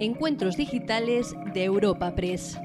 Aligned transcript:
Encuentros 0.00 0.56
Digitales 0.56 1.36
de 1.54 1.64
Europa 1.64 2.16
Press. 2.16 2.58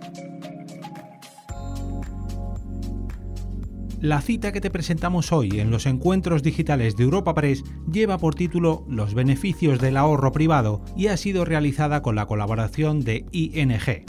La 4.01 4.21
cita 4.21 4.51
que 4.51 4.61
te 4.61 4.71
presentamos 4.71 5.31
hoy 5.31 5.59
en 5.59 5.69
los 5.69 5.85
encuentros 5.85 6.41
digitales 6.41 6.97
de 6.97 7.03
Europa 7.03 7.35
Press 7.35 7.63
lleva 7.91 8.17
por 8.17 8.33
título 8.33 8.83
Los 8.87 9.13
beneficios 9.13 9.79
del 9.79 9.97
ahorro 9.97 10.31
privado 10.31 10.81
y 10.97 11.07
ha 11.07 11.17
sido 11.17 11.45
realizada 11.45 12.01
con 12.01 12.15
la 12.15 12.25
colaboración 12.25 13.01
de 13.01 13.25
ING. 13.31 14.05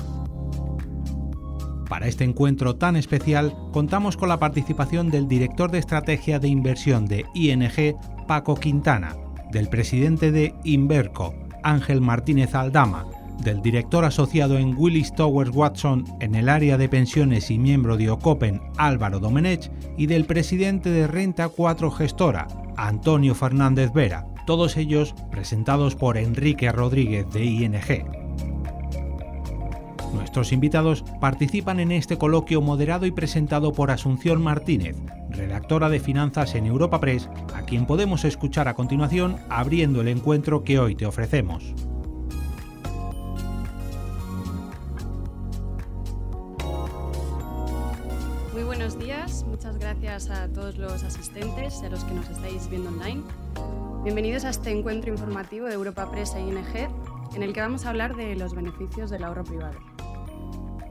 Para 1.88 2.06
este 2.06 2.24
encuentro 2.24 2.76
tan 2.76 2.96
especial 2.96 3.54
contamos 3.72 4.16
con 4.16 4.30
la 4.30 4.38
participación 4.38 5.10
del 5.10 5.28
director 5.28 5.70
de 5.70 5.78
estrategia 5.78 6.38
de 6.38 6.48
inversión 6.48 7.04
de 7.04 7.26
ING, 7.34 7.96
Paco 8.26 8.54
Quintana, 8.54 9.14
del 9.52 9.68
presidente 9.68 10.30
de 10.30 10.54
Inverco, 10.64 11.34
Ángel 11.62 12.00
Martínez 12.00 12.54
Aldama, 12.54 13.06
del 13.42 13.62
director 13.62 14.04
asociado 14.04 14.58
en 14.58 14.74
Willis 14.76 15.14
Towers 15.14 15.50
Watson 15.54 16.04
en 16.20 16.34
el 16.34 16.48
área 16.48 16.76
de 16.76 16.88
pensiones 16.88 17.50
y 17.50 17.58
miembro 17.58 17.96
de 17.96 18.10
Ocopen, 18.10 18.60
Álvaro 18.76 19.18
Domenech, 19.18 19.70
y 19.96 20.06
del 20.06 20.26
presidente 20.26 20.90
de 20.90 21.06
Renta 21.06 21.48
4 21.48 21.90
Gestora, 21.90 22.48
Antonio 22.76 23.34
Fernández 23.34 23.92
Vera, 23.92 24.26
todos 24.46 24.76
ellos 24.76 25.14
presentados 25.30 25.96
por 25.96 26.16
Enrique 26.16 26.70
Rodríguez 26.72 27.30
de 27.32 27.44
ING. 27.44 28.19
Nuestros 30.12 30.52
invitados 30.52 31.04
participan 31.20 31.80
en 31.80 31.92
este 31.92 32.18
coloquio 32.18 32.60
moderado 32.60 33.06
y 33.06 33.10
presentado 33.10 33.72
por 33.72 33.90
Asunción 33.90 34.42
Martínez, 34.42 34.96
redactora 35.28 35.88
de 35.88 36.00
finanzas 36.00 36.54
en 36.54 36.66
Europa 36.66 37.00
Press, 37.00 37.28
a 37.54 37.62
quien 37.62 37.86
podemos 37.86 38.24
escuchar 38.24 38.68
a 38.68 38.74
continuación 38.74 39.36
abriendo 39.48 40.00
el 40.00 40.08
encuentro 40.08 40.64
que 40.64 40.78
hoy 40.78 40.94
te 40.94 41.06
ofrecemos. 41.06 41.74
Muy 48.52 48.64
buenos 48.64 48.98
días, 48.98 49.44
muchas 49.48 49.78
gracias 49.78 50.28
a 50.30 50.48
todos 50.48 50.76
los 50.76 51.04
asistentes 51.04 51.80
y 51.82 51.86
a 51.86 51.90
los 51.90 52.04
que 52.04 52.14
nos 52.14 52.28
estáis 52.28 52.68
viendo 52.68 52.90
online. 52.90 53.22
Bienvenidos 54.02 54.44
a 54.44 54.50
este 54.50 54.70
encuentro 54.70 55.10
informativo 55.12 55.66
de 55.66 55.74
Europa 55.74 56.10
Press 56.10 56.34
e 56.34 56.40
ING, 56.40 56.56
en 57.34 57.42
el 57.42 57.52
que 57.52 57.60
vamos 57.60 57.86
a 57.86 57.90
hablar 57.90 58.16
de 58.16 58.34
los 58.34 58.54
beneficios 58.54 59.10
del 59.10 59.24
ahorro 59.24 59.44
privado. 59.44 59.89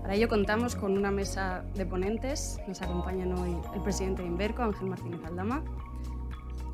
Para 0.10 0.18
ello 0.18 0.28
contamos 0.28 0.76
con 0.76 0.98
una 0.98 1.12
mesa 1.12 1.64
de 1.76 1.86
ponentes. 1.86 2.60
Nos 2.68 2.82
acompañan 2.82 3.32
hoy 3.38 3.56
el 3.76 3.82
presidente 3.84 4.24
de 4.24 4.28
Inverco, 4.28 4.64
Ángel 4.64 4.88
Martínez 4.88 5.24
Aldama, 5.24 5.64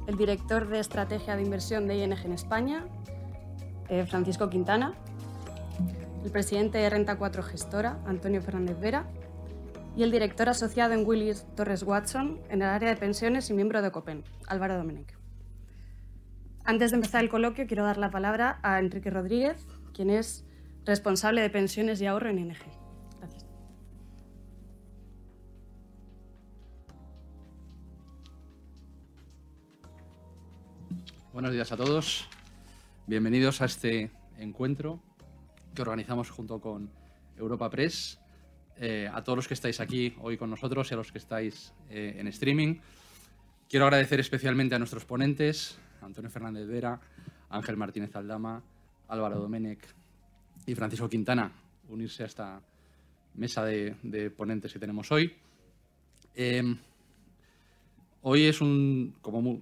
el 0.07 0.15
director 0.15 0.69
de 0.69 0.79
estrategia 0.79 1.35
de 1.35 1.41
inversión 1.41 1.85
de 1.85 1.97
ING 1.97 2.13
en 2.23 2.31
España, 2.31 2.85
eh, 3.89 4.05
Francisco 4.05 4.49
Quintana, 4.49 4.93
el 6.23 6.31
presidente 6.31 6.77
de 6.77 6.89
Renta 6.89 7.17
4 7.17 7.43
Gestora, 7.43 7.99
Antonio 8.05 8.41
Fernández 8.41 8.79
Vera, 8.79 9.05
y 9.97 10.03
el 10.03 10.11
director 10.11 10.47
asociado 10.47 10.93
en 10.93 11.05
Willis 11.05 11.45
Torres 11.57 11.83
Watson 11.83 12.39
en 12.47 12.61
el 12.61 12.69
área 12.69 12.87
de 12.87 12.95
pensiones 12.95 13.49
y 13.49 13.53
miembro 13.53 13.81
de 13.81 13.91
Copen, 13.91 14.23
Álvaro 14.47 14.77
Domenech. 14.77 15.13
Antes 16.63 16.91
de 16.91 16.95
empezar 16.95 17.21
el 17.21 17.29
coloquio, 17.29 17.67
quiero 17.67 17.83
dar 17.83 17.97
la 17.97 18.11
palabra 18.11 18.59
a 18.63 18.79
Enrique 18.79 19.09
Rodríguez, 19.09 19.67
quien 19.93 20.09
es 20.09 20.45
responsable 20.85 21.41
de 21.41 21.49
pensiones 21.49 21.99
y 21.99 22.05
ahorro 22.05 22.29
en 22.29 22.39
ING. 22.39 22.84
Buenos 31.35 31.51
días 31.51 31.69
a 31.73 31.75
todos. 31.75 32.29
Bienvenidos 33.07 33.61
a 33.61 33.65
este 33.65 34.09
encuentro 34.37 35.01
que 35.73 35.81
organizamos 35.81 36.29
junto 36.29 36.61
con 36.61 36.89
Europa 37.37 37.69
Press. 37.69 38.21
Eh, 38.77 39.09
a 39.13 39.21
todos 39.21 39.35
los 39.35 39.47
que 39.49 39.53
estáis 39.53 39.81
aquí 39.81 40.15
hoy 40.21 40.37
con 40.37 40.49
nosotros 40.49 40.89
y 40.89 40.93
a 40.93 40.97
los 40.97 41.11
que 41.11 41.17
estáis 41.17 41.73
eh, 41.89 42.15
en 42.19 42.27
streaming. 42.27 42.77
Quiero 43.67 43.85
agradecer 43.85 44.21
especialmente 44.21 44.75
a 44.75 44.79
nuestros 44.79 45.03
ponentes, 45.03 45.77
Antonio 46.01 46.31
Fernández 46.31 46.69
Vera, 46.69 47.01
Ángel 47.49 47.75
Martínez 47.75 48.15
Aldama, 48.15 48.63
Álvaro 49.09 49.37
Domenech 49.37 49.85
y 50.65 50.73
Francisco 50.73 51.09
Quintana, 51.09 51.51
unirse 51.89 52.23
a 52.23 52.27
esta 52.27 52.61
mesa 53.33 53.65
de, 53.65 54.31
ponentes 54.37 54.71
que 54.71 54.79
tenemos 54.79 55.11
hoy. 55.11 55.35
Eh, 56.33 56.77
hoy 58.21 58.43
es 58.45 58.61
un, 58.61 59.15
como 59.21 59.59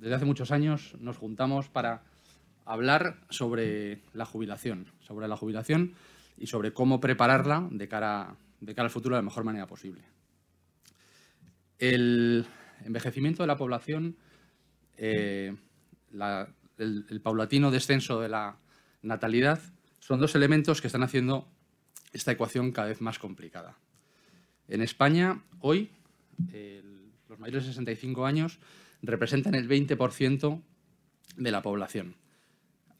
desde 0.00 0.14
hace 0.14 0.24
muchos 0.24 0.50
años 0.50 0.94
nos 1.00 1.16
juntamos 1.16 1.68
para 1.68 2.04
hablar 2.64 3.20
sobre 3.30 4.02
la 4.12 4.26
jubilación, 4.26 4.92
sobre 5.00 5.28
la 5.28 5.36
jubilación 5.36 5.94
y 6.36 6.48
sobre 6.48 6.72
cómo 6.72 7.00
prepararla 7.00 7.66
de 7.70 7.88
cara, 7.88 8.36
al 8.76 8.90
futuro 8.90 9.16
de 9.16 9.22
la 9.22 9.24
mejor 9.24 9.44
manera 9.44 9.66
posible. 9.66 10.02
El 11.78 12.46
envejecimiento 12.84 13.42
de 13.42 13.46
la 13.46 13.56
población, 13.56 14.16
eh, 14.96 15.54
el, 16.78 17.20
paulatino 17.22 17.70
descenso 17.70 18.20
de 18.20 18.28
la 18.28 18.58
natalidad, 19.02 19.60
son 20.00 20.20
dos 20.20 20.34
elementos 20.34 20.80
que 20.80 20.88
están 20.88 21.02
haciendo 21.02 21.48
esta 22.12 22.32
ecuación 22.32 22.72
cada 22.72 22.88
vez 22.88 23.00
más 23.00 23.18
complicada. 23.18 23.76
En 24.68 24.82
España, 24.82 25.42
hoy, 25.60 25.90
los 27.28 27.38
mayores 27.38 27.64
de 27.64 27.70
65 27.70 28.26
años 28.26 28.58
representan 29.02 29.54
el 29.54 29.68
20% 29.68 30.62
de 31.36 31.50
la 31.50 31.62
población. 31.62 32.16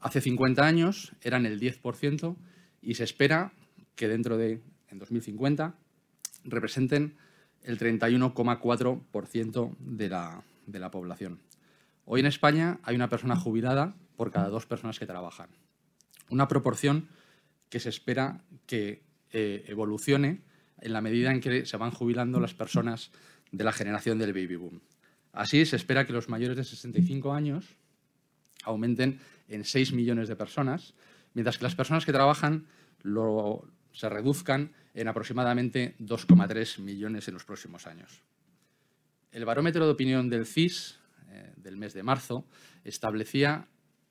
Hace 0.01 0.21
50 0.21 0.65
años 0.67 1.13
eran 1.23 1.47
el 1.47 1.61
10% 1.61 2.37
y 2.83 2.95
se 2.95 3.05
espera 3.05 3.53
que 3.95 4.09
dentro 4.09 4.37
de, 4.37 4.61
en 4.89 4.99
2050, 4.99 5.75
representen 6.45 7.17
el 7.63 7.79
31,4% 7.79 9.77
de 9.79 10.09
la, 10.09 10.45
de 10.67 10.79
la 10.79 10.91
población. 10.91 11.41
Hoy 12.05 12.21
en 12.21 12.27
España 12.27 12.79
hay 12.85 12.95
una 12.95 13.09
persona 13.09 13.35
jubilada 13.37 13.97
por 14.17 14.31
cada 14.31 14.49
dos 14.49 14.67
personas 14.67 14.99
que 14.99 15.07
trabajan. 15.07 15.49
Una 16.31 16.47
proporción 16.47 17.09
que 17.69 17.81
se 17.81 17.89
espera 17.89 18.45
que 18.67 19.03
eh, 19.33 19.65
evolucione 19.67 20.43
en 20.81 20.93
la 20.93 21.01
medida 21.01 21.33
en 21.33 21.41
que 21.41 21.67
se 21.67 21.77
van 21.77 21.91
jubilando 21.91 22.39
las 22.39 22.55
personas 22.55 23.11
de 23.51 23.65
la 23.65 23.73
generación 23.73 24.19
del 24.19 24.33
baby 24.33 24.57
boom. 24.57 24.81
Así, 25.37 25.67
se 25.67 25.77
espera 25.77 26.07
que 26.07 26.15
los 26.15 26.31
mayores 26.31 26.57
de 26.57 26.65
65 26.65 27.35
años 27.35 27.77
aumenten 28.65 29.21
en 29.49 29.65
6 29.65 29.93
millones 29.93 30.29
de 30.29 30.35
personas, 30.35 30.95
mientras 31.35 31.59
que 31.59 31.65
las 31.65 31.75
personas 31.75 32.07
que 32.07 32.13
trabajan 32.13 32.67
se 33.93 34.09
reduzcan 34.09 34.73
en 34.95 35.09
aproximadamente 35.09 35.95
2,3 36.01 36.81
millones 36.81 37.29
en 37.29 37.35
los 37.35 37.45
próximos 37.45 37.87
años. 37.87 38.23
El 39.31 39.45
barómetro 39.45 39.85
de 39.85 39.93
opinión 39.93 40.31
del 40.31 40.47
CIS 40.47 40.99
eh, 41.29 41.53
del 41.59 41.77
mes 41.77 41.93
de 41.93 42.03
marzo 42.03 42.47
establecía 42.83 43.69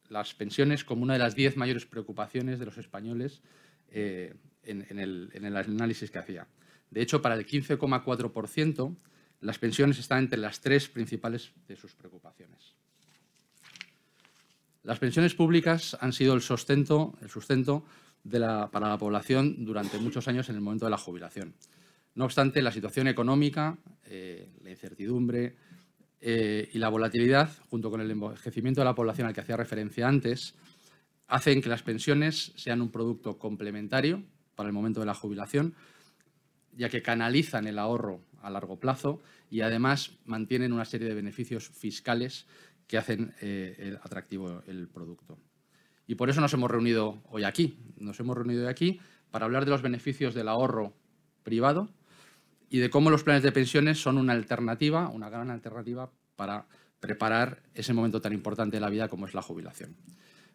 las 0.09 0.35
pensiones 0.35 0.85
como 0.85 1.01
una 1.01 1.13
de 1.13 1.19
las 1.19 1.33
10 1.33 1.57
mayores 1.57 1.87
preocupaciones 1.87 2.59
de 2.59 2.65
los 2.65 2.77
españoles 2.77 3.41
eh, 3.89 4.35
en 4.61 4.99
el 4.99 5.57
análisis 5.57 6.11
que 6.11 6.19
hacía. 6.19 6.47
De 6.91 7.01
hecho, 7.01 7.23
para 7.23 7.33
el 7.33 7.47
15,4% 7.47 8.95
las 9.45 9.59
pensiones 9.59 9.99
están 9.99 10.19
entre 10.19 10.39
las 10.39 10.59
tres 10.59 10.89
principales 10.89 11.51
de 11.67 11.75
sus 11.75 11.93
preocupaciones. 11.93 12.73
Las 14.81 14.97
pensiones 14.97 15.35
públicas 15.35 15.95
han 16.01 16.13
sido 16.13 16.33
el 16.33 16.41
sustento, 16.41 17.13
para 18.71 18.89
la 18.89 18.97
población 18.97 19.63
durante 19.63 19.99
muchos 19.99 20.27
años 20.27 20.49
en 20.49 20.55
el 20.55 20.61
momento 20.61 20.85
de 20.85 20.91
la 20.91 20.97
jubilación. 20.97 21.53
No 22.15 22.25
obstante, 22.25 22.61
la 22.63 22.71
situación 22.71 23.07
económica, 23.07 23.77
eh, 24.05 24.49
la 24.63 24.71
incertidumbre 24.71 25.55
eh, 26.21 26.67
y 26.73 26.79
la 26.79 26.89
volatilidad, 26.89 27.51
junto 27.69 27.91
con 27.91 28.01
el 28.01 28.09
envejecimiento 28.09 28.81
de 28.81 28.85
la 28.85 28.95
población 28.95 29.27
al 29.27 29.33
que 29.33 29.41
hacía 29.41 29.57
referencia 29.57 30.07
antes, 30.07 30.55
hacen 31.27 31.61
que 31.61 31.69
las 31.69 31.83
pensiones 31.83 32.51
sean 32.55 32.81
un 32.81 32.89
producto 32.89 33.37
complementario 33.37 34.23
para 34.55 34.67
el 34.67 34.73
momento 34.73 35.01
de 35.01 35.05
la 35.05 35.13
jubilación, 35.13 35.75
ya 36.75 36.89
que 36.89 37.03
canalizan 37.03 37.67
el 37.67 37.77
ahorro 37.77 38.21
a 38.45 38.49
largo 38.51 38.79
plazo 38.79 39.21
y 39.49 39.61
además 39.61 40.11
mantienen 40.25 40.71
una 40.71 40.85
serie 40.85 41.07
de 41.07 41.15
beneficios 41.15 41.67
fiscales 41.67 42.45
que 42.87 42.97
hacen 42.97 43.33
eh, 43.41 43.97
atractivo 44.03 44.61
el 44.67 44.87
producto. 44.87 45.39
Y 46.07 46.15
por 46.15 46.29
eso 46.29 46.39
nos 46.41 46.53
hemos 46.53 46.69
reunido 46.69 47.23
hoy 47.29 47.43
aquí. 47.43 47.79
Nos 47.97 48.19
hemos 48.19 48.37
reunido 48.37 48.63
hoy 48.63 48.69
aquí 48.69 48.99
para 49.31 49.45
hablar 49.45 49.65
de 49.65 49.71
los 49.71 49.81
beneficios 49.81 50.35
del 50.35 50.47
ahorro 50.47 50.93
privado 51.43 51.89
y 52.69 52.77
de 52.77 52.89
cómo 52.89 53.09
los 53.09 53.23
planes 53.23 53.43
de 53.43 53.51
pensiones 53.51 53.99
son 53.99 54.17
una 54.17 54.33
alternativa, 54.33 55.09
una 55.09 55.29
gran 55.29 55.49
alternativa 55.49 56.11
para 56.35 56.67
preparar 56.99 57.63
ese 57.73 57.93
momento 57.93 58.21
tan 58.21 58.33
importante 58.33 58.77
de 58.77 58.81
la 58.81 58.89
vida 58.89 59.07
como 59.07 59.25
es 59.25 59.33
la 59.33 59.41
jubilación. 59.41 59.95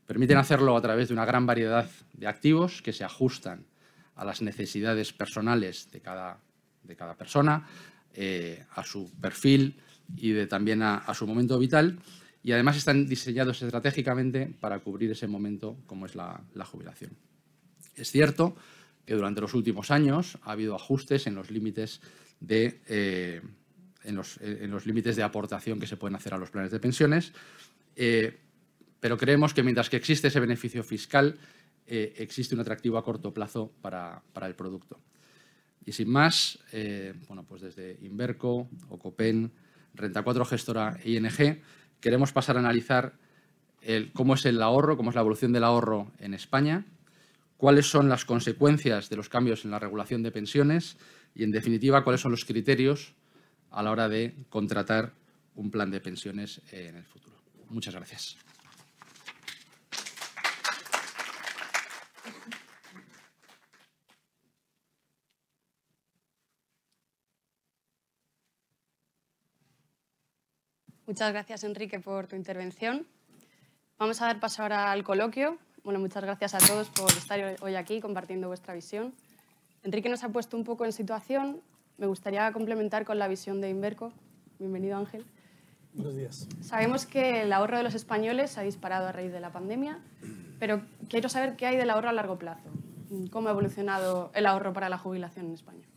Permiten 0.06 0.38
hacerlo 0.38 0.76
a 0.76 0.80
través 0.80 1.08
de 1.08 1.14
una 1.14 1.24
gran 1.24 1.46
variedad 1.46 1.88
de 2.12 2.26
activos 2.26 2.82
que 2.82 2.92
se 2.92 3.04
ajustan 3.04 3.66
a 4.14 4.24
las 4.24 4.42
necesidades 4.42 5.12
personales 5.12 5.90
de 5.90 6.00
cada 6.00 6.40
de 6.82 6.96
cada 6.96 7.16
persona, 7.16 7.66
eh, 8.14 8.64
a 8.74 8.84
su 8.84 9.10
perfil 9.20 9.80
y 10.16 10.30
de, 10.32 10.46
también 10.46 10.82
a, 10.82 11.12
su 11.14 11.26
momento 11.26 11.58
vital. 11.58 11.98
Y 12.42 12.52
además 12.52 12.76
están 12.76 13.06
diseñados 13.06 13.62
estratégicamente 13.62 14.52
para 14.60 14.78
cubrir 14.80 15.10
ese 15.10 15.26
momento 15.26 15.76
como 15.86 16.06
es 16.06 16.14
la, 16.14 16.42
jubilación. 16.64 17.12
Es 17.94 18.10
cierto 18.10 18.56
que 19.04 19.14
durante 19.14 19.40
los 19.40 19.54
últimos 19.54 19.90
años 19.90 20.38
ha 20.42 20.52
habido 20.52 20.74
ajustes 20.74 21.26
en 21.26 21.34
los 21.34 21.50
límites 21.50 22.00
de, 22.40 22.80
eh, 22.88 23.42
en 24.04 24.16
los, 24.16 24.86
límites 24.86 25.16
de 25.16 25.22
aportación 25.22 25.78
que 25.78 25.86
se 25.86 25.96
pueden 25.96 26.16
hacer 26.16 26.32
a 26.32 26.38
los 26.38 26.50
planes 26.50 26.70
de 26.70 26.80
pensiones, 26.80 27.32
eh, 27.96 28.38
pero 29.00 29.16
creemos 29.16 29.54
que 29.54 29.62
mientras 29.62 29.90
que 29.90 29.96
existe 29.96 30.28
ese 30.28 30.40
beneficio 30.40 30.82
fiscal, 30.84 31.38
eh, 31.86 32.14
existe 32.18 32.54
un 32.54 32.60
atractivo 32.60 32.98
a 32.98 33.04
corto 33.04 33.32
plazo 33.32 33.72
para, 33.80 34.22
el 34.42 34.54
producto. 34.54 35.00
Y 35.84 35.92
sin 35.92 36.08
más, 36.10 36.58
bueno, 37.28 37.44
pues 37.44 37.62
desde 37.62 37.98
Inverco, 38.02 38.68
Ocopen, 38.88 39.50
Renta 39.94 40.22
4 40.22 40.44
Gestora 40.44 40.98
e 41.02 41.12
ING, 41.12 41.60
queremos 42.00 42.32
pasar 42.32 42.56
a 42.56 42.60
analizar 42.60 43.14
cómo 44.12 44.34
es 44.34 44.44
el 44.44 44.62
ahorro, 44.62 44.96
cómo 44.96 45.10
es 45.10 45.14
la 45.14 45.22
evolución 45.22 45.52
del 45.52 45.64
ahorro 45.64 46.12
en 46.18 46.34
España, 46.34 46.84
cuáles 47.56 47.86
son 47.86 48.08
las 48.08 48.24
consecuencias 48.24 49.08
de 49.08 49.16
los 49.16 49.28
cambios 49.28 49.64
en 49.64 49.70
la 49.70 49.78
regulación 49.78 50.22
de 50.22 50.30
pensiones 50.30 50.96
y, 51.34 51.44
en 51.44 51.50
definitiva, 51.50 52.04
cuáles 52.04 52.20
son 52.20 52.30
los 52.30 52.44
criterios 52.44 53.14
a 53.70 53.82
la 53.82 53.90
hora 53.90 54.08
de 54.08 54.34
contratar 54.48 55.14
un 55.54 55.70
plan 55.70 55.90
de 55.90 56.00
pensiones 56.00 56.60
en 56.72 56.96
el 56.96 57.04
futuro. 57.04 57.36
Muchas 57.68 57.94
gracias. 57.94 58.36
Muchas 71.10 71.32
gracias, 71.32 71.64
Enrique, 71.64 71.98
por 71.98 72.28
tu 72.28 72.36
intervención. 72.36 73.04
Vamos 73.98 74.22
a 74.22 74.26
dar 74.26 74.38
paso 74.38 74.62
ahora 74.62 74.92
al 74.92 75.02
coloquio. 75.02 75.58
Bueno, 75.82 75.98
muchas 75.98 76.22
gracias 76.22 76.54
a 76.54 76.58
todos 76.58 76.88
por 76.88 77.10
estar 77.10 77.56
hoy 77.62 77.74
aquí 77.74 78.00
compartiendo 78.00 78.46
vuestra 78.46 78.74
visión. 78.74 79.12
Enrique 79.82 80.08
nos 80.08 80.22
ha 80.22 80.28
puesto 80.28 80.56
un 80.56 80.62
poco 80.62 80.84
en 80.84 80.92
situación. 80.92 81.62
Me 81.98 82.06
gustaría 82.06 82.52
complementar 82.52 83.04
con 83.04 83.18
la 83.18 83.26
visión 83.26 83.60
de 83.60 83.70
Inverco. 83.70 84.12
Bienvenido, 84.60 84.96
Ángel. 84.96 85.26
Buenos 85.94 86.14
días. 86.14 86.46
Sabemos 86.60 87.06
que 87.06 87.42
el 87.42 87.52
ahorro 87.52 87.78
de 87.78 87.82
los 87.82 87.96
españoles 87.96 88.56
ha 88.56 88.62
disparado 88.62 89.08
a 89.08 89.10
raíz 89.10 89.32
de 89.32 89.40
la 89.40 89.50
pandemia, 89.50 89.98
pero 90.60 90.80
quiero 91.08 91.28
saber 91.28 91.56
qué 91.56 91.66
hay 91.66 91.76
del 91.76 91.90
ahorro 91.90 92.08
a 92.08 92.12
largo 92.12 92.38
plazo. 92.38 92.70
¿Cómo 93.32 93.48
ha 93.48 93.50
evolucionado 93.50 94.30
el 94.32 94.46
ahorro 94.46 94.72
para 94.72 94.88
la 94.88 94.96
jubilación 94.96 95.46
en 95.46 95.54
España? 95.54 95.88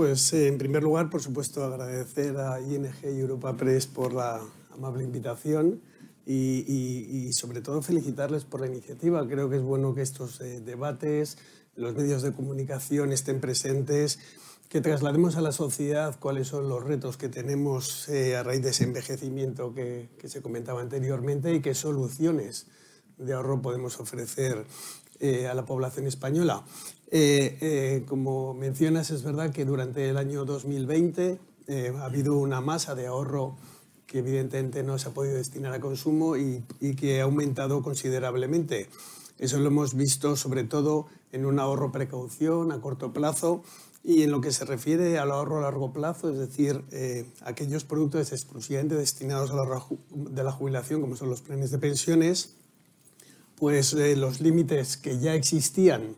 Pues 0.00 0.32
eh, 0.32 0.48
en 0.48 0.56
primer 0.56 0.82
lugar, 0.82 1.10
por 1.10 1.20
supuesto, 1.20 1.62
agradecer 1.62 2.38
a 2.38 2.58
ING 2.58 2.90
y 3.02 3.20
Europa 3.20 3.54
Press 3.54 3.86
por 3.86 4.14
la 4.14 4.40
amable 4.72 5.04
invitación 5.04 5.82
y, 6.24 7.30
sobre 7.34 7.60
todo 7.60 7.82
felicitarles 7.82 8.46
por 8.46 8.62
la 8.62 8.68
iniciativa. 8.68 9.28
Creo 9.28 9.50
que 9.50 9.56
es 9.56 9.62
bueno 9.62 9.94
que 9.94 10.00
estos 10.00 10.40
eh, 10.40 10.62
debates, 10.62 11.36
los 11.76 11.94
medios 11.94 12.22
de 12.22 12.32
comunicación 12.32 13.12
estén 13.12 13.42
presentes, 13.42 14.18
que 14.70 14.80
traslademos 14.80 15.36
a 15.36 15.42
la 15.42 15.52
sociedad 15.52 16.18
cuáles 16.18 16.48
son 16.48 16.70
los 16.70 16.82
retos 16.82 17.18
que 17.18 17.28
tenemos 17.28 18.08
eh, 18.08 18.38
a 18.38 18.42
raíz 18.42 18.62
de 18.62 18.70
ese 18.70 18.84
envejecimiento 18.84 19.74
que, 19.74 20.08
que, 20.18 20.30
se 20.30 20.40
comentaba 20.40 20.80
anteriormente 20.80 21.54
y 21.54 21.60
qué 21.60 21.74
soluciones 21.74 22.68
de 23.18 23.34
ahorro 23.34 23.60
podemos 23.60 24.00
ofrecer 24.00 24.64
a 25.22 25.52
la 25.52 25.66
población 25.66 26.06
española. 26.06 26.64
Eh, 27.12 27.58
eh, 27.60 28.04
como 28.06 28.54
mencionas, 28.54 29.10
es 29.10 29.24
verdad 29.24 29.50
que 29.50 29.64
durante 29.64 30.08
el 30.08 30.16
año 30.16 30.44
2020 30.44 31.40
eh, 31.66 31.92
ha 31.98 32.04
habido 32.04 32.36
una 32.38 32.60
masa 32.60 32.94
de 32.94 33.08
ahorro 33.08 33.56
que 34.06 34.20
evidentemente 34.20 34.84
no 34.84 34.96
se 34.96 35.08
ha 35.08 35.12
podido 35.12 35.34
destinar 35.34 35.72
a 35.72 35.80
consumo 35.80 36.36
y, 36.36 36.64
que 36.96 37.20
ha 37.20 37.24
aumentado 37.24 37.82
considerablemente. 37.82 38.88
Eso 39.38 39.58
lo 39.58 39.68
hemos 39.68 39.94
visto 39.94 40.36
sobre 40.36 40.62
todo 40.62 41.06
en 41.32 41.46
un 41.46 41.58
ahorro 41.58 41.90
precaución 41.90 42.70
a 42.70 42.80
corto 42.80 43.12
plazo 43.12 43.64
y 44.04 44.22
en 44.22 44.30
lo 44.30 44.40
que 44.40 44.52
se 44.52 44.64
refiere 44.64 45.18
al 45.18 45.32
ahorro 45.32 45.58
a 45.58 45.62
largo 45.62 45.92
plazo, 45.92 46.30
es 46.30 46.38
decir, 46.38 46.84
aquellos 47.42 47.84
productos 47.84 48.32
exclusivamente 48.32 48.96
destinados 48.96 49.50
a 49.50 49.56
la, 49.56 49.86
de 50.10 50.42
la 50.42 50.52
jubilación, 50.52 51.00
como 51.00 51.16
son 51.16 51.30
los 51.30 51.42
planes 51.42 51.70
de 51.70 51.78
pensiones, 51.78 52.56
pues 53.56 53.92
los 53.92 54.40
límites 54.40 54.96
que 54.96 55.18
ya 55.18 55.34
existían 55.34 56.16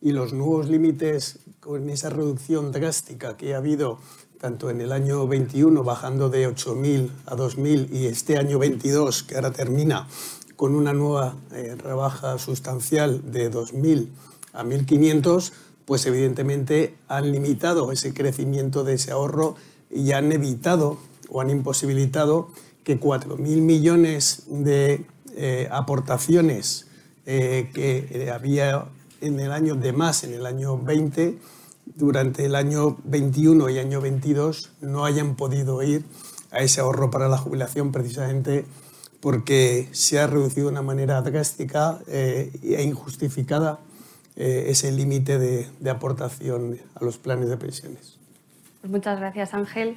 y 0.00 0.12
los 0.12 0.32
nuevos 0.32 0.68
límites 0.68 1.40
con 1.60 1.90
esa 1.90 2.10
reducción 2.10 2.72
drástica 2.72 3.36
que 3.36 3.54
ha 3.54 3.58
habido 3.58 3.98
tanto 4.40 4.70
en 4.70 4.80
el 4.80 4.92
año 4.92 5.26
21 5.26 5.82
bajando 5.82 6.30
de 6.30 6.48
8.000 6.48 7.10
a 7.26 7.36
2.000 7.36 7.90
y 7.92 8.06
este 8.06 8.38
año 8.38 8.58
22 8.58 9.24
que 9.24 9.34
ahora 9.34 9.50
termina 9.50 10.06
con 10.56 10.74
una 10.74 10.92
nueva 10.92 11.36
eh, 11.52 11.76
rebaja 11.76 12.38
sustancial 12.38 13.32
de 13.32 13.50
2.000 13.50 14.08
a 14.52 14.64
1.500, 14.64 15.52
pues 15.84 16.06
evidentemente 16.06 16.94
han 17.08 17.30
limitado 17.32 17.92
ese 17.92 18.14
crecimiento 18.14 18.84
de 18.84 18.94
ese 18.94 19.10
ahorro 19.10 19.56
y 19.90 20.12
han 20.12 20.32
evitado 20.32 20.98
o 21.28 21.40
han 21.40 21.50
imposibilitado 21.50 22.48
que 22.84 22.98
4.000 22.98 23.38
millones 23.38 24.44
de 24.48 25.04
eh, 25.34 25.68
aportaciones 25.70 26.86
eh, 27.26 27.70
que 27.74 28.30
había 28.32 28.86
en 29.20 29.40
el 29.40 29.52
año 29.52 29.74
de 29.74 29.92
más, 29.92 30.24
en 30.24 30.34
el 30.34 30.46
año 30.46 30.78
20, 30.78 31.38
durante 31.96 32.44
el 32.44 32.54
año 32.54 32.96
21 33.04 33.70
y 33.70 33.78
año 33.78 34.00
22 34.00 34.72
no 34.80 35.04
hayan 35.04 35.36
podido 35.36 35.82
ir 35.82 36.04
a 36.50 36.60
ese 36.60 36.80
ahorro 36.80 37.10
para 37.10 37.28
la 37.28 37.38
jubilación 37.38 37.92
precisamente 37.92 38.64
porque 39.20 39.88
se 39.92 40.20
ha 40.20 40.26
reducido 40.26 40.66
de 40.66 40.72
una 40.72 40.82
manera 40.82 41.20
drástica 41.22 41.98
eh, 42.06 42.52
e 42.62 42.82
injustificada 42.82 43.80
eh, 44.36 44.66
ese 44.68 44.92
límite 44.92 45.38
de, 45.38 45.90
aportación 45.90 46.78
a 46.94 47.04
los 47.04 47.18
planes 47.18 47.48
de 47.48 47.56
pensiones. 47.56 48.18
Pues 48.80 48.90
muchas 48.92 49.18
gracias 49.18 49.54
Ángel. 49.54 49.96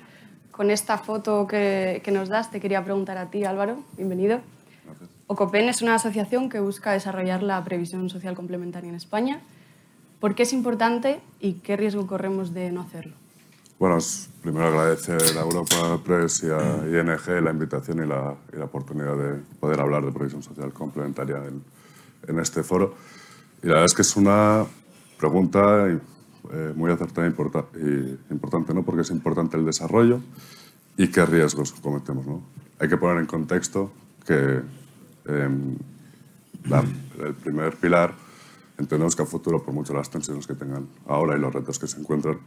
Con 0.52 0.70
esta 0.72 0.98
foto 0.98 1.48
que, 1.48 2.02
que 2.04 2.12
nos 2.12 2.30
das 2.30 2.52
te 2.52 2.60
quería 2.60 2.84
preguntar 2.84 3.18
a 3.18 3.30
ti 3.30 3.46
Álvaro, 3.46 3.84
bienvenido. 3.96 4.42
OCOPEN 5.32 5.70
es 5.70 5.82
una 5.82 5.96
asociación 5.96 6.50
que 6.50 6.60
busca 6.60 6.92
desarrollar 6.92 7.42
la 7.42 7.64
previsión 7.64 8.10
social 8.10 8.36
complementaria 8.36 8.90
en 8.90 8.96
España. 8.96 9.40
¿Por 10.20 10.36
qué 10.36 10.44
es 10.44 10.52
importante 10.52 11.22
y 11.40 11.54
qué 11.54 11.78
riesgo 11.78 12.06
corremos 12.06 12.54
de 12.54 12.70
no 12.74 12.82
hacerlo? 12.82 13.14
Bueno, 13.80 13.98
primero 14.42 14.68
agradecer 14.68 15.22
a 15.38 15.42
Europa 15.42 16.02
Press 16.04 16.44
y 16.44 16.48
a 16.48 16.84
ING 16.86 17.44
la 17.44 17.50
invitación 17.50 18.04
y 18.04 18.08
la, 18.08 18.36
oportunidad 18.62 19.16
de 19.16 19.42
poder 19.58 19.80
hablar 19.80 20.04
de 20.04 20.12
previsión 20.12 20.44
social 20.44 20.74
complementaria 20.74 21.38
en, 22.28 22.40
este 22.40 22.62
foro. 22.62 22.94
Y 23.64 23.68
la 23.68 23.76
verdad 23.76 23.86
es 23.86 23.94
que 23.94 24.02
es 24.02 24.18
una 24.18 24.66
pregunta 25.18 25.88
eh, 25.88 26.74
muy 26.76 26.92
acertada 26.92 27.26
y, 27.26 28.20
importante, 28.30 28.74
¿no? 28.74 28.84
porque 28.84 29.04
es 29.04 29.12
importante 29.12 29.56
el 29.56 29.64
desarrollo 29.64 30.20
y 30.98 31.08
qué 31.08 31.26
riesgos 31.26 31.72
cometemos. 31.72 32.28
¿no? 32.28 32.42
Hay 32.80 32.90
que 32.90 32.98
poner 32.98 33.20
en 33.20 33.28
contexto 33.28 33.94
que 34.28 34.81
Em, 35.26 35.76
el 37.20 37.34
primer 37.36 37.76
pilar, 37.78 38.14
entendemos 38.78 39.16
que 39.16 39.24
a 39.24 39.26
futuro, 39.26 39.64
por 39.64 39.74
mucho 39.74 39.94
las 39.94 40.10
tensiones 40.10 40.48
que 40.48 40.56
tengan 40.56 40.88
ahora 41.08 41.38
y 41.38 41.40
los 41.40 41.54
retos 41.54 41.80
que 41.80 41.88
se 41.88 42.00
encuentran, 42.00 42.40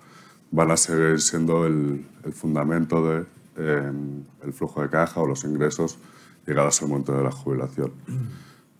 van 0.50 0.70
a 0.70 0.76
seguir 0.76 1.20
siendo 1.20 1.66
el, 1.66 2.06
fundamento 2.32 3.04
del 3.06 3.26
em, 3.56 4.24
el 4.42 4.52
flujo 4.52 4.82
de 4.82 4.88
caja 4.88 5.20
o 5.20 5.26
los 5.26 5.44
ingresos 5.44 5.98
llegados 6.46 6.82
al 6.82 6.88
momento 6.88 7.16
de 7.16 7.24
la 7.24 7.32
jubilación. 7.32 7.92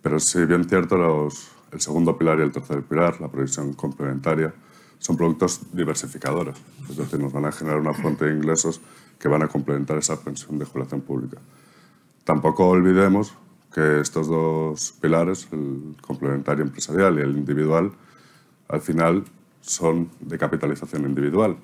Pero 0.02 0.20
si 0.20 0.44
bien 0.44 0.68
cierto, 0.68 0.96
los, 0.96 1.50
el 1.72 1.80
segundo 1.80 2.16
pilar 2.18 2.38
y 2.38 2.42
el 2.42 2.52
tercer 2.52 2.82
pilar, 2.82 3.20
la 3.20 3.28
provisión 3.28 3.72
complementaria, 3.72 4.54
son 4.98 5.16
productos 5.16 5.60
diversificadores, 5.72 6.56
es 6.88 6.96
decir, 6.96 7.20
nos 7.20 7.32
van 7.32 7.44
a 7.44 7.52
generar 7.52 7.78
una 7.78 7.92
fuente 7.92 8.24
de 8.24 8.34
ingresos 8.34 8.80
que 9.18 9.28
van 9.28 9.42
a 9.42 9.48
complementar 9.48 9.98
esa 9.98 10.18
pensión 10.22 10.58
de 10.58 10.64
jubilación 10.64 11.02
pública. 11.02 11.38
Tampoco 12.24 12.68
olvidemos 12.68 13.34
que 13.75 14.00
estos 14.00 14.28
dos 14.28 14.95
pilares, 15.00 15.49
el 15.50 15.97
complementario 16.00 16.62
empresarial 16.62 17.19
y 17.19 17.23
el 17.23 17.37
individual, 17.37 17.90
al 18.69 18.81
final 18.81 19.25
son 19.61 20.11
de 20.21 20.38
capitalización 20.38 21.02
individual. 21.04 21.57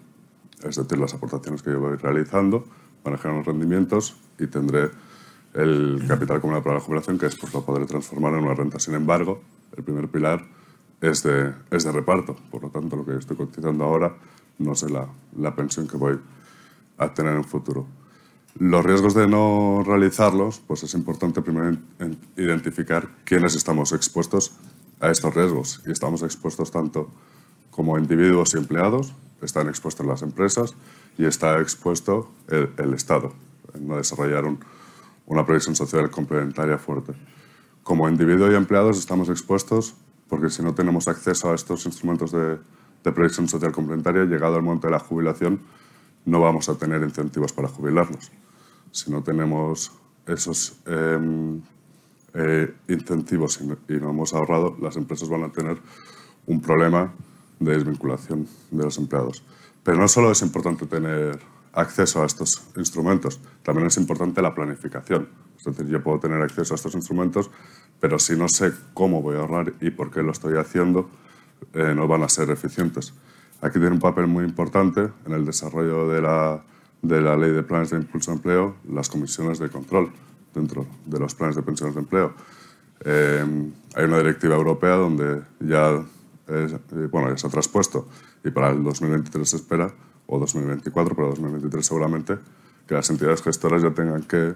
Es 0.65 0.77
decir, 0.77 0.99
las 0.99 1.15
aportaciones 1.15 1.63
que 1.63 1.71
yo 1.71 1.79
voy 1.79 1.97
realizando 1.97 2.65
van 3.05 3.15
a 3.15 3.17
generar 3.17 3.37
unos 3.37 3.47
rendimientos 3.47 4.17
y 4.41 4.49
tendré 4.49 4.91
el 5.55 6.03
capital 6.09 6.41
común 6.41 6.61
para 6.63 6.75
la 6.75 6.81
jubilación, 6.81 7.17
que 7.17 7.27
después 7.27 7.55
lo 7.55 7.65
podré 7.65 7.87
transformar 7.87 8.35
en 8.35 8.41
una 8.41 8.55
renta. 8.55 8.81
Sin 8.81 8.95
embargo, 8.95 9.41
el 9.77 9.85
primer 9.85 10.09
pilar 10.09 10.45
es 11.01 11.23
de, 11.23 11.53
es 11.71 11.85
reparto. 11.85 12.37
Por 12.51 12.63
lo 12.63 12.71
tanto, 12.71 12.97
lo 12.97 13.07
que 13.07 13.17
estoy 13.17 13.37
cotizando 13.37 13.85
ahora 13.85 14.17
no 14.59 14.75
sé 14.75 14.91
la, 14.91 15.07
la 15.39 15.55
pensión 15.55 15.87
que 15.87 15.97
voy 15.97 16.19
a 16.99 17.15
tener 17.15 17.33
en 17.33 17.39
un 17.39 17.45
futuro. 17.45 17.87
Los 18.59 18.85
riesgos 18.85 19.15
de 19.15 19.29
no 19.29 19.83
realizarlos, 19.87 20.61
pues 20.67 20.83
es 20.83 20.95
importante 20.95 21.41
primero 21.41 21.77
identificar 22.37 23.09
quiénes 23.25 23.55
estamos 23.55 23.93
expuestos 23.93 24.53
a 25.01 25.11
estos 25.11 25.35
riesgos. 25.35 25.83
Y 25.87 25.93
estamos 25.93 26.23
expuestos 26.23 26.71
tanto 26.71 27.11
como 27.71 27.97
individuos 27.97 28.55
y 28.55 28.59
empleados, 28.59 29.15
están 29.41 29.69
expuestos 29.69 30.05
las 30.05 30.23
empresas 30.23 30.75
y 31.17 31.25
está 31.25 31.61
expuesto 31.61 32.31
el, 32.49 32.93
Estado 32.93 33.33
en 33.75 33.87
no 33.87 33.97
desarrollar 33.97 34.45
una 35.27 35.47
previsión 35.47 35.77
social 35.77 36.11
complementaria 36.11 36.77
fuerte. 36.77 37.15
Como 37.83 38.09
individuo 38.09 38.51
y 38.51 38.55
empleados 38.55 38.99
estamos 38.99 39.29
expuestos 39.29 39.95
porque 40.29 40.51
si 40.51 40.63
no 40.63 40.75
tenemos 40.75 41.09
acceso 41.09 41.51
a 41.51 41.55
estos 41.55 41.87
instrumentos 41.87 42.33
de, 42.33 42.59
de 43.05 43.13
previsión 43.13 43.49
social 43.49 43.73
complementaria, 43.73 44.25
llegado 44.25 44.57
el 44.57 44.63
momento 44.63 44.89
de 44.89 44.93
la 44.93 44.99
jubilación, 44.99 45.61
no 46.25 46.41
vamos 46.41 46.69
a 46.69 46.77
tener 46.77 47.03
incentivos 47.03 47.53
para 47.53 47.69
jubilarnos. 47.69 48.31
Si 48.93 49.11
no 49.11 49.23
tenemos 49.23 49.93
esos 50.27 50.81
em, 50.87 51.61
eh, 52.35 52.75
incentivos 52.89 53.61
y 53.61 53.95
no, 53.95 54.11
hemos 54.11 54.35
ahorrado, 54.35 54.77
las 54.81 54.97
empresas 54.97 55.29
van 55.29 55.45
a 55.45 55.53
tener 55.53 55.79
un 56.47 56.61
problema 56.61 57.13
de 57.59 57.73
desvinculación 57.73 58.47
de 58.71 58.85
los 58.85 58.99
empleados. 58.99 59.45
Pero 59.83 59.99
no 59.99 60.09
solo 60.09 60.31
es 60.31 60.43
importante 60.43 60.87
tener 60.87 61.41
acceso 61.73 62.23
a 62.23 62.27
estos 62.27 62.63
instrumentos, 62.77 63.41
también 63.63 63.87
es 63.87 63.97
importante 63.97 64.43
la 64.43 64.55
planificación. 64.55 65.29
Es 65.59 65.65
decir, 65.65 65.87
yo 65.87 66.03
puedo 66.03 66.19
tener 66.19 66.41
acceso 66.43 66.75
a 66.75 66.77
estos 66.77 66.95
instrumentos, 66.95 67.51
pero 68.01 68.19
si 68.19 68.37
no 68.37 68.49
sé 68.49 68.73
cómo 68.95 69.23
voy 69.23 69.37
a 69.37 69.41
ahorrar 69.41 69.75
y 69.81 69.91
por 69.91 70.11
qué 70.11 70.23
lo 70.23 70.33
estoy 70.33 70.57
haciendo, 70.57 71.11
eh, 71.75 71.93
no 71.95 72.09
van 72.09 72.23
a 72.23 72.29
ser 72.29 72.51
eficientes. 72.51 73.15
Aquí 73.63 73.79
tiene 73.79 73.95
un 73.95 74.01
papel 74.01 74.27
muy 74.27 74.45
importante 74.45 75.09
en 75.27 75.33
el 75.33 75.45
desarrollo 75.45 76.09
de 76.09 76.23
la, 76.23 76.63
de 77.03 77.21
la 77.21 77.37
ley 77.37 77.51
de 77.51 77.63
planes 77.63 77.91
de 77.91 77.99
impulso 77.99 78.31
de 78.31 78.37
empleo, 78.39 78.77
las 78.89 79.09
comisiones 79.09 79.59
de 79.59 79.69
control 79.69 80.11
dentro 80.55 80.87
de 81.05 81.19
los 81.19 81.35
planes 81.35 81.57
de 81.57 81.63
pensiones 81.63 81.95
de 81.95 82.01
empleo. 82.01 82.33
Eh, 83.05 83.73
hay 83.95 84.05
una 84.05 84.19
directiva 84.19 84.57
europea 84.57 84.95
donde 84.97 85.43
ya, 85.61 86.03
eh, 86.49 86.79
bueno, 87.11 87.31
ya 87.31 87.37
se 87.37 87.47
ha 87.47 87.51
traspuesto 87.51 88.09
y 88.45 88.51
para 88.51 88.71
el 88.71 88.83
2023 88.83 89.49
se 89.49 89.57
espera, 89.57 89.93
o 90.27 90.39
2024, 90.39 91.15
pero 91.15 91.29
2023 91.31 91.85
seguramente, 91.85 92.39
que 92.87 92.95
las 92.95 93.11
entidades 93.11 93.43
gestoras 93.43 93.83
ya 93.83 93.91
tengan 93.91 94.23
que 94.23 94.55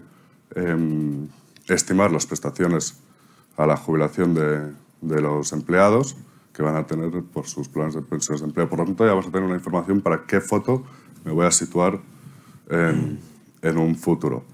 em, 0.54 1.28
estimar 1.68 2.12
las 2.12 2.26
prestaciones 2.26 3.00
a 3.56 3.66
la 3.66 3.76
jubilación 3.76 4.34
de, 4.34 4.72
de, 5.00 5.20
los 5.20 5.52
empleados 5.52 6.16
que 6.54 6.62
van 6.62 6.76
a 6.76 6.86
tener 6.86 7.22
por 7.24 7.46
sus 7.46 7.68
planes 7.68 7.94
de 7.94 8.02
pensiones 8.02 8.40
de 8.40 8.46
empleo. 8.46 8.68
Por 8.68 8.78
lo 8.78 8.84
tanto, 8.86 9.04
ya 9.04 9.10
vamos 9.10 9.26
a 9.26 9.30
tener 9.30 9.44
una 9.44 9.56
información 9.56 10.00
para 10.00 10.24
qué 10.24 10.40
foto 10.40 10.84
me 11.24 11.32
voy 11.32 11.46
a 11.46 11.50
situar 11.50 12.00
en, 12.70 13.18
en 13.60 13.78
un 13.78 13.96
futuro. 13.96 14.44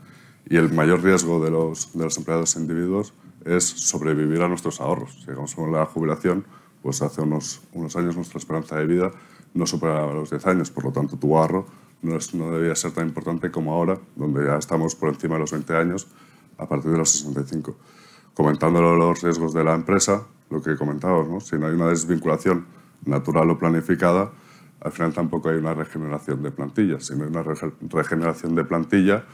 Y 0.49 0.57
el 0.57 0.73
mayor 0.73 1.03
riesgo 1.03 1.45
de 1.45 1.51
los, 1.51 1.93
de 1.93 2.05
los 2.05 2.17
empleados 2.17 2.57
individuos 2.57 3.13
es 3.45 3.65
sobrevivir 3.65 4.43
a 4.43 4.49
nuestros 4.49 4.81
ahorros. 4.81 5.15
Si 5.21 5.27
llegamos 5.27 5.57
a 5.59 5.67
la 5.67 5.87
jubilación, 5.87 6.45
pues 6.83 7.03
hace 7.03 7.21
unos, 7.21 7.61
unos 7.73 7.95
años 7.97 8.17
nuestra 8.17 8.39
esperanza 8.39 8.77
de 8.77 8.87
vida 8.87 9.11
no 9.55 9.67
superaba 9.67 10.13
los 10.13 10.31
10 10.31 10.47
años, 10.47 10.71
por 10.71 10.85
lo 10.85 10.93
tanto 10.93 11.17
tu 11.17 11.37
ahorro 11.37 11.67
no, 12.03 12.17
es, 12.17 12.35
no 12.35 12.51
debía 12.51 12.75
ser 12.75 12.93
tan 12.93 13.09
importante 13.09 13.51
como 13.51 13.75
ahora, 13.75 13.99
donde 14.17 14.47
ya 14.47 14.57
estamos 14.57 14.95
por 14.95 15.11
encima 15.11 15.35
de 15.35 15.41
los 15.41 15.53
20 15.53 15.77
años 15.77 16.07
a 16.57 16.67
partir 16.67 16.91
de 16.91 16.99
los 16.99 17.11
65. 17.11 17.77
Comentándolo 18.35 18.97
los 18.97 19.23
riesgos 19.23 19.53
de 19.53 19.65
la 19.65 19.75
empresa, 19.75 20.27
lo 20.51 20.61
que 20.61 20.77
comentábamos, 20.77 21.29
¿no? 21.29 21.41
si 21.41 21.57
no 21.57 21.67
hay 21.67 21.75
una 21.75 21.89
desvinculación 21.89 22.67
natural 23.05 23.51
o 23.51 23.59
planificada, 23.59 24.31
al 24.81 24.93
final 24.93 25.13
tampoco 25.13 25.51
hay 25.51 25.57
una 25.57 25.75
regeneración 25.75 26.43
de 26.43 26.51
plantilla. 26.51 27.01
Si 27.01 27.15
no 27.15 27.25
hay 27.25 27.31
una 27.31 27.45
regeneración 27.91 28.55
de 28.55 28.65
plantilla, 28.65 29.25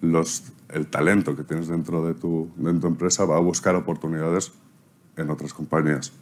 los, 0.00 0.44
el 0.70 0.86
talento 0.86 1.36
que 1.36 1.44
tienes 1.44 1.68
dentro 1.68 2.06
de, 2.06 2.14
tu, 2.14 2.50
de 2.56 2.72
tu 2.74 2.86
empresa 2.86 3.24
va 3.26 3.36
a 3.36 3.40
buscar 3.40 3.74
oportunidades 3.74 4.52
en 5.16 5.30
otras 5.30 5.52
compañías. 5.52 6.12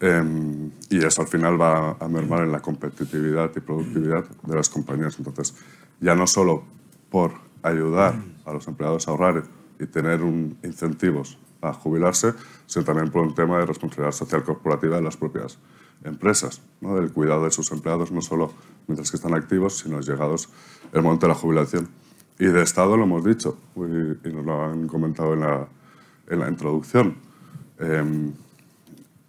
Eh, 0.00 0.70
y 0.90 1.04
eso 1.04 1.22
al 1.22 1.28
final 1.28 1.60
va 1.60 1.96
a 2.00 2.08
mermar 2.08 2.44
en 2.44 2.52
la 2.52 2.60
competitividad 2.60 3.50
y 3.54 3.60
productividad 3.60 4.24
de 4.42 4.54
las 4.54 4.68
compañías. 4.70 5.18
Entonces, 5.18 5.54
ya 6.00 6.14
no 6.14 6.26
solo 6.26 6.64
por 7.10 7.32
ayudar 7.62 8.14
a 8.46 8.52
los 8.52 8.66
empleados 8.66 9.08
a 9.08 9.10
ahorrar 9.10 9.44
y 9.78 9.86
tener 9.86 10.22
un, 10.22 10.56
incentivos 10.62 11.38
a 11.68 11.72
jubilarse, 11.72 12.34
sino 12.66 12.84
también 12.84 13.10
por 13.10 13.22
un 13.22 13.34
tema 13.34 13.58
de 13.58 13.66
responsabilidad 13.66 14.12
social 14.12 14.44
corporativa 14.44 14.96
de 14.96 15.02
las 15.02 15.16
propias 15.16 15.58
empresas, 16.04 16.60
¿no? 16.80 16.96
del 16.96 17.12
cuidado 17.12 17.44
de 17.44 17.50
sus 17.50 17.72
empleados, 17.72 18.12
no 18.12 18.20
solo 18.20 18.52
mientras 18.86 19.10
que 19.10 19.16
están 19.16 19.34
activos, 19.34 19.78
sino 19.78 20.00
llegados 20.00 20.48
el 20.92 21.02
momento 21.02 21.26
de 21.26 21.32
la 21.32 21.38
jubilación. 21.38 21.88
Y 22.38 22.46
de 22.46 22.62
Estado 22.62 22.96
lo 22.96 23.04
hemos 23.04 23.24
dicho, 23.24 23.56
y, 23.76 24.28
nos 24.28 24.44
lo 24.44 24.64
han 24.64 24.88
comentado 24.88 25.34
en 25.34 25.40
la, 25.40 25.68
en 26.28 26.40
la 26.40 26.48
introducción. 26.48 27.16
Eh, 27.78 28.32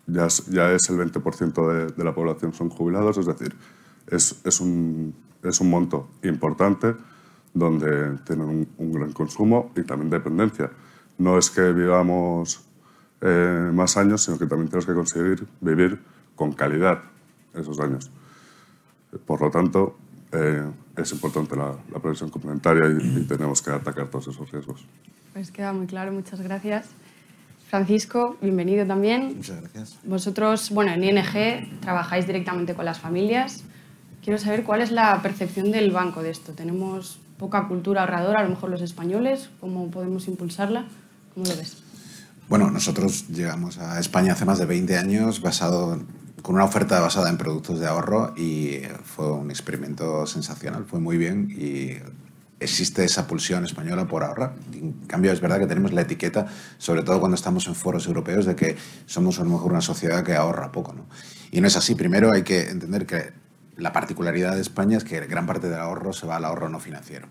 ya 0.08 0.26
es, 0.26 0.46
ya 0.48 0.72
es 0.72 0.90
el 0.90 0.98
20% 0.98 1.68
de, 1.68 1.88
de, 1.88 2.04
la 2.04 2.14
población 2.14 2.54
son 2.54 2.70
jubilados, 2.70 3.18
es 3.18 3.26
decir, 3.26 3.56
es, 4.08 4.42
es, 4.44 4.60
un, 4.60 5.16
es 5.44 5.60
un 5.62 5.70
monto 5.70 6.10
importante 6.24 6.96
donde 7.54 8.18
tienen 8.26 8.48
un, 8.48 8.68
un, 8.78 8.92
gran 8.92 9.14
consumo 9.14 9.72
y 9.76 9.84
también 9.84 10.10
dependencia. 10.10 10.70
No 11.18 11.38
es 11.38 11.50
que 11.50 11.72
vivamos 11.74 12.66
eh, 13.22 13.72
más 13.74 13.98
años, 13.98 14.24
sino 14.24 14.38
que 14.38 14.46
también 14.46 14.70
tenemos 14.70 14.86
que 14.86 14.94
conseguir 14.94 15.48
vivir 15.62 16.00
con 16.36 16.52
calidad 16.54 17.00
esos 17.54 17.80
años. 17.80 18.12
Por 19.26 19.42
lo 19.42 19.50
tanto, 19.50 19.98
eh, 20.32 20.70
es 20.98 21.12
importante 21.14 21.56
la, 21.56 21.74
la 21.92 22.00
previsión 22.00 22.30
complementaria 22.30 22.86
y, 22.88 23.20
y 23.20 23.24
tenemos 23.26 23.62
que 23.62 23.72
atacar 23.72 24.08
todos 24.10 24.28
esos 24.28 24.52
riesgos. 24.52 24.86
Pues 25.34 25.52
queda 25.52 25.72
muy 25.74 25.88
claro, 25.88 26.12
muchas 26.12 26.42
gracias. 26.42 26.90
Francisco, 27.70 28.38
bienvenido 28.42 28.86
también. 28.86 29.38
Muchas 29.38 29.62
gracias. 29.62 30.00
Vosotros, 30.04 30.70
bueno, 30.72 30.92
en 30.92 31.04
ING 31.04 31.80
trabajáis 31.82 32.28
directamente 32.28 32.76
con 32.76 32.86
las 32.86 33.00
familias. 33.00 33.64
Quiero 34.24 34.38
saber 34.40 34.64
cuál 34.64 34.82
es 34.82 34.92
la 34.92 35.22
percepción 35.22 35.72
del 35.72 35.92
banco 35.92 36.22
de 36.22 36.30
esto. 36.30 36.54
Tenemos 36.54 37.20
poca 37.38 37.68
cultura 37.68 38.02
ahorradora, 38.02 38.40
a 38.42 38.44
lo 38.44 38.50
mejor 38.50 38.70
los 38.70 38.82
españoles, 38.82 39.50
¿cómo 39.60 39.90
podemos 39.92 40.28
impulsarla? 40.28 40.86
¿Cómo 41.36 41.46
lo 41.48 41.56
ves? 41.58 41.78
Bueno, 42.48 42.72
nosotros 42.72 43.28
llegamos 43.28 43.78
a 43.78 44.00
España 44.00 44.34
hace 44.34 44.46
más 44.46 44.58
de 44.58 44.66
20 44.66 44.98
años 44.98 45.42
basado 45.42 46.02
con 46.42 46.56
una 46.56 46.64
oferta 46.64 47.00
basada 47.02 47.30
en 47.30 47.38
productos 47.38 47.80
de 47.80 47.88
ahorro 47.88 48.34
y 48.38 48.82
fue 49.04 49.32
un 49.32 49.52
experimento 49.52 50.26
sensacional, 50.28 50.86
fue 50.86 51.00
muy 51.00 51.18
bien 51.18 51.50
y 51.52 51.98
existe 52.60 53.04
esa 53.04 53.28
pulsión 53.28 53.66
española 53.66 54.08
por 54.08 54.24
ahorrar. 54.24 54.54
En 54.74 54.94
cambio, 55.08 55.34
es 55.34 55.42
verdad 55.42 55.60
que 55.60 55.68
tenemos 55.68 55.92
la 55.92 56.02
etiqueta, 56.02 56.48
sobre 56.78 57.04
todo 57.04 57.20
cuando 57.20 57.36
estamos 57.36 57.68
en 57.68 57.76
foros 57.76 58.08
europeos, 58.08 58.46
de 58.46 58.56
que 58.56 58.78
somos 59.06 59.40
a 59.40 59.44
lo 59.44 59.50
mejor 59.50 59.72
una 59.72 59.82
sociedad 59.82 60.24
que 60.24 60.36
ahorra 60.36 60.72
poco. 60.72 60.94
¿no? 60.94 61.06
Y 61.52 61.60
no 61.60 61.68
es 61.68 61.76
así. 61.76 61.96
Primero 61.96 62.32
hay 62.32 62.44
que 62.44 62.70
entender 62.70 63.06
que 63.06 63.34
la 63.76 63.92
particularidad 63.92 64.56
de 64.56 64.62
España 64.62 64.98
es 64.98 65.04
que 65.04 65.20
gran 65.28 65.46
parte 65.46 65.68
del 65.68 65.80
ahorro 65.80 66.14
se 66.14 66.28
va 66.28 66.38
al 66.38 66.46
ahorro 66.46 66.70
no 66.70 66.80
financiero. 66.80 67.28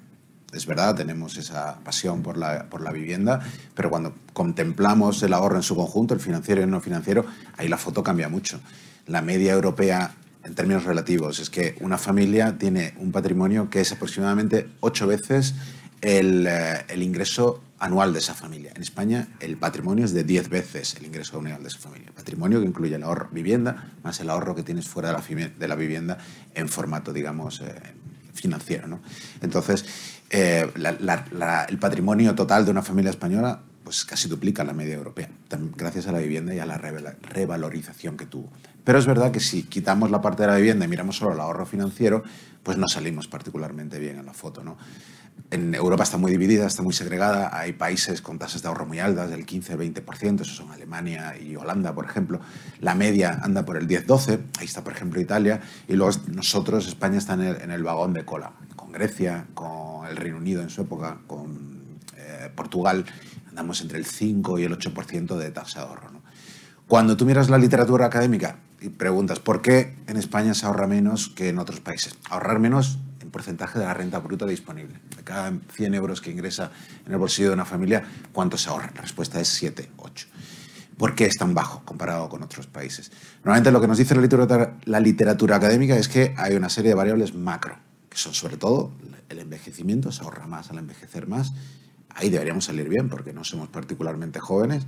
Es 0.55 0.67
verdad, 0.67 0.95
tenemos 0.95 1.37
esa 1.37 1.79
pasión 1.81 2.23
por 2.23 2.37
la, 2.37 2.65
por 2.71 2.81
la 2.81 2.93
vivienda, 2.93 3.41
pero 3.75 3.91
cuando 3.91 4.15
contemplamos 4.33 5.23
el 5.23 5.33
ahorro 5.33 5.57
en 5.57 5.63
su 5.63 5.77
conjunto, 5.77 6.15
el 6.15 6.21
financiero 6.21 6.61
y 6.61 6.65
el 6.65 6.71
no 6.71 6.81
financiero, 6.81 7.27
ahí 7.57 7.69
la 7.69 7.79
foto 7.79 8.03
cambia 8.03 8.29
mucho. 8.29 8.61
La 9.07 9.23
media 9.23 9.53
europea 9.53 10.15
en 10.45 10.55
términos 10.55 10.85
relativos, 10.85 11.39
es 11.41 11.51
que 11.51 11.75
una 11.81 11.99
familia 11.99 12.59
tiene 12.59 12.95
un 12.99 13.13
patrimonio 13.13 13.71
que 13.71 13.81
es 13.81 13.93
aproximadamente 13.93 14.69
ocho 14.81 15.07
veces 15.07 15.55
el, 16.01 16.47
eh, 16.47 16.85
el, 16.89 17.03
ingreso 17.03 17.63
anual 17.79 18.13
de 18.13 18.19
esa 18.19 18.35
familia. 18.35 18.73
En 18.75 18.83
España 18.83 19.29
el 19.41 19.57
patrimonio 19.57 20.05
es 20.05 20.13
de 20.13 20.23
diez 20.23 20.51
veces 20.51 20.97
el 20.97 21.07
ingreso 21.07 21.39
anual 21.39 21.63
de 21.63 21.69
esa 21.69 21.79
familia. 21.79 22.13
Patrimonio 22.15 22.61
que 22.61 22.67
incluye 22.67 22.95
el 22.95 23.03
ahorro 23.03 23.29
vivienda 23.33 23.93
más 24.03 24.21
el 24.21 24.29
ahorro 24.29 24.55
que 24.55 24.63
tienes 24.63 24.87
fuera 24.87 25.09
de 25.09 25.15
la, 25.15 25.49
de 25.49 25.69
la 25.69 25.75
vivienda 25.77 26.19
en 26.55 26.69
formato, 26.69 27.13
digamos, 27.13 27.63
eh, 27.63 27.75
financiero. 28.35 28.87
¿no? 28.87 29.01
Entonces, 29.41 29.87
eh, 30.37 30.67
el 31.69 31.79
patrimonio 31.79 32.35
total 32.35 32.65
de 32.65 32.73
una 32.73 32.83
familia 32.83 33.11
española 33.11 33.61
pues 33.85 34.05
casi 34.05 34.29
duplica 34.29 34.65
la 34.65 34.73
media 34.73 34.95
europea, 34.95 35.29
gracias 35.77 36.09
a 36.09 36.13
la 36.13 36.19
vivienda 36.19 36.55
y 36.55 36.59
a 36.59 36.67
la 36.67 36.79
revalorización 36.79 38.17
que 38.17 38.25
tuvo. 38.25 38.51
Pero 38.83 38.99
es 38.99 39.07
verdad 39.07 39.31
que 39.31 39.41
si 39.41 39.63
quitamos 39.65 40.11
la 40.11 40.23
parte 40.23 40.43
de 40.43 40.49
la 40.49 40.57
vivienda 40.57 40.87
y 40.87 40.89
miramos 40.89 41.19
solo 41.19 41.35
el 41.35 41.41
ahorro 41.41 41.67
financiero, 41.67 42.25
pues 42.63 42.79
no 42.79 42.89
salimos 42.89 43.29
particularmente 43.29 43.99
bien 43.99 44.19
en 44.19 44.27
la 44.27 44.33
foto. 44.33 44.63
En 45.51 45.75
Europa 45.75 46.03
está 46.03 46.17
muy 46.17 46.33
dividida, 46.33 46.67
está 46.67 46.83
muy 46.83 46.95
segregada. 46.95 47.57
Hay 47.57 47.75
países 47.75 48.23
con 48.23 48.39
tasas 48.39 48.63
de 48.63 48.69
ahorro 48.69 48.87
muy 48.87 49.01
altas, 49.01 49.31
del 49.31 49.47
15-20%, 49.47 50.41
eso 50.41 50.55
son 50.55 50.71
Alemania 50.73 51.37
y 51.39 51.55
Holanda, 51.55 51.95
por 51.95 52.07
ejemplo. 52.07 52.41
La 52.81 52.95
media 52.95 53.39
anda 53.43 53.65
por 53.65 53.77
el 53.77 53.87
10-12, 53.87 54.41
ahí 54.59 54.65
está, 54.65 54.83
por 54.83 54.95
ejemplo, 54.95 55.21
Italia. 55.21 55.61
Y 55.87 55.93
luego 55.93 56.19
nosotros, 56.29 56.89
España, 56.89 57.19
está 57.19 57.35
en 57.35 57.71
el, 57.71 57.83
vagón 57.83 58.15
de 58.15 58.25
cola, 58.25 58.53
Grecia, 58.95 59.47
con 59.55 60.07
el 60.07 60.17
Reino 60.17 60.39
Unido 60.39 60.63
en 60.63 60.71
su 60.71 60.83
época, 60.83 61.19
con 61.27 61.99
eh, 62.17 62.51
Portugal. 62.55 63.05
Andamos 63.49 63.81
entre 63.81 63.99
el 63.99 64.07
5 64.07 64.59
y 64.59 64.65
el 64.65 64.79
8% 64.79 65.37
de 65.37 65.51
tasa 65.51 65.81
de 65.81 65.87
ahorro. 65.87 66.15
Cuando 66.87 67.17
tú 67.17 67.25
miras 67.25 67.51
la 67.51 67.59
literatura 67.59 68.07
académica 68.07 68.59
y 68.81 68.91
preguntas 68.91 69.41
por 69.41 69.63
qué 69.63 69.97
en 70.07 70.17
España 70.17 70.55
se 70.55 70.67
ahorra 70.67 70.87
menos 70.87 71.29
que 71.29 71.49
en 71.49 71.59
otros 71.59 71.81
países, 71.81 72.15
ahorrar 72.29 72.59
menos 72.59 72.99
en 73.21 73.31
porcentaje 73.31 73.79
de 73.79 73.87
la 73.87 73.95
renta 73.95 74.19
bruta 74.19 74.47
disponible. 74.47 75.01
De 75.17 75.25
cada 75.25 75.53
100 75.73 75.95
euros 75.95 76.21
que 76.21 76.31
ingresa 76.31 76.71
en 77.07 77.13
el 77.13 77.19
bolsillo 77.19 77.49
de 77.49 77.55
una 77.55 77.65
familia, 77.65 78.05
¿cuánto 78.33 78.59
se 78.59 78.69
ahorra? 78.69 78.93
La 78.95 79.01
respuesta 79.01 79.41
es 79.41 79.49
7, 79.49 79.91
8. 79.97 80.27
¿Por 80.99 81.15
qué 81.15 81.25
es 81.25 81.37
tan 81.37 81.55
bajo 81.55 81.83
comparado 81.85 82.29
con 82.29 82.43
otros 82.43 82.67
países? 82.67 83.11
Normalmente 83.39 83.73
lo 83.73 83.81
que 83.81 83.89
nos 83.89 83.99
dice 83.99 84.15
la 84.85 85.01
literatura 85.01 85.57
académica 85.57 85.97
es 85.97 86.09
que 86.09 86.35
hay 86.37 86.55
una 86.55 86.69
serie 86.69 86.91
de 86.91 86.95
variables 86.95 87.35
macro, 87.35 87.79
que 88.15 88.35
sobre 88.35 88.57
todo 88.57 88.93
el 89.29 89.39
envejecimiento, 89.41 90.13
se 90.13 90.23
ahorra 90.23 90.47
más 90.47 90.71
al 90.71 90.79
envejecer 90.79 91.27
más. 91.27 91.53
Ahí 92.11 92.31
deberíamos 92.31 92.65
salir 92.65 92.89
bien 92.89 93.09
porque 93.09 93.33
no 93.33 93.43
somos 93.43 93.69
particularmente 93.69 94.39
jóvenes 94.39 94.87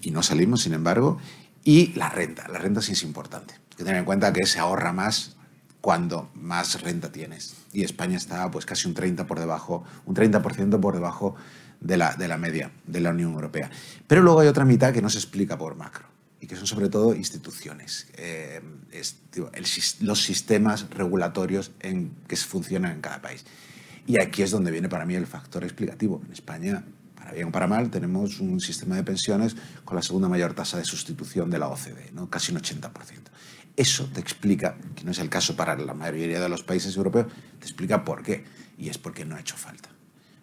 y 0.00 0.12
no 0.12 0.22
salimos, 0.22 0.62
sin 0.62 0.74
embargo. 0.74 1.18
Y 1.64 1.92
la 1.94 2.08
renta. 2.08 2.46
La 2.48 2.58
renta 2.58 2.80
sí 2.80 2.92
es 2.92 3.02
importante. 3.02 3.54
Hay 3.54 3.76
que 3.76 3.84
tener 3.84 3.96
en 3.96 4.04
cuenta 4.04 4.32
que 4.32 4.46
se 4.46 4.60
ahorra 4.60 4.92
más 4.92 5.36
cuando 5.80 6.30
más 6.34 6.80
renta 6.82 7.10
tienes. 7.10 7.56
Y 7.72 7.82
España 7.82 8.16
está 8.16 8.50
pues 8.50 8.64
casi 8.64 8.86
un 8.86 8.94
30% 8.94 9.26
por 9.26 9.40
debajo, 9.40 9.84
un 10.06 10.14
30% 10.14 10.78
por 10.80 10.94
debajo 10.94 11.34
de 11.80 11.96
la, 11.96 12.14
de 12.14 12.28
la 12.28 12.38
media 12.38 12.70
de 12.86 13.00
la 13.00 13.10
Unión 13.10 13.32
Europea. 13.32 13.70
Pero 14.06 14.22
luego 14.22 14.40
hay 14.40 14.48
otra 14.48 14.64
mitad 14.64 14.92
que 14.92 15.02
no 15.02 15.10
se 15.10 15.18
explica 15.18 15.58
por 15.58 15.74
macro 15.74 16.09
y 16.40 16.46
que 16.46 16.56
son 16.56 16.66
sobre 16.66 16.88
todo 16.88 17.14
instituciones, 17.14 18.06
eh, 18.14 18.60
los 20.00 20.22
sistemas 20.22 20.88
regulatorios 20.90 21.72
en, 21.80 22.12
que 22.26 22.36
funcionan 22.36 22.92
en 22.92 23.00
cada 23.00 23.20
país. 23.20 23.44
Y 24.06 24.20
aquí 24.20 24.42
es 24.42 24.50
donde 24.50 24.70
viene 24.70 24.88
para 24.88 25.04
mí 25.04 25.14
el 25.14 25.26
factor 25.26 25.62
explicativo. 25.64 26.22
En 26.24 26.32
España, 26.32 26.82
para 27.14 27.32
bien 27.32 27.48
o 27.48 27.52
para 27.52 27.66
mal, 27.66 27.90
tenemos 27.90 28.40
un 28.40 28.58
sistema 28.60 28.96
de 28.96 29.04
pensiones 29.04 29.54
con 29.84 29.96
la 29.96 30.02
segunda 30.02 30.28
mayor 30.28 30.54
tasa 30.54 30.78
de 30.78 30.84
sustitución 30.84 31.50
de 31.50 31.58
la 31.58 31.68
OCDE, 31.68 32.10
¿no? 32.12 32.30
casi 32.30 32.52
un 32.52 32.58
80%. 32.58 32.90
Eso 33.76 34.06
te 34.12 34.20
explica, 34.20 34.76
que 34.96 35.04
no 35.04 35.10
es 35.10 35.18
el 35.18 35.28
caso 35.28 35.54
para 35.56 35.76
la 35.76 35.94
mayoría 35.94 36.40
de 36.40 36.48
los 36.48 36.62
países 36.62 36.96
europeos, 36.96 37.26
te 37.58 37.66
explica 37.66 38.04
por 38.04 38.22
qué. 38.22 38.44
Y 38.78 38.88
es 38.88 38.98
porque 38.98 39.24
no 39.24 39.36
ha 39.36 39.40
hecho 39.40 39.56
falta. 39.56 39.90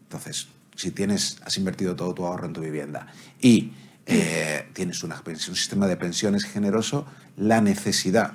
Entonces, 0.03 0.47
si 0.75 0.91
tienes, 0.91 1.37
has 1.43 1.57
invertido 1.57 1.95
todo 1.95 2.13
tu 2.13 2.25
ahorro 2.25 2.45
en 2.45 2.53
tu 2.53 2.61
vivienda 2.61 3.07
y 3.41 3.73
eh, 4.07 4.69
tienes 4.73 5.03
una 5.03 5.21
un 5.25 5.37
sistema 5.37 5.85
de 5.85 5.97
pensiones 5.97 6.45
generoso, 6.45 7.05
la 7.35 7.61
necesidad 7.61 8.33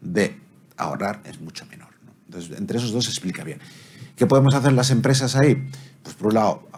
de 0.00 0.36
ahorrar 0.76 1.20
es 1.24 1.40
mucho 1.40 1.64
menor. 1.66 1.88
Entonces, 2.26 2.58
entre 2.58 2.78
esos 2.78 2.92
dos 2.92 3.04
se 3.04 3.10
explica 3.10 3.44
bien. 3.44 3.60
¿Qué 4.16 4.26
podemos 4.26 4.54
hacer 4.54 4.72
las 4.72 4.90
empresas 4.90 5.36
ahí? 5.36 5.68
Pues 6.02 6.16
por 6.16 6.28
un 6.28 6.34
lado, 6.34 6.68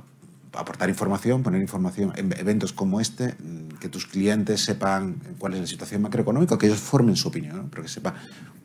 aportar 0.52 0.88
información, 0.88 1.42
poner 1.42 1.62
información 1.62 2.12
en 2.16 2.32
eventos 2.38 2.72
como 2.72 3.00
este, 3.00 3.34
mm, 3.38 3.78
que 3.80 3.88
tus 3.88 4.06
clientes 4.06 4.62
sepan 4.62 5.16
cuál 5.38 5.54
es 5.54 5.60
la 5.60 5.66
situación 5.66 6.02
macroeconómica, 6.02 6.58
que 6.58 6.66
ellos 6.66 6.80
formen 6.80 7.16
su 7.16 7.28
opinión, 7.28 7.68
pero 7.70 7.82
que 7.82 7.88
sepan 7.88 8.14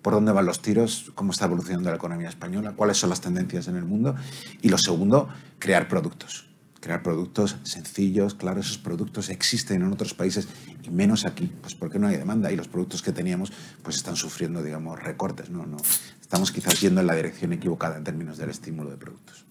por 0.01 0.13
dónde 0.13 0.31
van 0.31 0.45
los 0.45 0.61
tiros, 0.61 1.11
cómo 1.15 1.31
está 1.31 1.45
evolucionando 1.45 1.89
la 1.89 1.95
economía 1.95 2.29
española, 2.29 2.73
cuáles 2.75 2.97
son 2.97 3.09
las 3.09 3.21
tendencias 3.21 3.67
en 3.67 3.77
el 3.77 3.85
mundo. 3.85 4.15
Y 4.61 4.69
lo 4.69 4.77
segundo, 4.77 5.29
crear 5.57 5.87
productos. 5.87 6.48
Crear 6.79 7.03
productos 7.03 7.57
sencillos, 7.63 8.35
claro, 8.35 8.61
esos 8.61 8.77
productos 8.77 9.29
existen 9.29 9.81
en 9.81 9.91
otros 9.91 10.13
países 10.13 10.47
y 10.83 10.89
menos 10.89 11.25
aquí, 11.25 11.51
pues 11.61 11.75
porque 11.75 11.99
no 11.99 12.07
hay 12.07 12.15
demanda 12.15 12.51
y 12.51 12.55
los 12.55 12.67
productos 12.67 13.01
que 13.01 13.11
teníamos 13.11 13.51
pues 13.83 13.97
están 13.97 14.15
sufriendo, 14.15 14.63
digamos, 14.63 15.01
recortes. 15.01 15.49
¿no? 15.49 15.65
No, 15.65 15.77
estamos 16.21 16.51
quizás 16.51 16.79
yendo 16.79 17.01
en 17.01 17.07
la 17.07 17.15
dirección 17.15 17.51
equivocada 17.53 17.97
en 17.97 18.03
términos 18.03 18.37
del 18.37 18.49
estímulo 18.49 18.89
de 18.89 18.97
productos. 18.97 19.45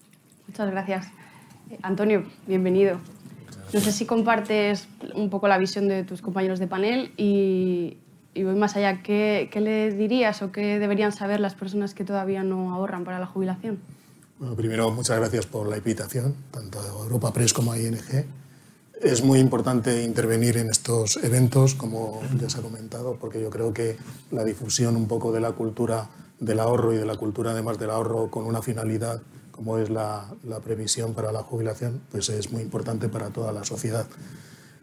Muchas 0.47 0.71
gracias. 0.71 1.07
Antonio, 1.83 2.23
bienvenido. 2.47 2.99
No 3.71 3.79
sé 3.79 3.91
si 3.91 4.05
compartes 4.05 4.87
un 5.13 5.29
poco 5.29 5.47
la 5.47 5.59
visión 5.59 5.87
de 5.87 6.03
tus 6.03 6.23
compañeros 6.23 6.57
de 6.57 6.65
panel 6.65 7.11
y, 7.17 7.97
voy 8.35 8.55
más 8.55 8.75
allá. 8.75 9.03
¿Qué, 9.03 9.49
le 9.53 9.93
dirías 9.93 10.41
o 10.41 10.51
qué 10.51 10.79
deberían 10.79 11.11
saber 11.11 11.39
las 11.39 11.53
personas 11.53 11.93
que 11.93 12.03
todavía 12.03 12.43
no 12.43 12.73
ahorran 12.73 13.03
para 13.03 13.19
la 13.19 13.27
jubilación? 13.27 13.79
Bueno, 14.39 14.55
primero, 14.55 14.89
muchas 14.91 15.19
gracias 15.19 15.45
por 15.47 15.67
la 15.67 15.75
invitación, 15.75 16.33
tanto 16.49 16.79
a 16.79 17.03
Europa 17.03 17.33
Press 17.33 17.51
como 17.51 17.73
a 17.73 17.77
ING. 17.77 17.99
Es 19.01 19.21
muy 19.21 19.37
importante 19.37 20.01
intervenir 20.01 20.55
en 20.55 20.69
estos 20.69 21.17
eventos, 21.17 21.75
como 21.75 22.21
ya 22.39 22.49
se 22.49 22.59
ha 22.59 22.61
comentado, 22.61 23.17
porque 23.19 23.41
yo 23.41 23.49
creo 23.49 23.73
que 23.73 23.97
la 24.31 24.45
difusión 24.45 24.95
un 24.95 25.09
poco 25.09 25.33
de 25.33 25.41
la 25.41 25.51
cultura 25.51 26.09
del 26.39 26.61
ahorro 26.61 26.93
y 26.93 26.97
de 26.97 27.05
la 27.05 27.17
cultura 27.17 27.51
además 27.51 27.79
del 27.79 27.89
ahorro 27.89 28.31
con 28.31 28.45
una 28.45 28.61
finalidad 28.61 29.21
como 29.51 29.77
es 29.77 29.89
la, 29.89 30.33
previsión 30.63 31.13
para 31.13 31.33
la 31.33 31.43
jubilación, 31.43 31.99
pues 32.09 32.29
es 32.29 32.49
muy 32.49 32.61
importante 32.61 33.09
para 33.09 33.31
toda 33.31 33.51
la 33.51 33.65
sociedad. 33.65 34.07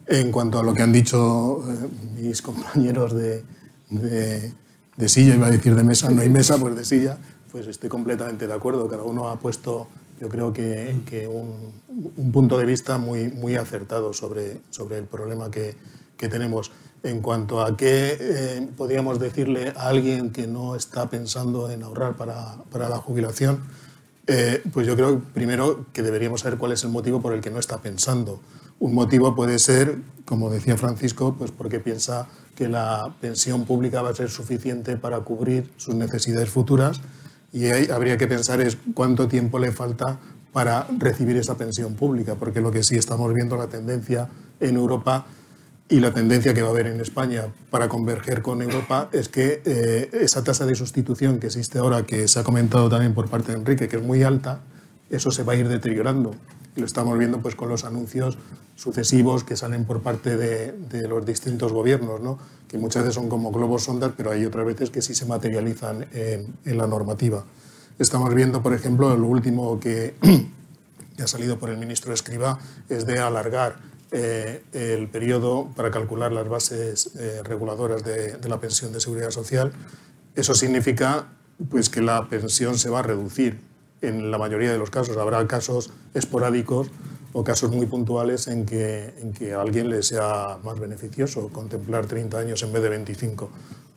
En 0.07 0.33
cuanto 0.33 0.59
a 0.59 0.63
lo 0.63 0.75
que 0.75 0.83
han 0.83 0.93
dicho 0.93 1.65
eh, 1.67 1.89
mis 2.15 2.43
compañeros 2.49 3.15
de, 3.15 3.43
de, 3.89 5.09
silla, 5.09 5.35
iba 5.35 5.47
a 5.47 5.51
decir 5.51 5.75
de 5.75 5.83
mesa, 5.83 6.11
no 6.11 6.21
hay 6.21 6.29
mesa, 6.29 6.59
pues 6.59 6.77
de 6.77 6.85
silla, 6.85 7.17
pues 7.57 7.69
estoy 7.69 7.89
completamente 7.89 8.47
de 8.47 8.53
acuerdo. 8.53 8.87
Cada 8.87 9.03
uno 9.03 9.31
ha 9.31 9.39
puesto, 9.39 9.89
yo 10.21 10.29
creo 10.29 10.53
que, 10.53 10.95
que 11.07 11.27
un, 11.27 11.73
un, 12.15 12.31
punto 12.31 12.59
de 12.59 12.67
vista 12.67 12.99
muy, 12.99 13.29
muy 13.29 13.57
acertado 13.57 14.13
sobre, 14.13 14.59
sobre 14.69 14.99
el 14.99 15.05
problema 15.05 15.51
que, 15.51 15.75
que 16.19 16.29
tenemos. 16.29 16.71
En 17.03 17.23
cuanto 17.23 17.63
a 17.63 17.75
qué 17.75 18.15
eh, 18.21 18.69
podríamos 18.77 19.19
decirle 19.19 19.73
a 19.75 19.89
alguien 19.89 20.33
que 20.33 20.47
no 20.47 20.77
está 20.77 21.09
pensando 21.09 21.71
en 21.71 21.83
ahorrar 21.83 22.15
para, 22.17 22.57
para 22.71 22.91
la 22.91 22.99
jubilación, 22.99 23.61
eh, 24.27 24.63
pues 24.71 24.87
yo 24.87 24.95
creo 24.95 25.23
primero 25.33 25.87
que 25.95 26.03
deberíamos 26.03 26.43
saber 26.43 26.59
cuál 26.59 26.73
es 26.73 26.85
el 26.85 26.91
motivo 26.91 27.23
por 27.23 27.33
el 27.33 27.41
que 27.41 27.51
no 27.51 27.59
está 27.59 27.81
pensando. 27.81 28.39
Un 28.81 28.93
motivo 28.93 29.35
puede 29.35 29.59
ser, 29.59 29.97
como 30.27 30.51
decía 30.51 30.77
Francisco, 30.77 31.35
pues 31.39 31.53
porque 31.53 31.81
piensa 31.81 32.29
que 32.55 32.69
la 32.69 33.15
pensión 33.19 33.65
pública 33.65 34.03
va 34.03 34.11
a 34.11 34.15
ser 34.15 34.29
suficiente 34.29 34.99
para 34.99 35.21
cubrir 35.21 35.71
sus 35.79 35.95
necesidades 35.95 36.51
futuras 36.51 37.01
y 37.53 37.67
ahí 37.67 37.89
habría 37.91 38.17
que 38.17 38.27
pensar 38.27 38.61
es 38.61 38.77
cuánto 38.95 39.29
tiempo 39.29 39.59
le 39.59 39.73
falta 39.73 40.19
para 40.53 40.87
recibir 40.99 41.37
esa 41.37 41.57
pensión 41.57 41.95
pública, 41.95 42.35
porque 42.35 42.61
lo 42.61 42.71
que 42.71 42.83
sí 42.83 42.97
estamos 42.97 43.33
viendo 43.35 43.57
la 43.57 43.67
tendencia 43.67 44.29
en 44.61 44.77
Europa 44.77 45.27
y 45.89 46.01
la 46.01 46.13
tendencia 46.13 46.53
que 46.53 46.63
va 46.63 46.69
a 46.69 46.71
haber 46.71 46.87
en 46.89 47.01
España 47.01 47.45
para 47.71 47.89
converger 47.89 48.43
con 48.43 48.61
Europa 48.61 49.09
es 49.13 49.29
que 49.29 49.63
eh, 49.65 50.11
esa 50.13 50.43
tasa 50.43 50.67
de 50.67 50.75
sustitución 50.75 51.39
que 51.39 51.47
existe 51.47 51.79
ahora, 51.79 52.05
que 52.05 52.27
se 52.27 52.41
ha 52.41 52.43
comentado 52.43 52.89
también 52.89 53.15
por 53.15 53.29
parte 53.29 53.53
de 53.53 53.59
Enrique, 53.59 53.87
que 53.87 53.97
es 53.97 54.03
muy 54.03 54.23
alta, 54.23 54.61
eso 55.11 55.31
se 55.31 55.45
va 55.45 55.53
a 55.53 55.57
ir 55.57 55.69
deteriorando. 55.69 56.35
Lo 56.77 56.85
estamos 56.85 57.19
viendo 57.19 57.41
pues, 57.41 57.55
con 57.55 57.69
los 57.69 57.85
anuncios 57.85 58.39
sucesivos 58.77 59.45
que 59.45 59.57
salen 59.57 59.85
por 59.85 60.03
parte 60.03 60.37
de, 60.37 60.73
de 60.73 61.09
los 61.09 61.25
distintos 61.25 61.73
gobiernos, 61.73 62.21
¿no? 62.21 62.39
que 62.69 62.79
muchas 62.79 63.03
veces 63.03 63.15
son 63.15 63.29
como 63.29 63.53
globos 63.53 63.85
sondas, 63.85 64.13
pero 64.17 64.31
hay 64.31 64.45
otras 64.45 64.67
veces 64.67 64.91
que 64.91 65.03
sí 65.03 65.15
se 65.15 65.27
materializan 65.27 66.07
en, 66.13 66.55
la 66.65 66.87
normativa. 66.87 67.45
Estamos 67.99 68.35
viendo, 68.35 68.63
por 68.63 68.75
ejemplo, 68.75 69.17
lo 69.17 69.27
último 69.27 69.79
que, 69.79 70.15
ha 71.23 71.27
salido 71.27 71.59
por 71.59 71.71
el 71.71 71.79
ministro 71.79 72.13
Escriba 72.13 72.59
es 72.89 73.07
de 73.07 73.19
alargar 73.19 73.77
eh, 74.11 74.63
el 74.73 75.09
periodo 75.09 75.71
para 75.75 75.91
calcular 75.91 76.33
las 76.33 76.49
bases 76.49 77.13
eh, 77.17 77.41
reguladoras 77.45 78.05
de, 78.05 78.39
la 78.49 78.61
pensión 78.61 78.93
de 78.93 79.01
seguridad 79.01 79.31
social. 79.31 79.73
Eso 80.35 80.55
significa 80.55 81.29
pues, 81.71 81.89
que 81.89 82.03
la 82.03 82.29
pensión 82.29 82.79
se 82.79 82.91
va 82.91 82.99
a 82.99 83.03
reducir 83.03 83.61
en 84.01 84.31
la 84.31 84.39
mayoría 84.39 84.73
de 84.73 84.79
los 84.79 84.91
casos. 84.91 85.17
Habrá 85.17 85.47
casos 85.47 85.91
esporádicos 86.15 86.89
o 87.33 87.45
casos 87.45 87.71
muy 87.71 87.87
puntuales 87.87 88.49
en 88.49 88.65
que, 88.65 89.15
en 89.21 89.33
que 89.33 89.55
a 89.55 89.61
alguien 89.61 89.91
le 89.91 90.03
sea 90.03 90.59
más 90.65 90.79
beneficioso 90.79 91.49
contemplar 91.49 92.07
30 92.07 92.39
años 92.39 92.63
en 92.63 92.73
vez 92.73 92.83
de 92.83 92.89
25. 92.89 93.51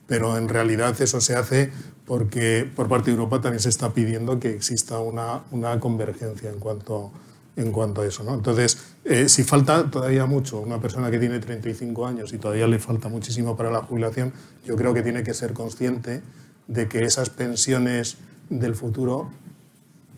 Pero 0.08 0.38
en 0.38 0.50
realidad 0.50 1.00
eso 1.02 1.22
se 1.22 1.36
hace 1.36 1.72
porque 2.06 2.70
por 2.76 2.88
parte 2.88 3.12
de 3.12 3.18
Europa 3.18 3.42
también 3.42 3.62
se 3.62 3.70
está 3.70 3.94
pidiendo 3.94 4.40
que 4.40 4.50
exista 4.50 5.00
una, 5.00 5.44
una 5.52 5.80
convergencia 5.80 6.50
en 6.50 6.60
cuanto 6.60 7.12
en 7.60 7.72
cuanto 7.72 8.02
a 8.02 8.06
eso. 8.06 8.24
¿no? 8.24 8.34
Entonces, 8.34 8.78
eh, 9.04 9.28
si 9.28 9.44
falta 9.44 9.92
todavía 9.92 10.26
mucho, 10.26 10.60
una 10.60 10.80
persona 10.80 11.12
que 11.12 11.20
tiene 11.20 11.40
35 11.40 12.08
años 12.08 12.34
y 12.34 12.38
todavía 12.38 12.68
le 12.68 12.80
falta 12.80 13.10
muchísimo 13.10 13.58
para 13.58 13.70
la 13.70 13.82
jubilación, 13.82 14.34
yo 14.66 14.76
creo 14.76 14.94
que 14.94 15.02
tiene 15.02 15.24
que 15.24 15.34
ser 15.34 15.54
consciente 15.54 16.22
de 16.68 16.88
que 16.88 17.04
esas 17.04 17.30
pensiones 17.30 18.18
del 18.50 18.76
futuro 18.76 19.30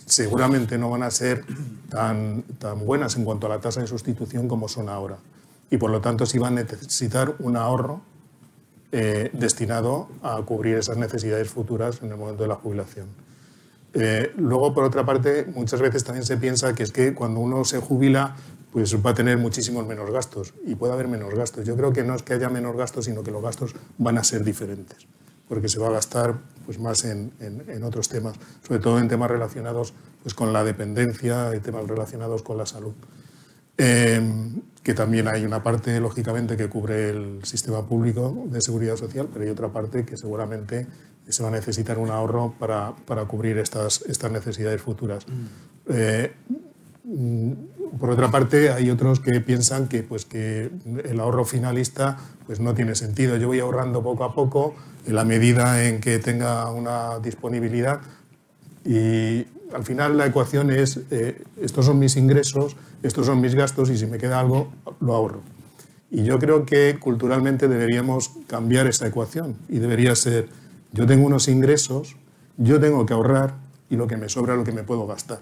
seguramente 0.05 0.77
no 0.77 0.89
van 0.89 1.03
a 1.03 1.11
ser 1.11 1.45
tan, 1.89 2.43
tan 2.59 2.85
buenas 2.85 3.15
en 3.15 3.25
cuanto 3.25 3.47
a 3.47 3.49
la 3.49 3.59
tasa 3.59 3.81
de 3.81 3.87
sustitución 3.87 4.47
como 4.47 4.67
son 4.67 4.89
ahora. 4.89 5.17
Y 5.69 5.77
por 5.77 5.89
lo 5.89 6.01
tanto, 6.01 6.25
sí 6.25 6.37
van 6.37 6.57
a 6.57 6.61
necesitar 6.61 7.35
un 7.39 7.55
ahorro 7.55 8.01
eh, 8.91 9.29
destinado 9.33 10.09
a 10.21 10.41
cubrir 10.41 10.75
esas 10.75 10.97
necesidades 10.97 11.49
futuras 11.49 12.01
en 12.03 12.11
el 12.11 12.17
momento 12.17 12.43
de 12.43 12.49
la 12.49 12.55
jubilación. 12.55 13.07
Eh, 13.93 14.33
luego, 14.37 14.73
por 14.73 14.83
otra 14.83 15.05
parte, 15.05 15.45
muchas 15.55 15.79
veces 15.79 16.03
también 16.03 16.25
se 16.25 16.35
piensa 16.37 16.75
que 16.75 16.83
es 16.83 16.91
que 16.91 17.13
cuando 17.13 17.39
uno 17.39 17.63
se 17.63 17.79
jubila, 17.79 18.35
pues 18.71 18.95
va 19.05 19.11
a 19.11 19.13
tener 19.13 19.37
muchísimos 19.37 19.85
menos 19.85 20.11
gastos 20.11 20.53
y 20.65 20.75
puede 20.75 20.93
haber 20.93 21.07
menos 21.07 21.33
gastos. 21.33 21.65
Yo 21.65 21.75
creo 21.75 21.93
que 21.93 22.03
no 22.03 22.15
es 22.15 22.23
que 22.23 22.33
haya 22.33 22.49
menos 22.49 22.75
gastos, 22.75 23.05
sino 23.05 23.23
que 23.23 23.31
los 23.31 23.41
gastos 23.41 23.75
van 23.97 24.17
a 24.17 24.23
ser 24.23 24.43
diferentes, 24.43 25.07
porque 25.51 25.67
se 25.67 25.79
va 25.79 25.87
a 25.87 25.91
gastar 25.91 26.35
pues, 26.63 26.79
más 26.79 27.03
en, 27.03 27.33
en, 27.41 27.83
otros 27.83 28.07
temas, 28.07 28.37
sobre 28.65 28.79
todo 28.79 28.99
en 28.99 29.09
temas 29.09 29.29
relacionados 29.29 29.93
pues, 30.23 30.33
con 30.33 30.53
la 30.53 30.63
dependencia 30.63 31.53
y 31.53 31.59
temas 31.59 31.85
relacionados 31.85 32.41
con 32.41 32.57
la 32.57 32.65
salud. 32.65 32.93
Eh, 33.77 34.21
que 34.81 34.93
también 34.93 35.27
hay 35.27 35.43
una 35.43 35.61
parte, 35.61 35.99
lógicamente, 35.99 36.55
que 36.55 36.69
cubre 36.69 37.09
el 37.09 37.43
sistema 37.43 37.85
público 37.85 38.45
de 38.45 38.61
seguridad 38.61 38.95
social, 38.95 39.27
pero 39.29 39.43
hay 39.43 39.51
otra 39.51 39.67
parte 39.67 40.05
que 40.05 40.15
seguramente 40.15 40.87
se 41.27 41.43
va 41.43 41.49
a 41.49 41.51
necesitar 41.51 41.99
un 41.99 42.11
ahorro 42.11 42.55
para, 42.57 42.95
para 43.05 43.25
cubrir 43.25 43.57
estas, 43.57 44.03
estas 44.03 44.31
necesidades 44.31 44.81
futuras. 44.81 45.27
Mm. 45.27 45.89
Eh, 45.89 46.31
por 47.99 48.09
otra 48.09 48.31
parte, 48.31 48.69
hay 48.69 48.89
otros 48.89 49.19
que 49.19 49.41
piensan 49.41 49.87
que, 49.87 50.03
pues, 50.03 50.25
que 50.25 50.71
el 51.03 51.19
ahorro 51.19 51.45
finalista 51.45 52.17
pues, 52.45 52.59
no 52.59 52.73
tiene 52.73 52.95
sentido. 52.95 53.37
Yo 53.37 53.47
voy 53.47 53.59
ahorrando 53.59 54.01
poco 54.01 54.23
a 54.23 54.33
poco 54.33 54.75
en 55.05 55.15
la 55.15 55.25
medida 55.25 55.85
en 55.85 55.99
que 55.99 56.19
tenga 56.19 56.71
una 56.71 57.19
disponibilidad 57.19 58.01
y 58.85 59.45
al 59.73 59.83
final 59.83 60.17
la 60.17 60.25
ecuación 60.25 60.71
es, 60.71 60.99
eh, 61.11 61.43
estos 61.61 61.85
son 61.85 61.99
mis 61.99 62.15
ingresos, 62.17 62.75
estos 63.03 63.25
son 63.25 63.41
mis 63.41 63.55
gastos 63.55 63.89
y 63.89 63.97
si 63.97 64.05
me 64.05 64.17
queda 64.17 64.39
algo, 64.39 64.71
lo 64.99 65.13
ahorro. 65.13 65.41
Y 66.09 66.23
yo 66.23 66.39
creo 66.39 66.65
que 66.65 66.97
culturalmente 66.99 67.67
deberíamos 67.67 68.31
cambiar 68.47 68.87
esa 68.87 69.07
ecuación 69.07 69.55
y 69.69 69.79
debería 69.79 70.15
ser, 70.15 70.49
yo 70.91 71.05
tengo 71.05 71.25
unos 71.25 71.47
ingresos, 71.47 72.17
yo 72.57 72.79
tengo 72.79 73.05
que 73.05 73.13
ahorrar 73.13 73.55
y 73.89 73.95
lo 73.95 74.07
que 74.07 74.17
me 74.17 74.27
sobra 74.27 74.55
lo 74.55 74.63
que 74.63 74.71
me 74.71 74.83
puedo 74.83 75.07
gastar. 75.07 75.39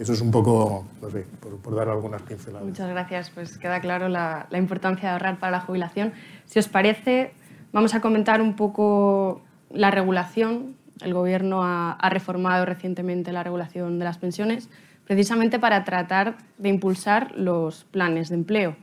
Eso 0.00 0.14
es 0.14 0.22
un 0.22 0.30
poco, 0.30 0.86
no 1.02 1.10
sé, 1.10 1.26
por, 1.62 1.76
dar 1.76 1.90
algunas 1.90 2.22
pinceladas. 2.22 2.66
Muchas 2.66 2.88
gracias. 2.88 3.28
Pues 3.28 3.58
queda 3.58 3.80
claro 3.80 4.08
la, 4.08 4.48
importancia 4.54 5.10
de 5.10 5.12
ahorrar 5.12 5.38
para 5.38 5.52
la 5.52 5.60
jubilación. 5.60 6.14
Si 6.46 6.58
os 6.58 6.68
parece, 6.68 7.34
vamos 7.70 7.92
a 7.94 8.00
comentar 8.00 8.40
un 8.40 8.56
poco 8.56 9.42
la 9.70 9.90
regulación. 9.90 10.74
El 11.02 11.12
Gobierno 11.12 11.60
ha, 11.62 12.08
reformado 12.08 12.64
recientemente 12.64 13.30
la 13.30 13.42
regulación 13.42 13.98
de 13.98 14.06
las 14.06 14.16
pensiones 14.16 14.70
precisamente 15.04 15.58
para 15.58 15.84
tratar 15.84 16.38
de 16.56 16.70
impulsar 16.70 17.32
los 17.36 17.84
planes 17.84 18.30
de 18.30 18.36
empleo. 18.36 18.76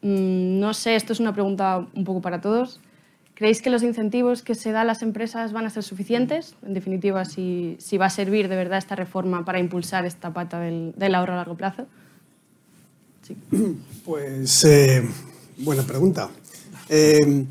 Mm, 0.00 0.58
no 0.58 0.74
sé, 0.74 0.96
esto 0.96 1.12
es 1.12 1.20
una 1.20 1.32
pregunta 1.32 1.86
un 1.94 2.02
poco 2.02 2.20
para 2.20 2.40
todos. 2.40 2.80
¿Creéis 3.34 3.62
que 3.62 3.70
los 3.70 3.82
incentivos 3.82 4.42
que 4.42 4.54
se 4.54 4.72
dan 4.72 4.82
a 4.82 4.84
las 4.84 5.02
empresas 5.02 5.52
van 5.52 5.66
a 5.66 5.70
ser 5.70 5.82
suficientes? 5.82 6.54
En 6.66 6.74
definitiva, 6.74 7.24
si, 7.24 7.78
va 7.98 8.06
a 8.06 8.10
servir 8.10 8.48
de 8.48 8.56
verdad 8.56 8.78
esta 8.78 8.94
reforma 8.94 9.44
para 9.44 9.58
impulsar 9.58 10.04
esta 10.04 10.32
pata 10.32 10.60
del, 10.60 11.14
ahorro 11.14 11.32
a 11.32 11.36
largo 11.36 11.56
plazo. 11.56 11.86
Pues 14.04 14.64
eh, 14.64 15.08
buena 15.58 15.84
pregunta. 15.84 16.28
Eh, 16.88 17.46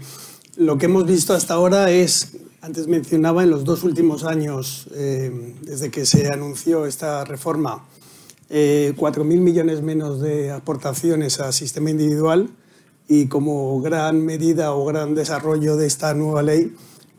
lo 0.58 0.78
que 0.78 0.88
hemos 0.88 1.06
visto 1.06 1.34
hasta 1.34 1.54
ahora 1.54 1.90
es 1.90 2.38
antes 2.62 2.88
mencionaba 2.88 3.42
en 3.42 3.50
los 3.50 3.64
dos 3.64 3.84
últimos 3.84 4.24
años, 4.24 4.88
eh, 4.94 5.56
desde 5.62 5.90
que 5.90 6.06
se 6.06 6.28
anunció 6.28 6.86
esta 6.86 7.26
reforma, 7.26 7.86
eh, 8.52 8.94
4.000 8.96 9.24
millones 9.40 9.82
menos 9.82 10.22
de 10.22 10.52
aportaciones 10.52 11.40
al 11.40 11.54
sistema 11.54 11.90
individual 11.90 12.52
y 13.08 13.28
como 13.28 13.80
gran 13.82 14.26
medida 14.26 14.74
o 14.74 14.86
gran 14.86 15.16
desarrollo 15.16 15.76
de 15.78 15.88
esta 15.88 16.14
nueva 16.14 16.44
ley, 16.44 16.76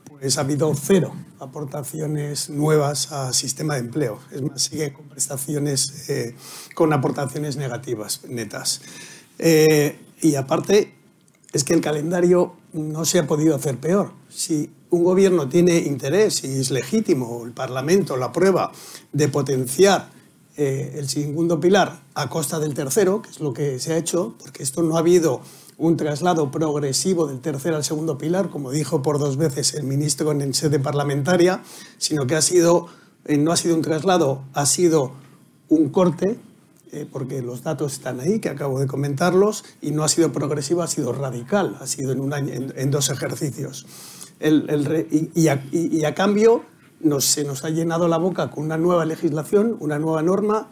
pues 0.08 0.38
ha 0.38 0.42
habido 0.42 0.72
cero 0.74 1.12
aportaciones 1.40 2.50
nuevas 2.50 3.10
al 3.10 3.34
sistema 3.34 3.74
de 3.74 3.80
empleo. 3.80 4.20
Es 4.30 4.42
más, 4.42 4.62
sigue 4.62 4.92
con 4.92 5.08
prestaciones, 5.08 6.08
eh, 6.08 6.36
con 6.74 6.92
aportaciones 6.92 7.56
negativas, 7.56 8.20
netas. 8.28 8.80
Eh, 9.38 9.98
y 10.20 10.36
aparte, 10.36 10.94
es 11.52 11.64
que 11.64 11.74
el 11.74 11.80
calendario 11.80 12.54
no 12.72 13.04
se 13.04 13.18
ha 13.18 13.26
podido 13.26 13.56
hacer 13.56 13.78
peor. 13.78 14.12
Si 14.28 14.70
un 14.90 15.04
gobierno 15.04 15.48
tiene 15.48 15.78
interés 15.78 16.44
y 16.44 16.60
es 16.60 16.70
legítimo, 16.70 17.44
el 17.44 17.52
Parlamento 17.52 18.16
la 18.16 18.30
prueba, 18.30 18.70
de 19.12 19.28
potenciar 19.28 20.10
eh, 20.56 20.94
el 20.96 21.08
segundo 21.08 21.58
pilar 21.58 22.02
a 22.14 22.28
costa 22.28 22.58
del 22.60 22.74
tercero, 22.74 23.22
que 23.22 23.30
es 23.30 23.40
lo 23.40 23.52
que 23.52 23.78
se 23.80 23.94
ha 23.94 23.96
hecho, 23.96 24.34
porque 24.38 24.62
esto 24.62 24.82
no 24.82 24.96
ha 24.96 25.00
habido 25.00 25.40
un 25.82 25.96
traslado 25.96 26.52
progresivo 26.52 27.26
del 27.26 27.40
tercer 27.40 27.74
al 27.74 27.82
segundo 27.82 28.16
pilar, 28.16 28.50
como 28.50 28.70
dijo 28.70 29.02
por 29.02 29.18
dos 29.18 29.36
veces 29.36 29.74
el 29.74 29.82
ministro 29.82 30.30
en 30.30 30.54
sede 30.54 30.78
parlamentaria, 30.78 31.60
sino 31.98 32.24
que 32.24 32.36
ha 32.36 32.40
sido, 32.40 32.86
eh, 33.24 33.36
no 33.36 33.50
ha 33.50 33.56
sido 33.56 33.74
un 33.74 33.82
traslado, 33.82 34.44
ha 34.54 34.64
sido 34.64 35.10
un 35.68 35.88
corte, 35.88 36.38
eh, 36.92 37.04
porque 37.10 37.42
los 37.42 37.64
datos 37.64 37.94
están 37.94 38.20
ahí, 38.20 38.38
que 38.38 38.48
acabo 38.48 38.78
de 38.78 38.86
comentarlos, 38.86 39.64
y 39.80 39.90
no 39.90 40.04
ha 40.04 40.08
sido 40.08 40.30
progresivo, 40.30 40.82
ha 40.82 40.86
sido 40.86 41.12
radical, 41.12 41.76
ha 41.80 41.86
sido 41.88 42.12
en, 42.12 42.90
dos 42.92 43.10
ejercicios. 43.10 43.84
Y, 44.40 45.48
a, 45.48 46.14
cambio 46.14 46.62
se 47.18 47.42
nos 47.42 47.64
ha 47.64 47.70
llenado 47.70 48.06
la 48.06 48.18
boca 48.18 48.52
con 48.52 48.66
una 48.66 48.78
nueva 48.78 49.04
legislación, 49.04 49.76
una 49.80 49.98
nueva 49.98 50.22
norma 50.22 50.68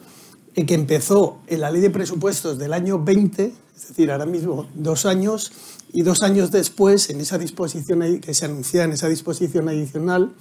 que 0.54 0.74
empezó 0.74 1.38
en 1.46 1.60
la 1.60 1.70
ley 1.70 1.80
de 1.80 1.90
presupuestos 1.90 2.58
del 2.58 2.72
año 2.72 3.02
20, 3.02 3.52
es 3.76 3.88
decir, 3.88 4.10
ahora 4.10 4.26
mismo 4.26 4.66
dos 4.74 5.06
años, 5.06 5.52
y 5.92 6.02
dos 6.02 6.22
años 6.22 6.50
después, 6.50 7.10
en 7.10 7.20
esa 7.20 7.38
disposición 7.38 8.20
que 8.20 8.34
se 8.34 8.44
anuncia 8.44 8.84
en 8.84 8.92
esa 8.92 9.08
disposición 9.08 9.68
adicional, 9.68 10.34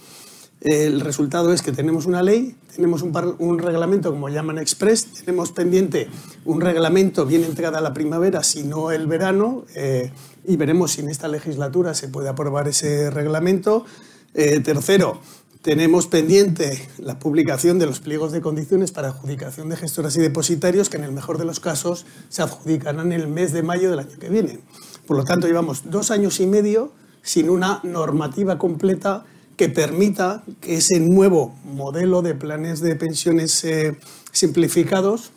el 0.62 1.00
resultado 1.00 1.54
es 1.54 1.62
que 1.62 1.72
tenemos 1.72 2.06
una 2.06 2.22
ley, 2.22 2.56
tenemos 2.76 3.02
un, 3.02 3.60
reglamento, 3.60 4.12
como 4.12 4.28
llaman 4.28 4.58
Express, 4.58 5.06
tenemos 5.14 5.54
pendiente 5.54 6.10
un 6.44 6.60
reglamento 6.60 7.26
bien 7.26 7.46
entrada 7.46 7.80
la 7.80 7.94
primavera, 7.94 8.44
si 8.44 8.64
no 8.64 8.92
el 8.92 9.08
verano, 9.08 9.64
eh, 9.74 10.12
y 10.46 10.58
veremos 10.58 10.92
si 10.92 11.02
en 11.02 11.10
esta 11.10 11.30
legislatura 11.30 11.94
se 11.94 12.10
puede 12.10 12.28
aprobar 12.28 12.68
ese 12.68 13.10
reglamento. 13.10 13.86
Eh, 14.34 14.60
tercero, 14.60 15.22
tenemos 15.62 16.08
pendiente 16.08 16.88
la 16.98 17.20
publicación 17.20 17.80
de 17.80 17.86
los 17.86 18.00
pliegos 18.00 18.32
de 18.32 18.42
condiciones 18.42 18.92
para 18.92 19.10
adjudicación 19.10 19.70
de 19.70 19.76
gestoras 19.76 20.16
y 20.16 20.22
depositarios, 20.22 20.90
que 20.90 20.98
en 20.98 21.04
el 21.04 21.12
mejor 21.12 21.38
de 21.38 21.46
los 21.46 21.60
casos 21.60 22.06
se 22.30 22.42
adjudicarán 22.42 23.12
el 23.12 23.28
mes 23.28 23.52
de 23.52 23.62
mayo 23.62 23.90
del 23.90 24.00
año 24.00 24.18
que 24.20 24.30
viene. 24.30 24.60
Por 25.06 25.18
lo 25.18 25.26
tanto, 25.26 25.48
llevamos 25.48 25.90
dos 25.90 26.12
años 26.12 26.40
y 26.40 26.46
medio 26.46 26.92
sin 27.22 27.50
una 27.50 27.82
normativa 27.84 28.58
completa 28.58 29.26
que 29.58 29.68
permita 29.68 30.44
que 30.62 30.78
ese 30.78 31.02
nuevo 31.02 31.54
modelo 31.66 32.22
de 32.22 32.36
planes 32.36 32.80
de 32.80 32.96
pensiones 32.96 33.62
eh, 33.66 33.98
simplificados 34.32 35.32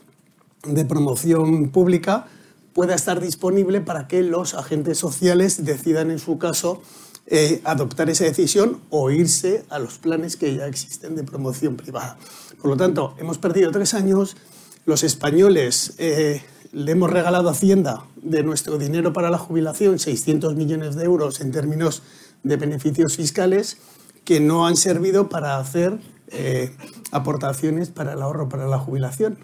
de 0.64 0.84
promoción 0.84 1.70
pública 1.70 2.28
pueda 2.72 2.94
estar 2.94 3.20
disponible 3.20 3.80
para 3.80 4.06
que 4.06 4.22
los 4.22 4.54
agentes 4.54 4.98
sociales 4.98 5.64
decidan 5.64 6.12
en 6.12 6.20
su 6.20 6.38
caso 6.38 6.80
eh, 7.26 7.60
adoptar 7.64 8.10
esa 8.10 8.24
decisión 8.24 8.80
o 8.90 9.10
irse 9.10 9.64
a 9.70 9.78
los 9.78 9.98
planes 9.98 10.36
que 10.36 10.54
ya 10.54 10.66
existen 10.66 11.14
de 11.14 11.24
promoción 11.24 11.76
privada. 11.76 12.18
Por 12.60 12.70
lo 12.70 12.76
tanto, 12.76 13.14
hemos 13.18 13.38
perdido 13.38 13.70
tres 13.70 13.94
años, 13.94 14.36
los 14.86 15.04
españoles 15.04 15.94
eh, 15.98 16.42
le 16.72 16.92
hemos 16.92 17.10
regalado 17.10 17.48
a 17.48 17.52
Hacienda 17.52 18.04
de 18.16 18.42
nuestro 18.42 18.78
dinero 18.78 19.12
para 19.12 19.30
la 19.30 19.38
jubilación 19.38 19.98
600 19.98 20.56
millones 20.56 20.96
de 20.96 21.04
euros 21.04 21.40
en 21.40 21.52
términos 21.52 22.02
de 22.42 22.56
beneficios 22.56 23.16
fiscales 23.16 23.78
que 24.24 24.40
no 24.40 24.66
han 24.66 24.76
servido 24.76 25.28
para 25.28 25.58
hacer 25.58 25.98
eh, 26.28 26.74
aportaciones 27.10 27.90
para 27.90 28.14
el 28.14 28.22
ahorro 28.22 28.48
para 28.48 28.66
la 28.66 28.78
jubilación. 28.78 29.38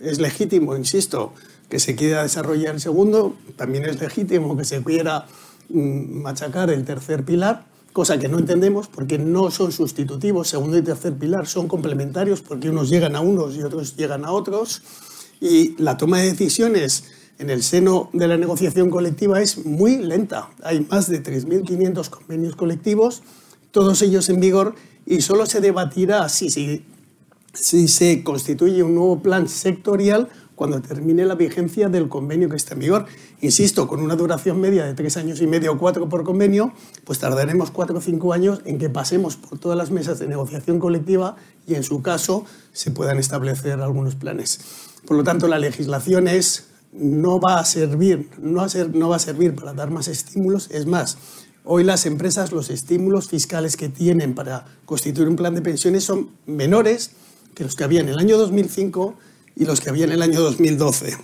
Es 0.00 0.18
legítimo, 0.18 0.76
insisto, 0.76 1.32
que 1.68 1.78
se 1.78 1.94
quiera 1.94 2.22
desarrollar 2.22 2.74
el 2.74 2.80
segundo, 2.80 3.34
también 3.56 3.84
es 3.84 4.00
legítimo 4.00 4.56
que 4.56 4.64
se 4.64 4.82
quiera 4.82 5.26
machacar 5.72 6.70
el 6.70 6.84
tercer 6.84 7.24
pilar, 7.24 7.66
cosa 7.92 8.18
que 8.18 8.28
no 8.28 8.38
entendemos 8.38 8.88
porque 8.88 9.18
no 9.18 9.50
son 9.50 9.72
sustitutivos, 9.72 10.48
segundo 10.48 10.78
y 10.78 10.82
tercer 10.82 11.14
pilar, 11.14 11.46
son 11.46 11.68
complementarios 11.68 12.40
porque 12.40 12.70
unos 12.70 12.88
llegan 12.88 13.16
a 13.16 13.20
unos 13.20 13.56
y 13.56 13.62
otros 13.62 13.96
llegan 13.96 14.24
a 14.24 14.32
otros. 14.32 14.82
Y 15.40 15.74
la 15.82 15.96
toma 15.96 16.18
de 16.18 16.30
decisiones 16.30 17.04
en 17.38 17.50
el 17.50 17.62
seno 17.62 18.10
de 18.12 18.28
la 18.28 18.36
negociación 18.36 18.90
colectiva 18.90 19.40
es 19.40 19.64
muy 19.64 19.96
lenta. 19.96 20.50
Hay 20.62 20.86
más 20.90 21.08
de 21.08 21.22
3.500 21.22 22.10
convenios 22.10 22.56
colectivos 22.56 23.22
todos 23.70 24.02
ellos 24.02 24.28
en 24.28 24.40
vigor, 24.40 24.74
y 25.06 25.20
solo 25.20 25.46
se 25.46 25.60
debatirá 25.60 26.28
si, 26.28 26.50
si, 26.50 26.84
si 27.52 27.88
se 27.88 28.22
constituye 28.22 28.82
un 28.82 28.94
nuevo 28.94 29.20
plan 29.22 29.48
sectorial 29.48 30.28
cuando 30.60 30.82
termine 30.82 31.24
la 31.24 31.36
vigencia 31.36 31.88
del 31.88 32.10
convenio 32.10 32.50
que 32.50 32.56
está 32.56 32.74
en 32.74 32.80
vigor. 32.80 33.06
Insisto, 33.40 33.88
con 33.88 34.02
una 34.02 34.14
duración 34.14 34.60
media 34.60 34.84
de 34.84 34.92
tres 34.92 35.16
años 35.16 35.40
y 35.40 35.46
medio 35.46 35.72
o 35.72 35.78
cuatro 35.78 36.06
por 36.10 36.22
convenio, 36.22 36.74
pues 37.04 37.18
tardaremos 37.18 37.70
cuatro 37.70 37.96
o 37.96 38.00
cinco 38.02 38.34
años 38.34 38.60
en 38.66 38.76
que 38.76 38.90
pasemos 38.90 39.36
por 39.36 39.58
todas 39.58 39.78
las 39.78 39.90
mesas 39.90 40.18
de 40.18 40.28
negociación 40.28 40.78
colectiva 40.78 41.36
y 41.66 41.76
en 41.76 41.82
su 41.82 42.02
caso 42.02 42.44
se 42.74 42.90
puedan 42.90 43.16
establecer 43.16 43.80
algunos 43.80 44.16
planes. 44.16 44.60
Por 45.06 45.16
lo 45.16 45.24
tanto, 45.24 45.48
la 45.48 45.58
legislación 45.58 46.28
es, 46.28 46.66
no 46.92 47.40
va 47.40 47.58
a 47.58 47.64
servir, 47.64 48.28
no, 48.38 48.60
a 48.60 48.68
ser, 48.68 48.94
no 48.94 49.08
va 49.08 49.16
a 49.16 49.18
servir 49.18 49.54
para 49.54 49.72
dar 49.72 49.90
más 49.90 50.08
estímulos, 50.08 50.68
es 50.70 50.84
más, 50.84 51.16
Hoy 51.62 51.84
las 51.84 52.06
empresas, 52.06 52.52
los 52.52 52.70
estímulos 52.70 53.28
fiscales 53.28 53.76
que 53.76 53.90
tienen 53.90 54.34
para 54.34 54.64
constituir 54.86 55.28
un 55.28 55.36
plan 55.36 55.54
de 55.54 55.60
pensiones 55.60 56.04
son 56.04 56.30
menores 56.46 57.10
que 57.54 57.64
los 57.64 57.76
que 57.76 57.84
había 57.84 58.00
en 58.00 58.08
el 58.08 58.18
año 58.18 58.38
2005 58.38 59.14
y 59.56 59.64
los 59.64 59.80
que 59.80 59.90
había 59.90 60.04
en 60.04 60.12
el 60.12 60.22
año 60.22 60.40
2012. 60.40 61.16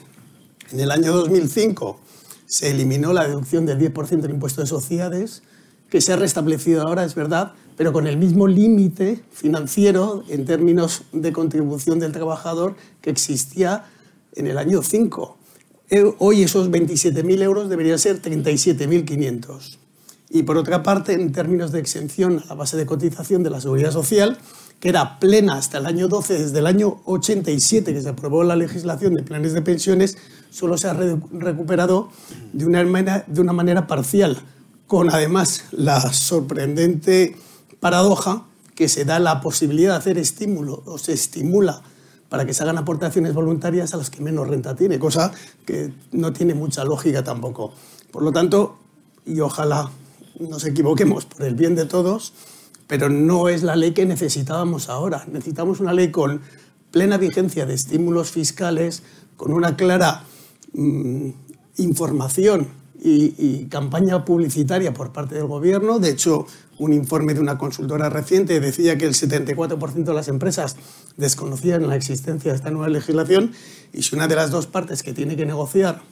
En 0.73 0.81
el 0.81 0.91
año 0.91 1.12
2005 1.12 2.01
se 2.47 2.71
eliminó 2.71 3.12
la 3.12 3.27
deducción 3.27 3.67
del 3.67 3.79
10% 3.79 4.21
del 4.21 4.33
impuesto 4.33 4.61
de 4.61 4.67
sociedades, 4.67 5.43
que 5.91 6.01
se 6.01 6.12
ha 6.12 6.17
restablecido 6.17 6.83
ahora, 6.83 7.05
es 7.05 7.15
verdad, 7.15 7.53
pero 7.77 7.93
con 7.93 8.07
el 8.07 8.17
mismo 8.17 8.47
límite 8.47 9.23
financiero 9.33 10.25
en 10.29 10.45
términos 10.45 11.03
de 11.12 11.33
contribución 11.33 11.99
del 11.99 12.12
trabajador 12.12 12.75
que 13.01 13.11
existía 13.11 13.85
en 14.35 14.47
el 14.47 14.59
año 14.59 14.83
5. 14.83 15.37
Eh, 15.91 16.15
hoy 16.19 16.43
esos 16.43 16.71
27.000 16.71 17.43
euros 17.43 17.69
deberían 17.69 17.99
ser 17.99 18.21
37.500. 18.21 19.79
Y 20.37 20.42
por 20.42 20.59
otra 20.59 20.83
parte, 20.83 21.14
en 21.14 21.33
términos 21.33 21.72
de 21.72 21.81
exención 21.81 22.42
a 22.44 22.49
la 22.49 22.55
base 22.55 22.77
de 22.77 22.85
cotización 22.85 23.42
de 23.42 23.49
la 23.49 23.59
seguridad 23.59 23.90
social, 23.90 24.37
que 24.81 24.90
era 24.90 25.18
plena 25.18 25.57
hasta 25.57 25.79
el 25.79 25.87
año 25.87 26.09
12, 26.09 26.38
desde 26.38 26.59
el 26.59 26.66
año 26.66 27.01
87 27.07 27.94
que 27.94 28.03
se 28.03 28.11
aprobó 28.11 28.44
la 28.44 28.55
legislación 28.55 29.14
de 29.14 29.22
planes 29.22 29.55
de 29.55 29.62
pensiones, 29.62 30.18
solo 30.51 30.77
se 30.77 30.88
ha 30.88 30.92
recuperado 30.92 32.11
de 32.53 32.66
una 32.66 32.85
manera, 32.85 33.25
de 33.27 33.40
una 33.40 33.55
manera 33.55 33.87
parcial, 33.87 34.37
con 34.87 35.09
además 35.09 35.64
la 35.70 36.01
sorprendente 36.12 37.35
paradoja 37.81 38.44
que 38.75 38.90
se 38.90 39.07
da 39.07 39.18
la 39.18 39.40
posibilidad 39.40 39.92
de 39.92 39.99
hacer 39.99 40.18
estímulo 40.18 40.83
o 40.85 40.99
se 40.99 41.14
estimula 41.14 41.81
para 42.29 42.44
que 42.44 42.53
se 42.53 42.62
hagan 42.62 42.77
aportaciones 42.77 43.33
voluntarias 43.33 43.94
a 43.94 43.96
las 43.96 44.11
que 44.11 44.20
menos 44.20 44.46
renta 44.46 44.77
tiene, 44.77 44.99
cosa 44.99 45.33
que 45.64 45.94
no 46.12 46.35
tiene 46.35 46.53
mucha 46.53 46.85
lógica 46.85 47.25
tampoco. 47.25 47.72
Por 48.11 48.22
lo 48.22 48.33
tanto, 48.33 48.77
y 49.25 49.40
ojalá 49.40 49.90
nos 50.40 50.64
equivoquemos 50.64 51.25
por 51.25 51.42
el 51.42 51.55
bien 51.55 51.75
de 51.75 51.87
todos, 51.87 52.33
pero 52.87 53.09
no 53.09 53.49
es 53.49 53.62
la 53.62 53.77
ley 53.77 53.92
que 53.92 54.07
necesitábamos 54.07 54.88
ahora. 54.88 55.25
Necesitamos 55.31 55.81
una 55.81 55.92
ley 55.92 56.11
con 56.11 56.40
plena 56.90 57.16
vigencia 57.16 57.66
de 57.66 57.75
estímulos 57.75 58.31
fiscales, 58.31 59.03
con 59.37 59.53
una 59.53 59.77
clara 59.77 60.25
mm, 60.72 61.31
información 61.79 62.68
y, 62.99 63.66
campaña 63.66 64.25
publicitaria 64.25 64.94
por 64.94 65.12
parte 65.12 65.35
del 65.35 65.46
gobierno. 65.46 65.99
De 65.99 66.11
hecho, 66.11 66.46
un 66.79 66.92
informe 66.92 67.35
de 67.35 67.40
una 67.40 67.59
consultora 67.59 68.09
reciente 68.09 68.59
decía 68.61 68.96
que 68.96 69.07
el 69.07 69.14
74% 69.14 70.05
de 70.05 70.14
las 70.14 70.29
empresas 70.29 70.77
desconocían 71.16 71.87
la 71.88 71.96
existencia 71.96 72.53
de 72.53 72.57
esta 72.57 72.70
nueva 72.70 72.88
legislación 72.88 73.53
y 73.92 74.03
si 74.03 74.14
una 74.14 74.29
de 74.29 74.37
las 74.37 74.51
dos 74.51 74.66
partes 74.66 75.03
que 75.03 75.12
tiene 75.12 75.37
que 75.37 75.46
negociar 75.46 76.03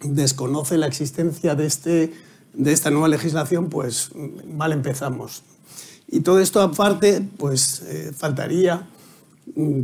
desconoce 0.00 0.78
la 0.78 0.86
existencia 0.86 1.54
de, 1.54 1.66
este, 1.66 2.12
de 2.54 2.72
esta 2.72 2.90
nueva 2.90 3.08
legislación, 3.08 3.68
pues 3.68 4.10
mal 4.46 4.72
empezamos. 4.72 5.42
Y 6.08 6.20
todo 6.20 6.40
esto 6.40 6.60
aparte, 6.60 7.26
pues 7.38 7.82
eh, 7.86 8.12
faltaría 8.16 8.86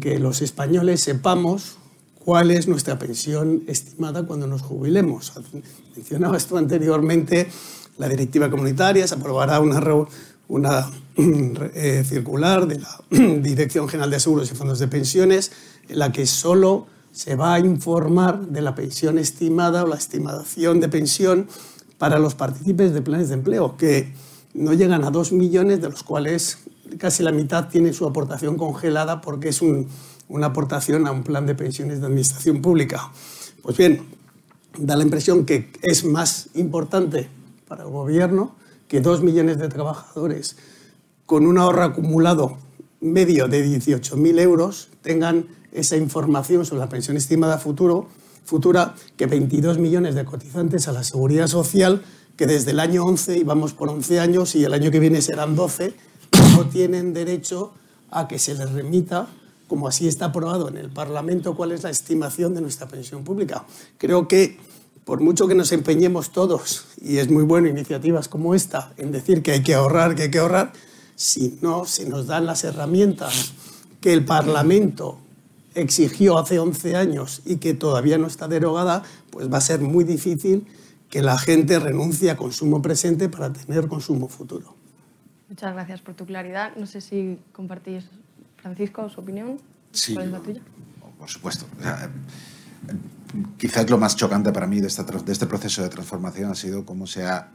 que 0.01 0.19
los 0.19 0.43
españoles 0.43 1.01
sepamos 1.01 1.77
cuál 2.19 2.51
es 2.51 2.69
nuestra 2.69 2.99
pensión 2.99 3.63
estimada 3.67 4.27
cuando 4.27 4.47
nos 4.47 4.63
jubilemos. 4.63 5.33
Mencionaba 5.97 6.37
esto 6.37 6.59
anteriormente, 6.59 7.49
la 7.97 8.09
directiva 8.09 8.51
comunitaria, 8.51 9.09
se 9.09 9.15
aprobará 9.15 9.61
una, 9.61 9.83
una 10.49 10.91
eh, 11.17 12.05
circular 12.07 12.67
de 12.67 12.81
la 12.81 13.01
Dirección 13.41 13.89
General 13.89 14.11
de 14.11 14.21
Seguros 14.21 14.53
y 14.53 14.55
Fondos 14.55 14.79
de 14.79 14.89
Pensiones 14.89 15.53
en 15.89 15.99
la 15.99 16.13
que 16.13 16.27
solo 16.27 16.87
se 17.13 17.35
va 17.35 17.55
a 17.55 17.61
informar 17.61 18.47
de 18.49 18.61
la 18.61 18.75
pensión 18.75 19.19
estimada 19.19 19.85
o 19.85 19.87
la 19.87 19.97
estimación 19.97 20.81
de 20.81 20.89
pensión 20.89 21.49
para 21.99 22.19
los 22.19 22.35
partícipes 22.35 22.95
de 22.95 23.03
planes 23.03 23.29
de 23.29 23.35
empleo, 23.35 23.77
que 23.77 24.13
no 24.55 24.73
llegan 24.73 25.05
a 25.05 25.11
dos 25.11 25.33
millones, 25.33 25.81
de 25.81 25.91
los 25.91 26.03
cuales 26.03 26.59
casi 26.99 27.23
la 27.23 27.33
mitad 27.33 27.69
tiene 27.69 27.93
su 27.93 28.07
aportación 28.07 28.57
congelada 28.57 29.21
porque 29.21 29.51
es 29.51 29.61
un 29.61 29.89
una 30.29 30.49
aportación 30.49 31.07
a 31.07 31.11
un 31.11 31.23
plan 31.23 31.47
de 31.47 31.55
pensiones 31.55 32.01
de 32.01 32.07
administración 32.07 32.63
pública. 32.63 33.11
Pues 33.63 33.77
bien, 33.77 34.03
da 34.79 34.97
la 34.97 35.03
impresión 35.03 35.45
que 35.45 35.71
es 35.83 36.05
más 36.05 36.51
importante 36.55 37.29
para 37.67 37.85
el 37.85 37.91
gobierno 37.91 38.55
que 38.87 39.01
dos 39.01 39.23
millones 39.23 39.59
de 39.59 39.69
trabajadores 39.69 40.57
con 41.27 41.47
un 41.47 41.59
ahorro 41.59 41.83
acumulado 41.83 42.59
medio 43.01 43.49
de 43.49 43.67
18.000 43.67 44.41
euros 44.41 44.89
tengan 45.03 45.47
esa 45.73 45.97
información 45.97 46.65
sobre 46.65 46.81
la 46.81 46.89
pensión 46.89 47.17
estimada 47.17 47.59
futuro, 47.59 48.09
futura 48.49 48.95
que 49.19 49.27
22 49.27 49.77
millones 49.77 50.15
de 50.15 50.25
cotizantes 50.25 50.89
a 50.89 50.93
la 50.93 51.05
seguridad 51.05 51.49
social 51.49 52.03
que 52.35 52.47
desde 52.47 52.71
el 52.71 52.81
año 52.81 53.05
11, 53.05 53.37
y 53.37 53.45
vamos 53.45 53.75
por 53.75 53.91
11 53.91 54.21
años 54.21 54.55
y 54.55 54.65
el 54.65 54.73
año 54.73 54.91
que 54.91 55.01
viene 55.01 55.21
serán 55.21 55.55
12, 55.55 55.93
no 56.57 56.67
tienen 56.67 57.13
derecho 57.13 57.75
a 58.11 58.27
que 58.27 58.39
se 58.39 58.55
les 58.55 58.73
remita 58.73 59.29
como 59.67 59.87
así 59.87 60.09
está 60.09 60.27
aprobado 60.27 60.69
en 60.69 60.79
el 60.79 60.89
Parlamento, 60.89 61.55
cuál 61.55 61.73
es 61.73 61.83
la 61.83 61.91
estimación 61.91 62.55
de 62.55 62.63
nuestra 62.63 62.89
pensión 62.89 63.23
pública. 63.23 63.67
Creo 63.99 64.27
que 64.27 64.59
por 65.05 65.21
mucho 65.21 65.47
que 65.47 65.55
nos 65.55 65.73
empeñemos 65.73 66.33
todos, 66.33 66.87
y 67.03 67.19
es 67.19 67.31
muy 67.31 67.43
bueno 67.43 67.69
iniciativas 67.69 68.29
como 68.29 68.55
esta, 68.55 68.95
en 68.97 69.13
decir 69.13 69.43
que 69.43 69.53
hay 69.53 69.63
que 69.63 69.75
ahorrar, 69.75 70.15
que 70.15 70.23
hay 70.23 70.31
que 70.31 70.39
ahorrar, 70.39 70.73
si 71.17 71.59
no 71.61 71.85
se 71.85 72.09
nos 72.09 72.27
dan 72.27 72.47
las 72.47 72.65
herramientas 72.65 73.53
que 74.01 74.15
el 74.15 74.25
Parlamento 74.25 75.19
exigió 75.81 76.39
hace 76.39 76.59
11 76.59 76.97
años 76.97 77.43
y 77.45 77.57
que 77.57 77.75
todavía 77.75 78.19
no 78.19 78.27
está 78.27 78.49
derogada, 78.49 79.03
pues 79.31 79.53
va 79.53 79.59
a 79.59 79.61
ser 79.61 79.81
muy 79.81 80.05
difícil 80.05 80.67
que 81.09 81.23
la 81.23 81.39
gente 81.39 81.79
renuncie 81.79 82.31
a 82.31 82.37
consumo 82.37 82.83
presente 82.83 83.29
para 83.29 83.53
tener 83.53 83.89
consumo 83.89 84.29
futuro. 84.29 84.75
Muchas 85.49 85.73
gracias 85.73 86.03
por 86.03 86.15
tu 86.15 86.27
claridad. 86.27 86.77
No 86.77 86.87
sé 86.87 87.01
si 87.01 87.39
compartís 87.53 88.05
Francisco, 88.57 89.09
¿su 89.09 89.21
opinión? 89.21 89.59
Sí, 89.93 90.15
¿Cuál 90.15 90.27
es 90.27 90.33
la 90.33 90.41
tuya? 90.41 90.61
Por 91.19 91.29
supuesto. 91.29 91.67
quizás 93.57 93.89
lo 93.89 93.99
más 93.99 94.17
chocante 94.17 94.53
para 94.53 94.67
mí 94.67 94.81
de, 94.81 94.89
de 94.89 95.33
este 95.33 95.47
proceso 95.47 95.83
de 95.83 95.89
transformación 95.89 96.51
ha 96.51 96.55
sido 96.55 96.85
cómo 96.85 97.07
se 97.07 97.25
ha, 97.25 97.51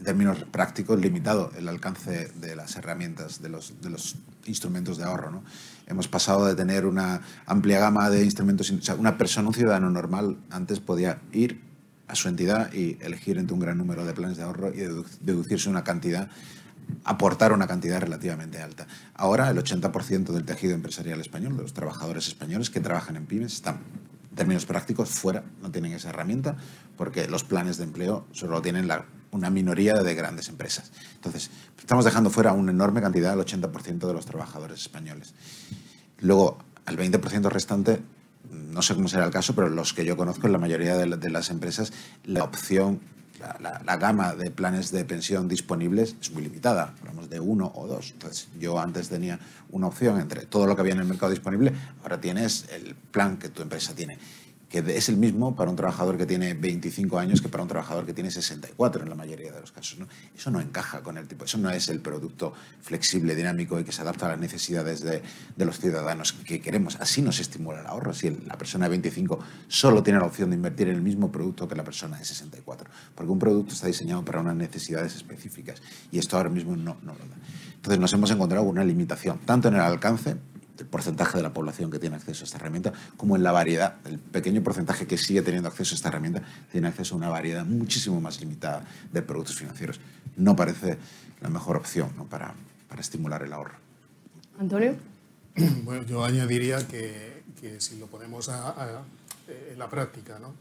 en 0.00 0.04
términos 0.04 0.44
prácticos, 0.50 0.98
limitado 0.98 1.52
el 1.56 1.68
alcance 1.68 2.32
de 2.34 2.56
las 2.56 2.74
herramientas, 2.76 3.42
de 3.42 3.50
los, 3.50 3.80
de 3.82 3.90
los 3.90 4.16
instrumentos 4.46 4.96
de 4.96 5.04
ahorro. 5.04 5.30
¿no? 5.30 5.44
Hemos 5.86 6.08
pasado 6.08 6.46
de 6.46 6.54
tener 6.54 6.86
una 6.86 7.20
amplia 7.46 7.78
gama 7.78 8.08
de 8.08 8.24
instrumentos, 8.24 8.70
o 8.70 8.80
sea, 8.80 8.94
una 8.94 9.18
persona, 9.18 9.48
un 9.48 9.54
ciudadano 9.54 9.90
normal, 9.90 10.38
antes 10.50 10.80
podía 10.80 11.20
ir 11.32 11.60
a 12.08 12.14
su 12.14 12.28
entidad 12.28 12.72
y 12.72 12.96
elegir 13.02 13.38
entre 13.38 13.54
un 13.54 13.60
gran 13.60 13.76
número 13.76 14.04
de 14.04 14.14
planes 14.14 14.38
de 14.38 14.42
ahorro 14.42 14.72
y 14.72 14.78
deducirse 15.20 15.68
una 15.68 15.84
cantidad 15.84 16.28
aportar 17.04 17.52
una 17.52 17.68
cantidad 17.68 18.00
relativamente 18.00 18.60
alta. 18.60 18.84
Ahora 19.14 19.48
el 19.48 19.58
80% 19.58 20.32
del 20.32 20.44
tejido 20.44 20.74
empresarial 20.74 21.20
español, 21.20 21.56
de 21.56 21.62
los 21.62 21.72
trabajadores 21.72 22.26
españoles 22.26 22.68
que 22.68 22.80
trabajan 22.80 23.14
en 23.14 23.26
pymes, 23.26 23.52
están, 23.52 23.76
en 24.30 24.36
términos 24.36 24.66
prácticos, 24.66 25.08
fuera, 25.10 25.44
no 25.62 25.70
tienen 25.70 25.92
esa 25.92 26.08
herramienta, 26.08 26.56
porque 26.96 27.28
los 27.28 27.44
planes 27.44 27.76
de 27.76 27.84
empleo 27.84 28.26
solo 28.32 28.60
tienen 28.60 28.88
la, 28.88 29.04
una 29.32 29.50
minoría 29.50 29.94
de 30.02 30.14
grandes 30.14 30.48
empresas. 30.48 30.90
Entonces, 31.14 31.50
estamos 31.78 32.04
dejando 32.04 32.30
fuera 32.30 32.52
una 32.52 32.72
enorme 32.72 33.00
cantidad, 33.00 33.34
el 33.34 33.44
80% 33.44 34.06
de 34.06 34.12
los 34.12 34.26
trabajadores 34.26 34.80
españoles. 34.80 35.34
Luego, 36.18 36.58
al 36.86 36.96
20% 36.96 37.48
restante, 37.50 38.00
no 38.50 38.82
sé 38.82 38.94
cómo 38.94 39.08
será 39.08 39.24
el 39.24 39.30
caso, 39.30 39.54
pero 39.54 39.68
los 39.68 39.92
que 39.92 40.04
yo 40.04 40.16
conozco 40.16 40.46
en 40.46 40.52
la 40.52 40.58
mayoría 40.58 40.96
de 40.96 41.30
las 41.30 41.50
empresas, 41.50 41.92
la 42.24 42.44
opción 42.44 43.00
la, 43.84 43.96
gama 43.96 44.34
de 44.34 44.50
planes 44.50 44.90
de 44.90 45.04
pensión 45.04 45.48
disponibles 45.48 46.16
es 46.20 46.30
muy 46.30 46.42
limitada, 46.42 46.94
hablamos 47.00 47.30
de 47.30 47.40
uno 47.40 47.72
o 47.74 47.86
dos. 47.86 48.10
Entonces, 48.12 48.48
yo 48.58 48.78
antes 48.78 49.08
tenía 49.08 49.38
una 49.70 49.86
opción 49.86 50.20
entre 50.20 50.46
todo 50.46 50.66
lo 50.66 50.74
que 50.74 50.82
había 50.82 50.94
en 50.94 51.00
el 51.00 51.06
mercado 51.06 51.30
disponible, 51.30 51.72
ahora 52.02 52.20
tienes 52.20 52.66
el 52.70 52.94
plan 52.94 53.38
que 53.38 53.48
tu 53.48 53.62
empresa 53.62 53.94
tiene 53.94 54.18
que 54.70 54.78
es 54.96 55.08
el 55.08 55.16
mismo 55.16 55.56
para 55.56 55.68
un 55.68 55.74
trabajador 55.74 56.16
que 56.16 56.26
tiene 56.26 56.54
25 56.54 57.18
años 57.18 57.42
que 57.42 57.48
para 57.48 57.64
un 57.64 57.68
trabajador 57.68 58.06
que 58.06 58.14
tiene 58.14 58.30
64 58.30 59.02
en 59.02 59.08
la 59.08 59.16
mayoría 59.16 59.50
de 59.50 59.60
los 59.60 59.72
casos. 59.72 59.98
Eso 60.34 60.50
no 60.52 60.60
encaja 60.60 61.02
con 61.02 61.18
el 61.18 61.26
tipo, 61.26 61.44
eso 61.44 61.58
no 61.58 61.70
es 61.70 61.88
el 61.88 62.00
producto 62.00 62.54
flexible, 62.80 63.34
dinámico 63.34 63.80
y 63.80 63.84
que 63.84 63.90
se 63.90 64.02
adapta 64.02 64.26
a 64.26 64.28
las 64.30 64.38
necesidades 64.38 65.00
de, 65.00 65.22
los 65.56 65.80
ciudadanos 65.80 66.32
que 66.32 66.60
queremos. 66.60 66.96
Así 67.00 67.20
no 67.20 67.32
se 67.32 67.42
estimula 67.42 67.80
el 67.80 67.86
ahorro. 67.88 68.14
Si 68.14 68.30
la 68.30 68.56
persona 68.56 68.84
de 68.84 68.90
25 68.90 69.40
solo 69.66 70.04
tiene 70.04 70.20
la 70.20 70.26
opción 70.26 70.50
de 70.50 70.56
invertir 70.56 70.86
en 70.86 70.94
el 70.94 71.02
mismo 71.02 71.32
producto 71.32 71.66
que 71.66 71.74
la 71.74 71.82
persona 71.82 72.16
de 72.16 72.24
64, 72.24 72.88
porque 73.16 73.32
un 73.32 73.40
producto 73.40 73.74
está 73.74 73.88
diseñado 73.88 74.24
para 74.24 74.40
unas 74.40 74.54
necesidades 74.54 75.16
específicas 75.16 75.82
y 76.12 76.20
esto 76.20 76.36
ahora 76.36 76.48
mismo 76.48 76.76
no, 76.76 76.96
no 77.02 77.14
lo 77.14 77.18
da. 77.18 77.36
Entonces 77.74 77.98
nos 77.98 78.12
hemos 78.12 78.30
encontrado 78.30 78.64
una 78.66 78.84
limitación, 78.84 79.40
tanto 79.44 79.66
en 79.66 79.74
el 79.74 79.80
alcance 79.80 80.36
el 80.80 80.86
porcentaje 80.86 81.36
de 81.36 81.42
la 81.42 81.52
población 81.52 81.90
que 81.90 81.98
tiene 81.98 82.16
acceso 82.16 82.44
a 82.44 82.46
esta 82.46 82.58
herramienta, 82.58 82.92
como 83.16 83.36
en 83.36 83.42
la 83.42 83.52
variedad. 83.52 83.96
El 84.04 84.18
pequeño 84.18 84.62
porcentaje 84.62 85.06
que 85.06 85.16
sigue 85.16 85.42
teniendo 85.42 85.68
acceso 85.68 85.94
a 85.94 85.96
esta 85.96 86.08
herramienta 86.08 86.42
tiene 86.72 86.88
acceso 86.88 87.14
a 87.14 87.18
una 87.18 87.28
variedad 87.28 87.64
muchísimo 87.64 88.20
más 88.20 88.40
limitada 88.40 88.84
de 89.12 89.22
productos 89.22 89.56
financieros. 89.56 90.00
No 90.36 90.56
parece 90.56 90.98
la 91.40 91.48
mejor 91.48 91.76
opción 91.76 92.10
para, 92.28 92.54
para, 92.88 93.00
estimular 93.00 93.42
el 93.42 93.52
ahorro. 93.52 93.74
Antonio. 94.58 94.96
Bueno, 95.84 96.04
yo 96.04 96.24
añadiría 96.24 96.86
que, 96.86 97.42
que 97.60 97.80
si 97.80 97.98
lo 97.98 98.06
ponemos 98.06 98.48
a, 98.48 99.02
en 99.48 99.78
la 99.78 99.88
práctica, 99.88 100.38
¿no? 100.38 100.54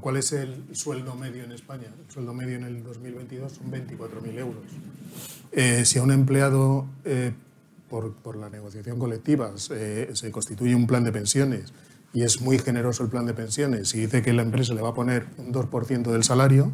¿cuál 0.00 0.16
es 0.16 0.32
el 0.32 0.64
sueldo 0.72 1.14
medio 1.14 1.44
en 1.44 1.52
España? 1.52 1.86
El 2.06 2.12
sueldo 2.12 2.34
medio 2.34 2.56
en 2.56 2.64
el 2.64 2.82
2022 2.82 3.52
son 3.52 3.70
24.000 3.70 4.38
euros. 4.38 4.62
Eh, 5.52 5.84
si 5.84 5.98
a 5.98 6.02
un 6.02 6.10
empleado 6.10 6.86
eh, 7.04 7.32
por, 7.90 8.36
la 8.36 8.48
negociación 8.48 8.98
colectiva 8.98 9.52
se, 9.56 10.30
constituye 10.30 10.74
un 10.74 10.86
plan 10.86 11.04
de 11.04 11.12
pensiones 11.12 11.72
y 12.14 12.22
es 12.22 12.40
muy 12.40 12.58
generoso 12.58 13.02
el 13.02 13.10
plan 13.10 13.26
de 13.26 13.34
pensiones 13.34 13.94
y 13.94 14.00
dice 14.00 14.22
que 14.22 14.32
la 14.32 14.42
empresa 14.42 14.72
le 14.74 14.80
va 14.80 14.90
a 14.90 14.94
poner 14.94 15.26
un 15.36 15.52
2% 15.52 16.10
del 16.10 16.24
salario, 16.24 16.72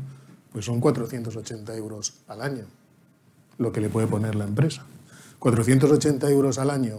pues 0.52 0.66
son 0.66 0.80
480 0.80 1.74
euros 1.76 2.14
al 2.28 2.42
año 2.42 2.66
lo 3.58 3.72
que 3.72 3.80
le 3.80 3.88
puede 3.88 4.06
poner 4.06 4.34
la 4.34 4.44
empresa. 4.44 4.84
480 5.38 6.30
euros 6.30 6.58
al 6.58 6.70
año 6.70 6.98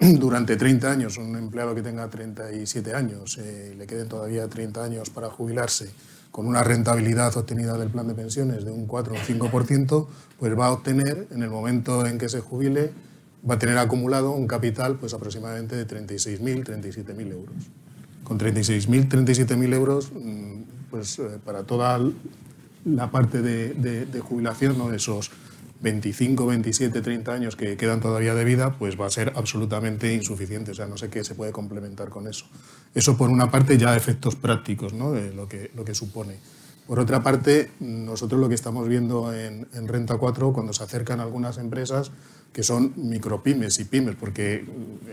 durante 0.00 0.56
30 0.56 0.90
años, 0.90 1.18
un 1.18 1.36
empleado 1.36 1.74
que 1.74 1.82
tenga 1.82 2.08
37 2.08 2.94
años, 2.94 3.38
eh, 3.38 3.74
le 3.76 3.86
queden 3.86 4.08
todavía 4.08 4.48
30 4.48 4.84
años 4.84 5.10
para 5.10 5.30
jubilarse, 5.30 5.90
con 6.30 6.46
una 6.46 6.64
rentabilidad 6.64 7.36
obtenida 7.36 7.76
del 7.76 7.90
plan 7.90 8.08
de 8.08 8.14
pensiones 8.14 8.64
de 8.64 8.70
un 8.70 8.86
4 8.86 9.14
o 9.14 9.16
5%, 9.16 10.06
pues 10.38 10.58
va 10.58 10.66
a 10.66 10.72
obtener, 10.72 11.28
en 11.30 11.42
el 11.42 11.50
momento 11.50 12.06
en 12.06 12.18
que 12.18 12.28
se 12.28 12.40
jubile, 12.40 12.90
va 13.48 13.54
a 13.54 13.58
tener 13.58 13.78
acumulado 13.78 14.32
un 14.32 14.46
capital 14.46 14.96
pues 14.96 15.14
aproximadamente 15.14 15.76
de 15.76 15.86
36.000, 15.86 16.64
37.000 16.64 17.32
euros. 17.32 17.54
Con 18.24 18.38
36.000, 18.38 19.08
37.000 19.08 19.74
euros, 19.74 20.12
mm, 20.12 20.62
pues 20.90 21.18
eh, 21.18 21.38
para 21.44 21.64
toda 21.64 22.00
la 22.84 23.10
parte 23.10 23.42
de, 23.42 24.20
jubilación, 24.20 24.78
¿no? 24.78 24.92
esos 24.92 25.30
25, 25.80 26.46
27, 26.46 27.00
30 27.00 27.32
años 27.32 27.56
que 27.56 27.76
quedan 27.76 28.00
todavía 28.00 28.34
de 28.34 28.44
vida, 28.44 28.76
pues 28.78 29.00
va 29.00 29.06
a 29.06 29.10
ser 29.10 29.32
absolutamente 29.34 30.14
insuficiente. 30.14 30.70
O 30.70 30.74
sea, 30.74 30.86
no 30.86 30.96
sé 30.96 31.08
qué 31.10 31.24
se 31.24 31.34
puede 31.34 31.50
complementar 31.50 32.08
con 32.08 32.28
eso. 32.28 32.46
Eso 32.94 33.16
por 33.16 33.30
una 33.30 33.50
parte 33.50 33.76
ya 33.78 33.96
efectos 33.96 34.36
prácticos, 34.36 34.92
¿no? 34.92 35.12
Lo 35.14 35.48
que, 35.48 35.72
lo 35.74 35.84
que 35.84 35.94
supone. 35.94 36.36
Por 36.86 37.00
otra 37.00 37.22
parte, 37.22 37.70
nosotros 37.80 38.40
lo 38.40 38.48
que 38.48 38.54
estamos 38.54 38.88
viendo 38.88 39.32
en, 39.32 39.66
en 39.72 39.88
Renta 39.88 40.18
4, 40.18 40.52
cuando 40.52 40.72
se 40.72 40.84
acercan 40.84 41.20
algunas 41.20 41.58
empresas, 41.58 42.12
que 42.52 42.62
son 42.62 42.92
micropymes 42.96 43.78
y 43.80 43.84
pymes, 43.84 44.14
porque 44.16 44.64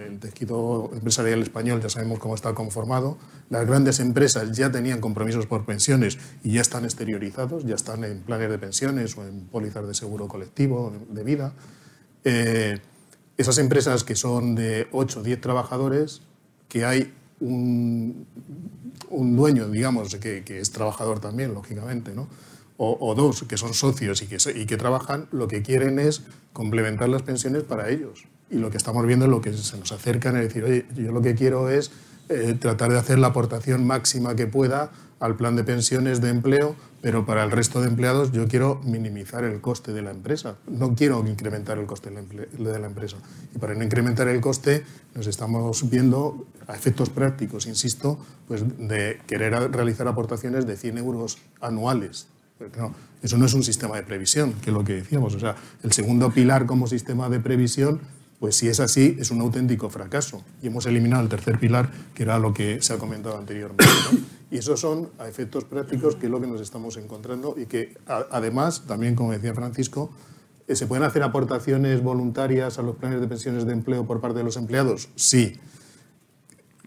el 0.08 0.20
tejido 0.20 0.90
empresarial 0.94 1.42
español 1.42 1.82
ya 1.82 1.90
sabemos 1.90 2.20
cómo 2.20 2.36
está 2.36 2.54
conformado. 2.54 3.18
Las 3.50 3.66
grandes 3.66 4.00
empresas 4.00 4.52
ya 4.58 4.72
tenían 4.72 5.00
compromisos 5.00 5.46
por 5.46 5.66
pensiones 5.66 6.18
y 6.44 6.54
ya 6.54 6.62
están 6.62 6.84
exteriorizados, 6.84 7.66
ya 7.66 7.76
están 7.76 8.04
en 8.04 8.20
planes 8.20 8.50
de 8.50 8.58
pensiones 8.58 9.18
o 9.18 9.26
en 9.26 9.46
pólizas 9.46 9.88
de 9.88 9.94
seguro 9.94 10.28
colectivo 10.28 10.94
de 11.10 11.24
vida. 11.24 11.54
Eh, 12.26 12.80
esas 13.38 13.58
empresas 13.58 14.04
que 14.04 14.16
son 14.16 14.56
de 14.56 14.88
8 14.92 15.22
o 15.22 15.24
10 15.24 15.40
trabajadores, 15.40 16.22
que 16.68 16.84
hay 16.84 17.14
un, 17.40 18.28
un 19.10 19.36
dueño, 19.38 19.70
digamos, 19.70 20.14
que, 20.16 20.44
que, 20.44 20.60
es 20.60 20.72
trabajador 20.72 21.22
también, 21.22 21.54
lógicamente, 21.54 22.14
¿no? 22.14 22.28
O, 22.82 23.14
dos 23.14 23.44
que 23.44 23.58
son 23.58 23.74
socios 23.74 24.22
y 24.22 24.28
que, 24.28 24.38
y 24.56 24.66
que 24.66 24.78
trabajan, 24.78 25.28
lo 25.32 25.50
que 25.50 25.62
quieren 25.62 26.00
es 26.00 26.24
complementar 26.54 27.10
las 27.10 27.24
pensiones 27.24 27.64
para 27.64 27.90
ellos. 27.90 28.24
Y 28.50 28.56
lo 28.56 28.72
que 28.72 28.78
estamos 28.78 29.06
viendo 29.06 29.26
es 29.26 29.32
lo 29.32 29.42
que 29.42 29.54
se 29.54 29.78
nos 29.78 29.92
acercan 29.92 30.38
es 30.38 30.44
decir, 30.44 30.64
oye, 30.64 30.86
yo 30.96 31.12
lo 31.12 31.22
que 31.22 31.36
quiero 31.36 31.70
es 31.70 31.92
eh, 32.30 32.56
tratar 32.58 32.92
de 32.92 32.98
hacer 32.98 33.20
la 33.20 33.28
aportación 33.28 33.86
máxima 33.86 34.36
que 34.36 34.48
pueda 34.48 34.92
al 35.20 35.36
plan 35.36 35.58
de 35.58 35.66
pensiones 35.66 36.22
de 36.22 36.30
empleo, 36.30 36.78
pero 37.02 37.26
para 37.26 37.44
el 37.44 37.52
resto 37.52 37.82
de 37.82 37.90
empleados 37.90 38.32
yo 38.32 38.48
quiero 38.48 38.80
minimizar 38.86 39.44
el 39.44 39.60
coste 39.60 39.92
de 39.92 40.02
la 40.02 40.12
empresa. 40.12 40.56
No 40.66 40.96
quiero 40.96 41.20
incrementar 41.28 41.80
el 41.80 41.86
coste 41.86 42.10
de 42.10 42.80
la, 42.80 42.88
empresa. 42.88 43.18
Y 43.54 43.60
para 43.60 43.76
no 43.76 43.84
incrementar 43.84 44.30
el 44.30 44.40
coste 44.40 44.86
nos 45.16 45.28
estamos 45.28 45.90
viendo 45.90 46.48
a 46.66 46.76
efectos 46.76 47.10
prácticos, 47.10 47.68
insisto, 47.68 48.18
pues 48.48 48.64
de 48.78 49.20
querer 49.28 49.70
realizar 49.70 50.08
aportaciones 50.08 50.66
de 50.66 50.78
100 50.78 50.98
euros 50.98 51.40
anuales 51.60 52.30
eso 53.22 53.38
no 53.38 53.46
es 53.46 53.54
un 53.54 53.64
sistema 53.64 53.96
de 53.96 54.04
previsión, 54.04 54.54
que 54.54 54.70
es 54.70 54.74
lo 54.74 54.84
que 54.84 54.94
decíamos. 54.94 55.36
O 55.36 55.40
sea, 55.40 55.56
el 55.84 55.92
segundo 55.92 56.32
pilar 56.32 56.66
como 56.66 56.88
sistema 56.88 57.30
de 57.30 57.40
previsión, 57.40 58.02
pues 58.40 58.56
si 58.56 58.68
es 58.68 58.80
así, 58.80 59.18
es 59.20 59.32
un 59.32 59.42
auténtico 59.42 59.90
fracaso. 59.90 60.44
Y 60.62 60.68
hemos 60.68 60.86
eliminado 60.86 61.24
el 61.24 61.30
tercer 61.30 61.60
pilar, 61.60 61.92
que 62.14 62.24
era 62.24 62.40
lo 62.40 62.54
que 62.54 62.82
se 62.82 62.94
ha 62.94 62.98
comentado 62.98 63.38
anteriormente. 63.38 63.86
Y 64.52 64.58
esos 64.58 64.80
son 64.80 65.10
a 65.20 65.28
efectos 65.28 65.66
prácticos, 65.66 66.16
que 66.16 66.26
es 66.26 66.32
lo 66.32 66.42
que 66.42 66.48
nos 66.48 66.60
estamos 66.60 66.98
encontrando 66.98 67.56
y 67.58 67.68
que 67.68 67.96
además, 68.08 68.84
también 68.88 69.16
como 69.16 69.32
decía 69.32 69.54
Francisco, 69.54 70.10
eh, 70.68 70.76
¿se 70.76 70.88
pueden 70.88 71.04
hacer 71.04 71.22
aportaciones 71.24 72.02
voluntarias 72.02 72.80
a 72.80 72.82
los 72.82 72.96
planes 72.96 73.22
de 73.22 73.28
pensiones 73.28 73.66
de 73.66 73.74
empleo 73.74 74.08
por 74.08 74.22
parte 74.22 74.40
de 74.40 74.44
los 74.44 74.58
empleados? 74.58 75.10
Sí. 75.16 75.54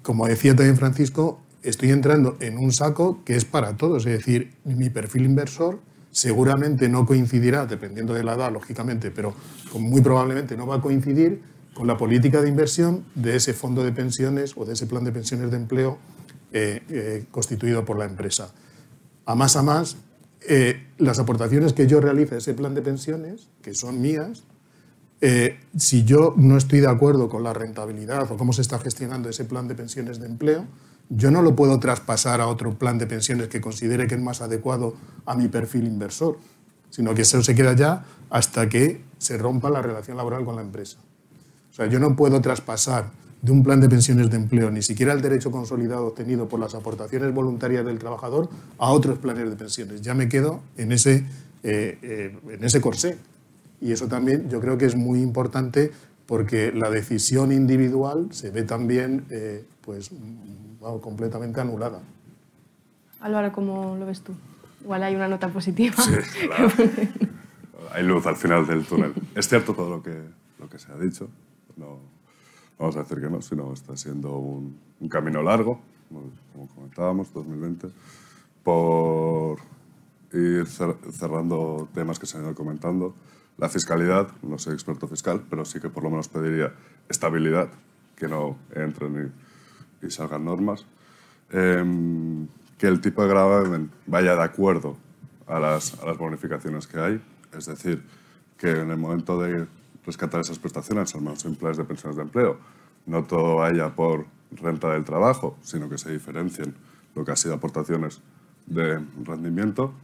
Como 0.02 0.26
decía 0.26 0.56
también 0.56 0.76
Francisco, 0.76 1.41
estoy 1.62 1.90
entrando 1.90 2.36
en 2.40 2.58
un 2.58 2.72
saco 2.72 3.22
que 3.24 3.36
es 3.36 3.44
para 3.44 3.76
todos. 3.76 4.06
Es 4.06 4.18
decir, 4.18 4.54
mi 4.64 4.90
perfil 4.90 5.24
inversor 5.24 5.80
seguramente 6.10 6.88
no 6.88 7.06
coincidirá, 7.06 7.66
dependiendo 7.66 8.12
de 8.14 8.22
la 8.22 8.34
edad, 8.34 8.52
lógicamente, 8.52 9.10
pero 9.10 9.34
muy 9.78 10.02
probablemente 10.02 10.56
no 10.56 10.66
va 10.66 10.76
a 10.76 10.80
coincidir 10.80 11.40
con 11.74 11.86
la 11.86 11.96
política 11.96 12.42
de 12.42 12.48
inversión 12.48 13.04
de 13.14 13.36
ese 13.36 13.54
fondo 13.54 13.82
de 13.82 13.92
pensiones 13.92 14.52
o 14.56 14.64
de 14.64 14.74
ese 14.74 14.86
plan 14.86 15.04
de 15.04 15.12
pensiones 15.12 15.50
de 15.50 15.56
empleo 15.56 15.98
eh, 16.52 16.82
eh, 16.90 17.24
constituido 17.30 17.84
por 17.84 17.98
la 17.98 18.04
empresa. 18.04 18.52
A 19.24 19.34
más 19.34 19.56
a 19.56 19.62
más, 19.62 19.96
eh, 20.46 20.88
las 20.98 21.18
aportaciones 21.18 21.72
que 21.72 21.86
yo 21.86 22.00
realice 22.00 22.34
a 22.34 22.38
ese 22.38 22.52
plan 22.52 22.74
de 22.74 22.82
pensiones, 22.82 23.48
que 23.62 23.74
son 23.74 24.00
mías, 24.00 24.44
si 25.76 26.02
yo 26.02 26.34
no 26.36 26.56
estoy 26.56 26.80
de 26.80 26.88
acuerdo 26.88 27.28
con 27.28 27.44
la 27.44 27.52
rentabilidad 27.52 28.32
o 28.32 28.36
cómo 28.36 28.52
se 28.52 28.60
está 28.60 28.80
gestionando 28.80 29.28
ese 29.28 29.44
plan 29.44 29.68
de 29.68 29.76
pensiones 29.76 30.18
de 30.18 30.26
empleo, 30.26 30.66
yo 31.08 31.30
no 31.30 31.42
lo 31.42 31.54
puedo 31.54 31.78
traspasar 31.78 32.40
a 32.40 32.46
otro 32.46 32.78
plan 32.78 32.98
de 32.98 33.06
pensiones 33.06 33.48
que 33.48 33.60
considere 33.60 34.06
que 34.06 34.14
es 34.14 34.20
más 34.20 34.40
adecuado 34.40 34.94
a 35.26 35.34
mi 35.34 35.48
perfil 35.48 35.86
inversor, 35.86 36.38
sino 36.90 37.14
que 37.14 37.22
eso 37.22 37.42
se 37.42 37.54
queda 37.54 37.74
ya 37.74 38.04
hasta 38.30 38.68
que 38.68 39.02
se 39.18 39.38
rompa 39.38 39.70
la 39.70 39.82
relación 39.82 40.16
laboral 40.16 40.44
con 40.44 40.56
la 40.56 40.62
empresa. 40.62 40.98
O 41.70 41.74
sea, 41.74 41.86
yo 41.86 41.98
no 41.98 42.16
puedo 42.16 42.40
traspasar 42.40 43.10
de 43.42 43.50
un 43.50 43.62
plan 43.62 43.80
de 43.80 43.88
pensiones 43.88 44.30
de 44.30 44.36
empleo 44.36 44.70
ni 44.70 44.82
siquiera 44.82 45.12
el 45.12 45.20
derecho 45.20 45.50
consolidado 45.50 46.06
obtenido 46.06 46.48
por 46.48 46.60
las 46.60 46.74
aportaciones 46.74 47.34
voluntarias 47.34 47.84
del 47.84 47.98
trabajador 47.98 48.48
a 48.78 48.90
otros 48.90 49.18
planes 49.18 49.50
de 49.50 49.56
pensiones. 49.56 50.00
Ya 50.00 50.14
me 50.14 50.28
quedo 50.28 50.60
en 50.76 50.92
ese, 50.92 51.26
eh, 51.62 51.98
eh, 52.02 52.38
en 52.50 52.64
ese 52.64 52.80
corsé. 52.80 53.18
Y 53.80 53.90
eso 53.90 54.06
también 54.06 54.48
yo 54.48 54.60
creo 54.60 54.78
que 54.78 54.86
es 54.86 54.94
muy 54.94 55.20
importante 55.20 55.90
porque 56.26 56.72
la 56.72 56.90
decisión 56.90 57.52
individual 57.52 58.28
se 58.32 58.50
ve 58.50 58.62
también 58.62 59.26
eh, 59.30 59.64
pues, 59.80 60.10
completamente 61.00 61.60
anulada. 61.60 62.00
Álvaro, 63.20 63.52
¿cómo 63.52 63.96
lo 63.96 64.06
ves 64.06 64.22
tú? 64.22 64.32
Igual 64.82 65.02
hay 65.02 65.14
una 65.14 65.28
nota 65.28 65.48
positiva. 65.48 65.96
Sí, 66.02 66.12
claro. 66.46 66.68
hay 67.92 68.02
luz 68.04 68.26
al 68.26 68.36
final 68.36 68.66
del 68.66 68.84
túnel. 68.84 69.14
Es 69.34 69.48
cierto 69.48 69.74
todo 69.74 69.88
lo 69.90 70.02
que, 70.02 70.22
lo 70.58 70.68
que 70.68 70.78
se 70.78 70.90
ha 70.90 70.96
dicho. 70.96 71.28
No, 71.76 71.98
vamos 72.78 72.96
a 72.96 73.02
decir 73.02 73.20
que 73.20 73.30
no, 73.30 73.40
sino 73.42 73.72
está 73.72 73.96
siendo 73.96 74.36
un, 74.36 74.76
un 75.00 75.08
camino 75.08 75.42
largo, 75.42 75.80
como 76.52 76.68
comentábamos, 76.74 77.32
2020, 77.32 77.88
por 78.62 79.58
ir 80.32 80.66
cerrando 80.66 81.88
temas 81.94 82.18
que 82.18 82.26
se 82.26 82.38
han 82.38 82.44
ido 82.44 82.54
comentando. 82.54 83.14
La 83.62 83.68
fiscalidad, 83.68 84.26
no 84.42 84.58
soy 84.58 84.74
experto 84.74 85.06
fiscal, 85.06 85.44
pero 85.48 85.64
sí 85.64 85.78
que 85.78 85.88
por 85.88 86.02
lo 86.02 86.10
menos 86.10 86.26
pediría 86.26 86.72
estabilidad, 87.08 87.68
que 88.16 88.26
no 88.26 88.56
entren 88.74 89.32
y 90.02 90.10
salgan 90.10 90.44
normas, 90.44 90.84
em, 91.52 92.48
que 92.76 92.88
el 92.88 93.00
tipo 93.00 93.22
de 93.22 93.28
gravamen 93.28 93.92
vaya 94.08 94.34
de 94.34 94.42
acuerdo 94.42 94.96
a 95.46 95.60
las, 95.60 95.96
bonificaciones 96.18 96.88
que 96.88 96.98
hay, 96.98 97.22
es 97.56 97.66
decir, 97.66 98.02
que 98.58 98.80
en 98.80 98.90
el 98.90 98.96
momento 98.96 99.40
de 99.40 99.68
rescatar 100.04 100.40
esas 100.40 100.58
prestaciones, 100.58 101.14
al 101.14 101.20
menos 101.20 101.42
simples 101.42 101.76
de 101.76 101.84
pensiones 101.84 102.16
de 102.16 102.22
empleo, 102.22 102.58
no 103.06 103.22
todo 103.22 103.54
vaya 103.54 103.94
por 103.94 104.26
renta 104.50 104.92
del 104.92 105.04
trabajo, 105.04 105.56
sino 105.62 105.88
que 105.88 105.98
se 105.98 106.10
diferencien 106.10 106.74
lo 107.14 107.24
que 107.24 107.30
ha 107.30 107.36
sido 107.36 107.54
aportaciones 107.54 108.22
de 108.66 109.00
rendimiento 109.22 109.94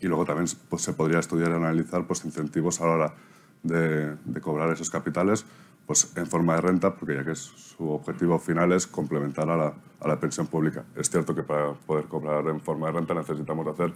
y 0.00 0.06
luego 0.06 0.24
también 0.24 0.46
pues, 0.68 0.82
se 0.82 0.92
podría 0.92 1.18
estudiar 1.18 1.50
y 1.50 1.54
analizar 1.54 2.06
pues, 2.06 2.24
incentivos 2.24 2.80
a 2.80 2.86
la 2.86 2.92
hora 2.92 3.14
de, 3.62 4.16
cobrar 4.40 4.70
esos 4.72 4.90
capitales 4.90 5.44
pues 5.86 6.16
en 6.16 6.26
forma 6.26 6.54
de 6.54 6.60
renta, 6.60 6.94
porque 6.94 7.16
ya 7.16 7.24
que 7.24 7.34
su 7.34 7.90
objetivo 7.90 8.38
final 8.38 8.70
es 8.72 8.86
complementar 8.86 9.50
a 9.50 9.56
la, 9.56 9.74
a 9.98 10.08
la, 10.08 10.20
pensión 10.20 10.46
pública. 10.46 10.84
Es 10.94 11.10
cierto 11.10 11.34
que 11.34 11.42
para 11.42 11.72
poder 11.72 12.04
cobrar 12.04 12.46
en 12.46 12.60
forma 12.60 12.86
de 12.86 12.92
renta 12.92 13.12
necesitamos 13.12 13.66
hacer 13.66 13.92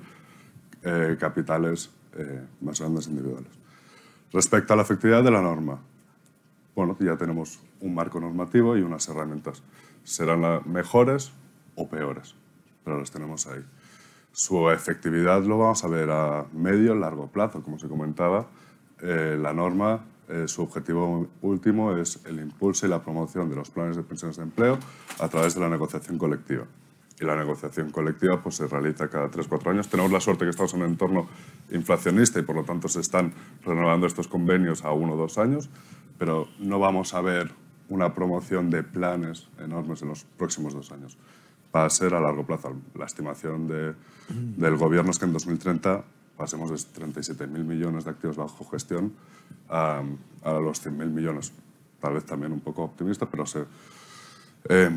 eh, 0.82 1.16
capitales 1.18 1.90
eh, 2.16 2.44
más 2.60 2.80
grandes 2.80 3.06
individuales. 3.06 3.50
Respecto 4.32 4.72
a 4.72 4.76
la 4.76 4.82
efectividad 4.82 5.22
de 5.22 5.30
la 5.30 5.40
norma, 5.40 5.78
bueno, 6.74 6.96
ya 6.98 7.16
tenemos 7.16 7.60
un 7.80 7.94
marco 7.94 8.18
normativo 8.18 8.76
y 8.76 8.82
unas 8.82 9.08
herramientas. 9.08 9.62
Serán 10.02 10.62
mejores 10.70 11.32
o 11.76 11.88
peores, 11.88 12.34
pero 12.84 12.98
las 12.98 13.12
tenemos 13.12 13.46
ahí. 13.46 13.64
Su 14.34 14.68
efectividad 14.68 15.44
lo 15.44 15.58
vamos 15.58 15.84
a 15.84 15.88
ver 15.88 16.10
a 16.10 16.44
medio, 16.52 16.96
largo 16.96 17.28
plazo, 17.28 17.62
como 17.62 17.78
se 17.78 17.86
comentaba. 17.86 18.48
Eh, 19.00 19.38
la 19.40 19.52
norma 19.52 20.04
eh, 20.28 20.48
su 20.48 20.62
objetivo 20.62 21.28
último 21.40 21.96
es 21.96 22.18
el 22.26 22.40
impulso 22.40 22.84
y 22.84 22.88
la 22.88 23.00
promoción 23.00 23.48
de 23.48 23.54
los 23.54 23.70
planes 23.70 23.94
de 23.94 24.02
pensiones 24.02 24.36
de 24.38 24.42
empleo 24.42 24.76
a 25.20 25.28
través 25.28 25.54
de 25.54 25.60
la 25.60 25.68
negociación 25.68 26.18
colectiva. 26.18 26.64
Y 27.20 27.24
la 27.24 27.36
negociación 27.36 27.90
colectiva 27.90 28.42
pues, 28.42 28.56
se 28.56 28.66
realiza 28.66 29.08
cada 29.08 29.30
3-4 29.30 29.70
años. 29.70 29.88
Tenemos 29.88 30.10
la 30.10 30.18
suerte 30.18 30.44
que 30.44 30.50
estamos 30.50 30.74
en 30.74 30.82
un 30.82 30.88
entorno 30.88 31.28
inflacionista 31.70 32.40
y 32.40 32.42
por 32.42 32.56
lo 32.56 32.64
tanto 32.64 32.88
se 32.88 32.98
están 32.98 33.32
renovando 33.64 34.08
estos 34.08 34.26
convenios 34.26 34.84
a 34.84 34.90
uno 34.90 35.12
o 35.12 35.16
dos 35.16 35.38
años, 35.38 35.70
pero 36.18 36.48
no 36.58 36.80
vamos 36.80 37.14
a 37.14 37.20
ver 37.20 37.52
una 37.88 38.14
promoción 38.14 38.68
de 38.68 38.82
planes 38.82 39.48
enormes 39.60 40.02
en 40.02 40.08
los 40.08 40.24
próximos 40.24 40.74
dos 40.74 40.90
años. 40.90 41.16
Va 41.74 41.86
a 41.86 41.90
ser 41.90 42.14
a 42.14 42.20
largo 42.20 42.46
plazo. 42.46 42.74
La 42.94 43.06
estimación 43.06 43.66
de, 43.66 43.94
del 44.28 44.76
gobierno 44.76 45.10
es 45.10 45.18
que 45.18 45.24
en 45.24 45.32
2030 45.32 46.04
pasemos 46.36 46.70
de 46.70 46.76
37.000 46.76 47.46
millones 47.48 48.04
de 48.04 48.10
activos 48.10 48.36
bajo 48.36 48.64
gestión 48.66 49.12
a, 49.68 50.02
a 50.42 50.52
los 50.52 50.84
100.000 50.84 51.10
millones. 51.10 51.52
Tal 52.00 52.14
vez 52.14 52.24
también 52.24 52.52
un 52.52 52.60
poco 52.60 52.84
optimista, 52.84 53.26
pero 53.26 53.46
se, 53.46 53.64
eh, 54.68 54.90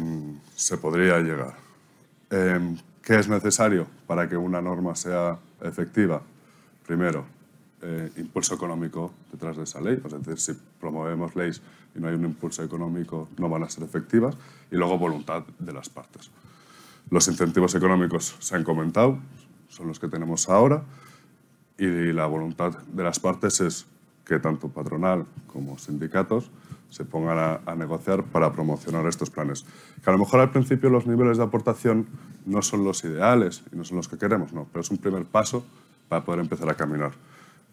se 0.56 0.78
podría 0.78 1.20
llegar. 1.20 1.56
Eh, 2.30 2.76
¿Qué 3.02 3.18
es 3.18 3.30
necesario 3.30 3.88
para 4.06 4.28
que 4.28 4.36
una 4.36 4.62
norma 4.62 4.96
sea 4.96 5.40
efectiva? 5.62 6.22
Primero, 6.86 7.26
eh, 7.82 8.12
impulso 8.18 8.56
económico 8.56 9.14
detrás 9.32 9.56
de 9.56 9.64
esa 9.64 9.80
ley, 9.80 10.02
es 10.04 10.12
decir, 10.12 10.40
si 10.40 10.62
promovemos 10.80 11.36
leyes 11.36 11.62
y 11.96 12.00
no 12.00 12.08
hay 12.08 12.16
un 12.16 12.26
impulso 12.26 12.64
económico, 12.64 13.30
no 13.38 13.48
van 13.50 13.64
a 13.64 13.70
ser 13.70 13.84
efectivas, 13.84 14.36
y 14.72 14.76
luego 14.76 14.98
voluntad 14.98 15.44
de 15.60 15.74
las 15.74 15.88
partes. 15.88 16.30
Los 17.10 17.28
incentivos 17.28 17.74
económicos 17.76 18.36
se 18.40 18.56
han 18.56 18.64
comentado, 18.64 19.20
son 19.70 19.88
los 19.88 20.00
que 20.00 20.08
tenemos 20.08 20.50
ahora, 20.50 20.84
y 21.78 22.12
la 22.12 22.26
voluntad 22.26 22.78
de 22.80 23.04
las 23.04 23.20
partes 23.20 23.62
es 23.62 23.86
que 24.26 24.40
tanto 24.40 24.70
patronal 24.70 25.26
como 25.48 25.78
sindicatos 25.78 26.52
se 26.90 27.06
pongan 27.06 27.62
a, 27.66 27.76
negociar 27.76 28.24
para 28.24 28.52
promocionar 28.52 29.06
estos 29.08 29.30
planes. 29.30 29.66
Que 30.04 30.10
a 30.10 30.14
lo 30.14 30.20
mejor 30.20 30.40
al 30.40 30.52
principio 30.52 30.90
los 30.90 31.06
niveles 31.06 31.38
de 31.38 31.44
aportación 31.44 32.08
no 32.46 32.62
son 32.62 32.84
los 32.84 33.04
ideales 33.04 33.64
y 33.72 33.76
no 33.76 33.84
son 33.84 33.98
los 33.98 34.08
que 34.08 34.18
queremos, 34.18 34.52
pero 34.52 34.82
es 34.82 34.92
un 34.92 34.98
primer 34.98 35.26
paso 35.26 35.66
para 36.10 36.24
poder 36.24 36.42
empezar 36.42 36.70
a 36.70 36.76
caminar. 36.76 37.12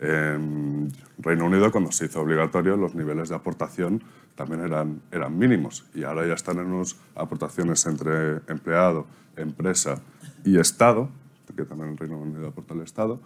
En 0.00 0.92
Reino 1.18 1.46
Unido, 1.46 1.70
cuando 1.70 1.92
se 1.92 2.06
hizo 2.06 2.20
obligatorio, 2.20 2.76
los 2.76 2.94
niveles 2.94 3.28
de 3.28 3.36
aportación 3.36 4.02
también 4.34 4.60
eran, 4.62 5.00
eran 5.12 5.38
mínimos 5.38 5.86
y 5.94 6.02
ahora 6.02 6.26
ya 6.26 6.34
están 6.34 6.58
en 6.58 6.66
unas 6.66 6.96
aportaciones 7.14 7.86
entre 7.86 8.38
empleado, 8.48 9.06
empresa 9.36 10.02
y 10.44 10.58
Estado, 10.58 11.08
que 11.56 11.64
también 11.64 11.90
en 11.90 11.96
Reino 11.96 12.18
Unido 12.18 12.48
aporta 12.48 12.74
el 12.74 12.80
Estado, 12.80 13.20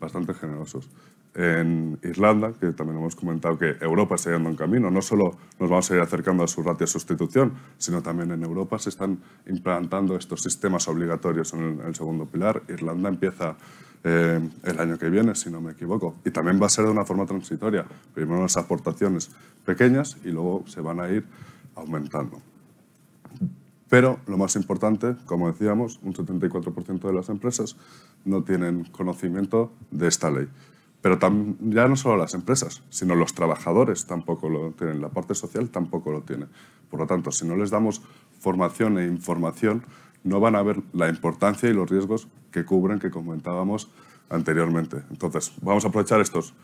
bastante 0.00 0.34
generosos 0.34 0.88
en 1.34 1.98
Irlanda, 2.02 2.52
que 2.52 2.72
también 2.72 2.98
hemos 2.98 3.16
comentado 3.16 3.58
que 3.58 3.76
Europa 3.80 4.16
está 4.16 4.32
yendo 4.32 4.50
en 4.50 4.56
camino. 4.56 4.90
No 4.90 5.00
solo 5.00 5.38
nos 5.58 5.70
vamos 5.70 5.90
a 5.90 5.94
ir 5.94 6.00
acercando 6.00 6.44
a 6.44 6.48
su 6.48 6.62
ratio 6.62 6.80
de 6.80 6.86
sustitución, 6.88 7.54
sino 7.78 8.02
también 8.02 8.32
en 8.32 8.42
Europa 8.42 8.78
se 8.78 8.90
están 8.90 9.18
implantando 9.46 10.16
estos 10.16 10.42
sistemas 10.42 10.88
obligatorios 10.88 11.54
en 11.54 11.80
el, 11.86 11.94
segundo 11.94 12.26
pilar. 12.26 12.62
Irlanda 12.68 13.08
empieza 13.08 13.56
eh, 14.04 14.40
el 14.64 14.80
año 14.80 14.98
que 14.98 15.08
viene, 15.08 15.34
si 15.34 15.50
no 15.50 15.60
me 15.60 15.72
equivoco. 15.72 16.16
Y 16.24 16.30
también 16.30 16.60
va 16.60 16.66
a 16.66 16.70
ser 16.70 16.84
de 16.84 16.90
una 16.90 17.04
forma 17.04 17.26
transitoria. 17.26 17.84
Primero 18.14 18.42
las 18.42 18.56
aportaciones 18.56 19.30
pequeñas 19.64 20.16
y 20.24 20.30
luego 20.30 20.64
se 20.66 20.80
van 20.80 21.00
a 21.00 21.08
ir 21.08 21.24
aumentando. 21.76 22.40
Pero 23.88 24.18
lo 24.26 24.38
más 24.38 24.56
importante, 24.56 25.16
como 25.26 25.52
decíamos, 25.52 26.00
un 26.02 26.14
74% 26.14 27.00
de 27.00 27.12
las 27.12 27.28
empresas 27.28 27.76
no 28.24 28.42
tienen 28.42 28.84
conocimiento 28.84 29.70
de 29.90 30.08
esta 30.08 30.30
ley. 30.30 30.48
Pero 31.02 31.18
ya 31.60 31.88
no 31.88 31.96
solo 31.96 32.16
las 32.16 32.32
empresas, 32.32 32.82
sino 32.88 33.14
los 33.14 33.34
trabajadores 33.34 34.06
tampoco 34.06 34.48
lo 34.48 34.70
tienen, 34.70 35.02
la 35.02 35.10
parte 35.10 35.34
social 35.34 35.68
tampoco 35.68 36.10
lo 36.10 36.22
tiene. 36.22 36.46
Por 36.90 37.00
lo 37.00 37.06
tanto, 37.06 37.32
si 37.32 37.46
no 37.46 37.56
les 37.56 37.70
damos 37.70 38.02
formación 38.40 38.98
e 38.98 39.06
información, 39.06 39.84
no 40.24 40.40
van 40.40 40.56
a 40.56 40.62
ver 40.62 40.82
la 40.92 41.08
importancia 41.08 41.68
y 41.68 41.72
los 41.72 41.88
riesgos 41.88 42.28
que 42.50 42.64
cubren 42.64 42.98
que 42.98 43.10
comentábamos 43.10 43.90
anteriormente. 44.30 45.02
Entonces, 45.10 45.52
vamos 45.60 45.84
a 45.84 45.88
aprovechar 45.88 46.20
estos 46.20 46.54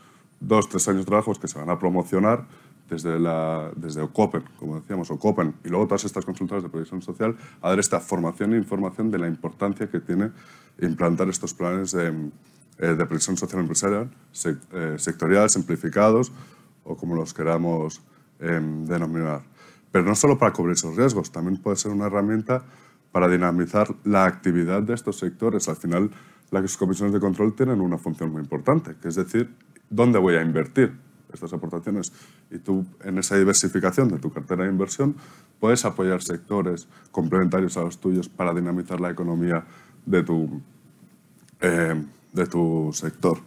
dos, 0.40 0.68
tres 0.68 0.86
años 0.88 1.02
de 1.02 1.06
trabajo 1.06 1.34
que 1.34 1.48
se 1.48 1.58
van 1.58 1.70
a 1.70 1.78
promocionar 1.78 2.46
desde, 2.88 3.18
la, 3.18 3.70
desde 3.76 4.00
OCOPEN, 4.00 4.44
como 4.58 4.80
decíamos, 4.80 5.10
OCOPEN, 5.10 5.54
y 5.64 5.68
luego 5.68 5.86
todas 5.86 6.04
estas 6.04 6.24
consultoras 6.24 6.62
de 6.62 6.70
previsión 6.70 7.02
social, 7.02 7.36
a 7.60 7.68
dar 7.68 7.78
esta 7.78 8.00
formación 8.00 8.54
e 8.54 8.56
información 8.56 9.10
de 9.10 9.18
la 9.18 9.28
importancia 9.28 9.90
que 9.90 10.00
tiene 10.00 10.30
implantar 10.78 11.28
estos 11.28 11.52
planes 11.52 11.92
de 11.92 12.30
eh, 12.80 12.94
de 12.94 13.06
previsión 13.06 13.36
social 13.36 13.60
empresarial, 13.60 14.08
eh, 14.44 14.94
sectorial, 14.98 15.50
simplificados 15.50 16.30
o 16.84 16.96
como 16.96 17.16
los 17.16 17.34
queramos 17.34 18.00
em, 18.38 18.84
denominar. 18.84 19.42
Pero 19.90 20.04
no 20.04 20.14
solo 20.14 20.38
para 20.38 20.52
cubrir 20.52 20.74
esos 20.74 20.94
riesgos, 20.94 21.32
también 21.32 21.60
puede 21.60 21.76
ser 21.76 21.90
una 21.90 22.06
herramienta 22.06 22.62
para 23.18 23.32
dinamizar 23.32 23.92
la 24.04 24.26
actividad 24.26 24.80
de 24.80 24.94
estos 24.94 25.18
sectores. 25.18 25.68
Al 25.68 25.74
final, 25.74 26.12
las 26.52 26.76
comisiones 26.76 27.12
de 27.12 27.18
control 27.18 27.52
tienen 27.52 27.80
una 27.80 27.98
función 27.98 28.30
muy 28.30 28.40
importante, 28.40 28.94
que 28.94 29.08
es 29.08 29.16
decir, 29.16 29.52
¿dónde 29.90 30.20
voy 30.20 30.36
a 30.36 30.42
invertir 30.42 30.92
estas 31.32 31.52
aportaciones? 31.52 32.12
Y 32.48 32.58
tú, 32.58 32.86
en 33.02 33.18
esa 33.18 33.36
diversificación 33.36 34.08
de 34.08 34.20
tu 34.20 34.30
cartera 34.30 34.62
de 34.62 34.70
inversión, 34.70 35.16
puedes 35.58 35.84
apoyar 35.84 36.22
sectores 36.22 36.86
complementarios 37.10 37.76
a 37.76 37.80
los 37.80 37.98
tuyos 37.98 38.28
para 38.28 38.54
dinamizar 38.54 39.00
la 39.00 39.10
economía 39.10 39.64
de 40.06 40.22
tu, 40.22 40.62
eh, 41.60 42.00
de 42.32 42.46
tu 42.46 42.92
sector. 42.92 43.40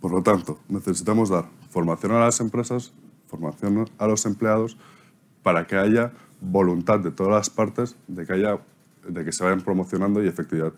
Por 0.00 0.12
lo 0.12 0.22
tanto, 0.22 0.60
necesitamos 0.70 1.28
dar 1.28 1.44
formación 1.68 2.12
a 2.12 2.20
las 2.20 2.40
empresas, 2.40 2.94
formación 3.26 3.86
a 3.98 4.06
los 4.06 4.24
empleados, 4.24 4.78
para 5.42 5.66
que 5.66 5.76
haya 5.76 6.12
voluntad 6.50 7.00
de 7.00 7.10
todas 7.10 7.32
las 7.32 7.50
partes 7.50 7.96
de 8.06 8.24
que, 8.24 8.32
haya, 8.32 8.58
de 9.06 9.24
que 9.24 9.32
se 9.32 9.44
vayan 9.44 9.60
promocionando 9.60 10.22
y 10.22 10.28
efectividad. 10.28 10.72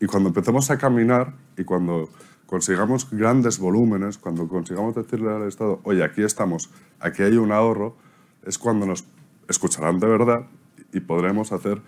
Y 0.00 0.06
cuando 0.06 0.28
empecemos 0.28 0.70
a 0.70 0.78
caminar 0.78 1.34
y 1.56 1.64
cuando 1.64 2.08
consigamos 2.46 3.10
grandes 3.10 3.58
volúmenes, 3.58 4.16
cuando 4.16 4.48
consigamos 4.48 4.94
decirle 4.94 5.30
al 5.30 5.48
Estado, 5.48 5.80
oye, 5.82 6.04
aquí 6.04 6.22
estamos, 6.22 6.70
aquí 7.00 7.22
hay 7.22 7.36
un 7.36 7.52
ahorro, 7.52 7.96
es 8.44 8.58
cuando 8.58 8.86
nos 8.86 9.04
escucharán 9.48 9.98
de 9.98 10.06
verdad 10.06 10.46
y 10.92 11.00
podremos 11.00 11.52
hacer 11.52 11.82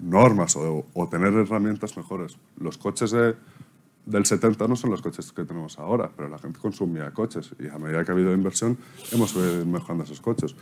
normas 0.00 0.56
o, 0.56 0.84
o 0.92 1.08
tener 1.08 1.32
herramientas 1.32 1.96
mejores. 1.96 2.36
Los 2.58 2.76
coches 2.76 3.12
de, 3.12 3.36
del 4.04 4.26
70 4.26 4.68
no 4.68 4.76
son 4.76 4.90
los 4.90 5.00
coches 5.00 5.32
que 5.32 5.44
tenemos 5.44 5.78
ahora, 5.78 6.10
pero 6.14 6.28
la 6.28 6.38
gente 6.38 6.58
consumía 6.58 7.10
coches 7.12 7.52
y 7.58 7.68
a 7.68 7.78
medida 7.78 8.04
que 8.04 8.10
ha 8.10 8.14
habido 8.14 8.34
inversión 8.34 8.76
hemos 9.12 9.34
ido 9.34 9.64
mejorando 9.64 10.04
esos 10.04 10.20
coches. 10.20 10.54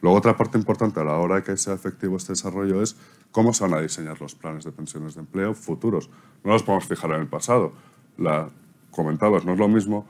Luego 0.00 0.16
otra 0.18 0.36
parte 0.36 0.58
importante 0.58 1.00
a 1.00 1.04
la 1.04 1.16
hora 1.16 1.36
de 1.36 1.42
que 1.42 1.56
sea 1.56 1.74
efectivo 1.74 2.16
este 2.16 2.32
desarrollo 2.32 2.82
es 2.82 2.96
cómo 3.30 3.52
se 3.52 3.64
van 3.64 3.74
a 3.74 3.80
diseñar 3.80 4.20
los 4.20 4.34
planes 4.34 4.64
de 4.64 4.72
pensiones 4.72 5.14
de 5.14 5.20
empleo 5.20 5.54
futuros. 5.54 6.10
No 6.44 6.52
los 6.52 6.62
podemos 6.62 6.86
fijar 6.86 7.10
en 7.12 7.20
el 7.20 7.26
pasado. 7.26 7.72
La 8.16 8.48
comentabas, 8.90 9.44
no 9.44 9.52
es 9.52 9.58
lo 9.58 9.68
mismo 9.68 10.06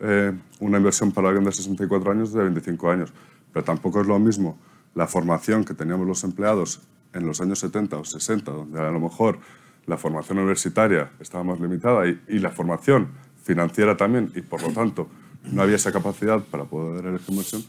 eh, 0.00 0.32
una 0.60 0.78
inversión 0.78 1.12
para 1.12 1.28
alguien 1.28 1.44
de 1.44 1.52
64 1.52 2.10
años 2.10 2.32
de 2.32 2.42
25 2.42 2.90
años, 2.90 3.12
pero 3.52 3.64
tampoco 3.64 4.00
es 4.00 4.06
lo 4.06 4.18
mismo 4.18 4.58
la 4.94 5.06
formación 5.06 5.64
que 5.64 5.74
teníamos 5.74 6.06
los 6.06 6.24
empleados 6.24 6.80
en 7.12 7.26
los 7.26 7.40
años 7.40 7.58
70 7.60 7.96
o 7.98 8.04
60, 8.04 8.50
donde 8.50 8.80
a 8.80 8.90
lo 8.90 9.00
mejor 9.00 9.38
la 9.86 9.96
formación 9.96 10.38
universitaria 10.38 11.10
estaba 11.20 11.44
más 11.44 11.60
limitada 11.60 12.06
y, 12.06 12.38
la 12.38 12.50
formación 12.50 13.08
financiera 13.42 13.96
también, 13.96 14.32
y 14.34 14.42
por 14.42 14.62
lo 14.62 14.70
tanto 14.70 15.08
no 15.44 15.62
había 15.62 15.76
esa 15.76 15.92
capacidad 15.92 16.40
para 16.40 16.64
poder 16.64 17.06
elegir 17.06 17.30
inversión. 17.30 17.64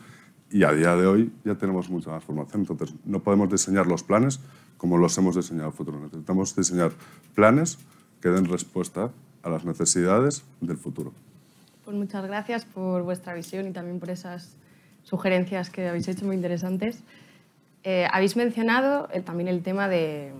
Y 0.51 0.63
a 0.63 0.71
día 0.71 0.95
de 0.95 1.07
hoy 1.07 1.33
ya 1.43 1.55
tenemos 1.55 1.89
mucha 1.89 2.11
más 2.11 2.23
formación, 2.23 2.61
entonces 2.61 2.95
no 3.03 3.21
podemos 3.21 3.49
diseñar 3.49 3.87
los 3.87 4.03
planes 4.03 4.39
como 4.77 4.97
los 4.97 5.17
hemos 5.17 5.35
diseñado 5.35 5.67
en 5.67 5.71
el 5.71 5.77
futuro. 5.77 5.99
Necesitamos 5.99 6.55
diseñar 6.55 6.91
planes 7.33 7.79
que 8.21 8.29
den 8.29 8.45
respuesta 8.45 9.11
a 9.43 9.49
las 9.49 9.65
necesidades 9.65 10.43
del 10.61 10.77
futuro. 10.77 11.13
Pues 11.83 11.95
muchas 11.95 12.25
gracias 12.25 12.65
por 12.65 13.03
vuestra 13.03 13.33
visión 13.33 13.67
y 13.67 13.71
también 13.71 13.99
por 13.99 14.09
esas 14.09 14.55
sugerencias 15.03 15.69
que 15.69 15.87
habéis 15.87 16.07
hecho 16.07 16.25
muy 16.25 16.35
interesantes. 16.35 17.03
Eh, 17.83 18.07
habéis 18.11 18.35
mencionado 18.35 19.07
eh, 19.11 19.21
también 19.21 19.47
el 19.47 19.61
tema 19.61 19.87
de, 19.87 20.33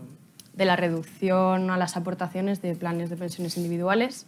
de 0.53 0.65
la 0.65 0.75
reducción 0.75 1.69
a 1.69 1.77
las 1.77 1.97
aportaciones 1.97 2.61
de 2.61 2.75
planes 2.75 3.09
de 3.09 3.17
pensiones 3.17 3.57
individuales. 3.57 4.25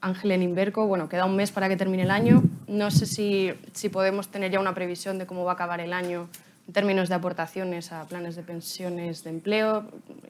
Ángel 0.00 0.32
en 0.32 0.42
Inverco, 0.42 0.86
bueno, 0.86 1.08
queda 1.08 1.24
un 1.24 1.36
mes 1.36 1.50
para 1.50 1.68
que 1.68 1.76
termine 1.76 2.02
el 2.02 2.10
año. 2.10 2.42
No 2.68 2.90
sé 2.90 3.06
si, 3.06 3.52
si 3.72 3.88
podemos 3.88 4.28
tener 4.28 4.50
ya 4.50 4.60
una 4.60 4.74
previsión 4.74 5.18
de 5.18 5.26
cómo 5.26 5.44
va 5.44 5.52
a 5.52 5.54
acabar 5.54 5.80
el 5.80 5.92
año 5.92 6.28
en 6.66 6.72
términos 6.72 7.08
de 7.08 7.14
aportaciones 7.14 7.92
a 7.92 8.04
planes 8.06 8.34
de 8.36 8.42
pensiones 8.42 9.22
de 9.24 9.30
empleo 9.30 9.84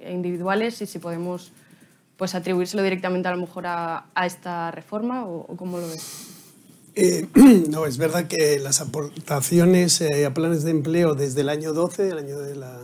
individuales 0.07 0.81
y 0.83 0.87
si 0.87 0.99
podemos 0.99 1.53
pues, 2.17 2.35
atribuírselo 2.35 2.83
directamente 2.83 3.29
a 3.29 3.33
lo 3.33 3.39
mejor 3.39 3.65
a, 3.67 4.07
esta 4.25 4.71
reforma 4.71 5.27
o, 5.27 5.57
cómo 5.57 5.79
lo 5.79 5.89
ves. 5.89 6.29
Eh, 6.95 7.27
no, 7.69 7.87
es 7.87 7.99
verdad 7.99 8.27
que 8.27 8.59
las 8.59 8.81
aportaciones 8.81 10.01
eh, 10.01 10.27
a 10.27 10.35
planes 10.35 10.63
de 10.63 10.71
empleo 10.71 11.15
desde 11.15 11.43
el 11.43 11.49
año 11.49 11.73
12, 11.73 12.11
el 12.11 12.19
año 12.19 12.39
de 12.39 12.57
la 12.57 12.81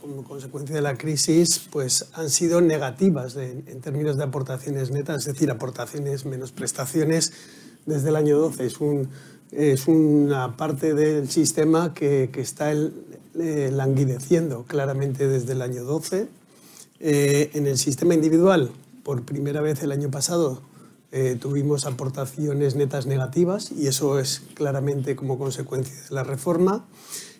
como 0.00 0.24
consecuencia 0.24 0.74
de 0.74 0.80
la 0.80 0.96
crisis, 0.96 1.68
pues 1.70 2.06
han 2.14 2.30
sido 2.30 2.62
negativas 2.62 3.36
en, 3.36 3.62
términos 3.80 4.16
de 4.16 4.24
aportaciones 4.24 4.90
netas, 4.90 5.26
es 5.26 5.34
decir, 5.34 5.50
aportaciones 5.50 6.24
menos 6.24 6.52
prestaciones 6.52 7.32
desde 7.88 8.10
el 8.10 8.16
año 8.16 8.38
12. 8.38 8.66
Es, 8.66 8.80
un, 8.80 9.08
es 9.50 9.88
una 9.88 10.56
parte 10.56 10.94
del 10.94 11.28
sistema 11.28 11.94
que, 11.94 12.30
que 12.32 12.40
está 12.40 12.72
eh, 12.72 13.70
languideciendo 13.72 14.64
claramente 14.64 15.26
desde 15.26 15.52
el 15.52 15.62
año 15.62 15.84
12. 15.84 16.28
Eh, 17.00 17.50
en 17.54 17.66
el 17.66 17.78
sistema 17.78 18.14
individual, 18.14 18.70
por 19.02 19.22
primera 19.24 19.60
vez 19.60 19.82
el 19.82 19.92
año 19.92 20.10
pasado, 20.10 20.62
eh, 21.10 21.38
tuvimos 21.40 21.86
aportaciones 21.86 22.76
netas 22.76 23.06
negativas 23.06 23.72
y 23.72 23.86
eso 23.86 24.18
es 24.18 24.42
claramente 24.52 25.16
como 25.16 25.38
consecuencia 25.38 25.94
de 25.94 26.14
la 26.14 26.22
reforma. 26.22 26.84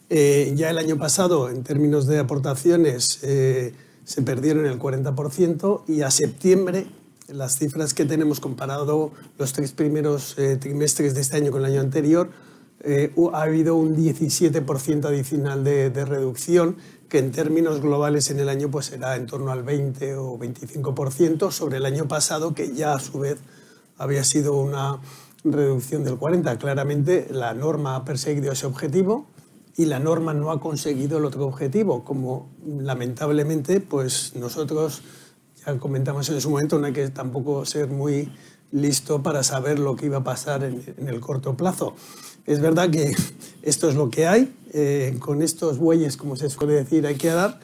Eh, 0.08 0.54
ya 0.56 0.70
el 0.70 0.78
año 0.78 0.96
pasado, 0.96 1.50
en 1.50 1.64
términos 1.64 2.06
de 2.06 2.18
aportaciones, 2.18 3.18
eh, 3.22 3.74
se 4.04 4.22
perdieron 4.22 4.64
el 4.64 4.78
40% 4.78 5.82
y 5.86 6.00
a 6.00 6.10
septiembre, 6.10 6.86
las 7.28 7.58
cifras 7.58 7.94
que 7.94 8.04
tenemos 8.04 8.40
comparado 8.40 9.12
los 9.38 9.52
tres 9.52 9.72
primeros 9.72 10.38
eh, 10.38 10.56
trimestres 10.56 11.14
de 11.14 11.20
este 11.20 11.36
año 11.36 11.50
con 11.50 11.60
el 11.60 11.72
año 11.72 11.80
anterior, 11.80 12.30
ha 13.32 13.42
habido 13.42 13.74
un 13.74 13.96
17% 13.96 15.04
adicional 15.06 15.64
de, 15.64 15.90
de, 15.90 16.04
reducción, 16.04 16.76
que 17.08 17.18
en 17.18 17.32
términos 17.32 17.80
globales 17.80 18.30
en 18.30 18.38
el 18.38 18.48
año 18.48 18.70
pues 18.70 18.86
será 18.86 19.16
en 19.16 19.26
torno 19.26 19.50
al 19.50 19.64
20 19.64 20.14
o 20.14 20.38
25% 20.38 21.50
sobre 21.50 21.78
el 21.78 21.86
año 21.86 22.06
pasado, 22.06 22.54
que 22.54 22.72
ya 22.72 22.94
a 22.94 23.00
su 23.00 23.18
vez 23.18 23.38
había 23.98 24.22
sido 24.22 24.54
una 24.54 25.00
reducción 25.44 26.04
del 26.04 26.18
40%. 26.18 26.58
Claramente 26.58 27.26
la 27.30 27.54
norma 27.54 27.96
ha 27.96 28.04
perseguido 28.04 28.52
ese 28.52 28.66
objetivo 28.66 29.26
y 29.76 29.84
la 29.84 29.98
norma 29.98 30.34
no 30.34 30.50
ha 30.50 30.60
conseguido 30.60 31.18
el 31.18 31.24
otro 31.24 31.46
objetivo, 31.46 32.04
como 32.04 32.50
lamentablemente 32.66 33.80
pues 33.80 34.34
nosotros, 34.34 35.02
ya 35.66 35.78
comentamos 35.78 36.28
en 36.28 36.40
su 36.40 36.50
momento, 36.50 36.78
no 36.78 36.86
hay 36.86 36.92
que 36.92 37.08
tampoco 37.08 37.64
ser 37.64 37.88
muy 37.88 38.28
listo 38.70 39.22
para 39.22 39.42
saber 39.42 39.78
lo 39.78 39.96
que 39.96 40.06
iba 40.06 40.18
a 40.18 40.24
pasar 40.24 40.64
en, 40.64 41.08
el 41.08 41.20
corto 41.20 41.56
plazo. 41.56 41.94
Es 42.46 42.60
verdad 42.60 42.90
que 42.90 43.14
esto 43.62 43.88
es 43.88 43.94
lo 43.94 44.10
que 44.10 44.26
hay, 44.26 44.54
eh, 44.72 45.16
con 45.18 45.42
estos 45.42 45.78
bueyes, 45.78 46.16
como 46.16 46.36
se 46.36 46.50
suele 46.50 46.74
decir, 46.74 47.06
hay 47.06 47.16
que 47.16 47.28
dar, 47.28 47.60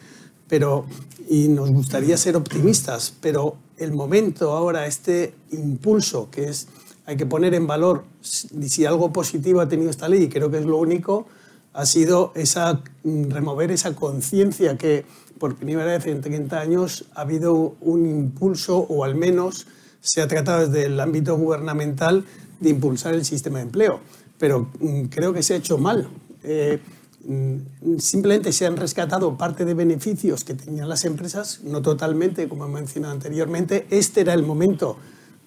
pero, 0.48 0.86
y 1.28 1.48
nos 1.48 1.70
gustaría 1.70 2.16
ser 2.16 2.36
optimistas, 2.36 3.14
pero 3.20 3.56
el 3.76 3.92
momento 3.92 4.52
ahora, 4.52 4.86
este 4.86 5.34
impulso 5.50 6.30
que 6.30 6.48
es, 6.48 6.68
hay 7.06 7.16
que 7.16 7.26
poner 7.26 7.54
en 7.54 7.66
valor 7.66 8.04
si 8.22 8.86
algo 8.86 9.12
positivo 9.12 9.60
ha 9.60 9.68
tenido 9.68 9.90
esta 9.90 10.08
ley, 10.08 10.24
y 10.24 10.28
creo 10.28 10.50
que 10.50 10.58
es 10.58 10.64
lo 10.64 10.78
único, 10.78 11.26
ha 11.74 11.86
sido 11.86 12.32
esa, 12.34 12.80
mm, 13.02 13.30
remover 13.30 13.70
esa 13.72 13.94
conciencia 13.94 14.78
que 14.78 15.04
por 15.38 15.56
primera 15.56 15.84
vez 15.84 16.06
en 16.06 16.20
30 16.20 16.60
años 16.60 17.04
ha 17.14 17.22
habido 17.22 17.74
un 17.80 18.06
impulso, 18.06 18.78
o 18.78 19.04
al 19.04 19.16
menos 19.16 19.66
se 20.00 20.22
ha 20.22 20.28
tratado 20.28 20.68
desde 20.68 20.86
el 20.86 21.00
ámbito 21.00 21.36
gubernamental 21.36 22.24
de 22.60 22.70
impulsar 22.70 23.14
el 23.14 23.24
sistema 23.24 23.58
de 23.58 23.64
empleo. 23.64 24.00
Pero 24.38 24.70
mm, 24.80 25.04
creo 25.06 25.32
que 25.32 25.42
se 25.42 25.54
ha 25.54 25.56
hecho 25.56 25.76
mal. 25.76 26.08
Eh, 26.44 26.78
mm, 27.26 27.98
simplemente 27.98 28.52
se 28.52 28.66
han 28.66 28.76
rescatado 28.76 29.36
parte 29.36 29.64
de 29.64 29.74
beneficios 29.74 30.44
que 30.44 30.54
tenían 30.54 30.88
las 30.88 31.04
empresas, 31.04 31.60
no 31.64 31.82
totalmente, 31.82 32.48
como 32.48 32.66
he 32.66 32.68
mencionado 32.68 33.12
anteriormente. 33.12 33.86
Este 33.90 34.20
era 34.20 34.32
el 34.32 34.44
momento 34.44 34.96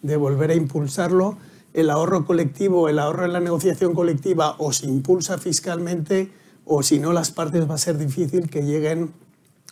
de 0.01 0.17
volver 0.17 0.51
a 0.51 0.55
impulsarlo 0.55 1.37
el 1.77 1.91
ahorro 1.91 2.25
colectivo, 2.25 2.89
el 2.89 2.97
ahorro 2.97 3.25
en 3.25 3.33
la 3.33 3.39
negociación 3.39 3.93
colectiva 3.93 4.55
o 4.57 4.73
se 4.73 4.87
impulsa 4.87 5.37
fiscalmente 5.37 6.31
o 6.65 6.81
si 6.81 6.97
no 6.97 7.13
las 7.13 7.29
partes 7.29 7.69
va 7.69 7.75
a 7.75 7.77
ser 7.77 7.99
difícil 7.99 8.49
que 8.49 8.63
lleguen 8.63 9.13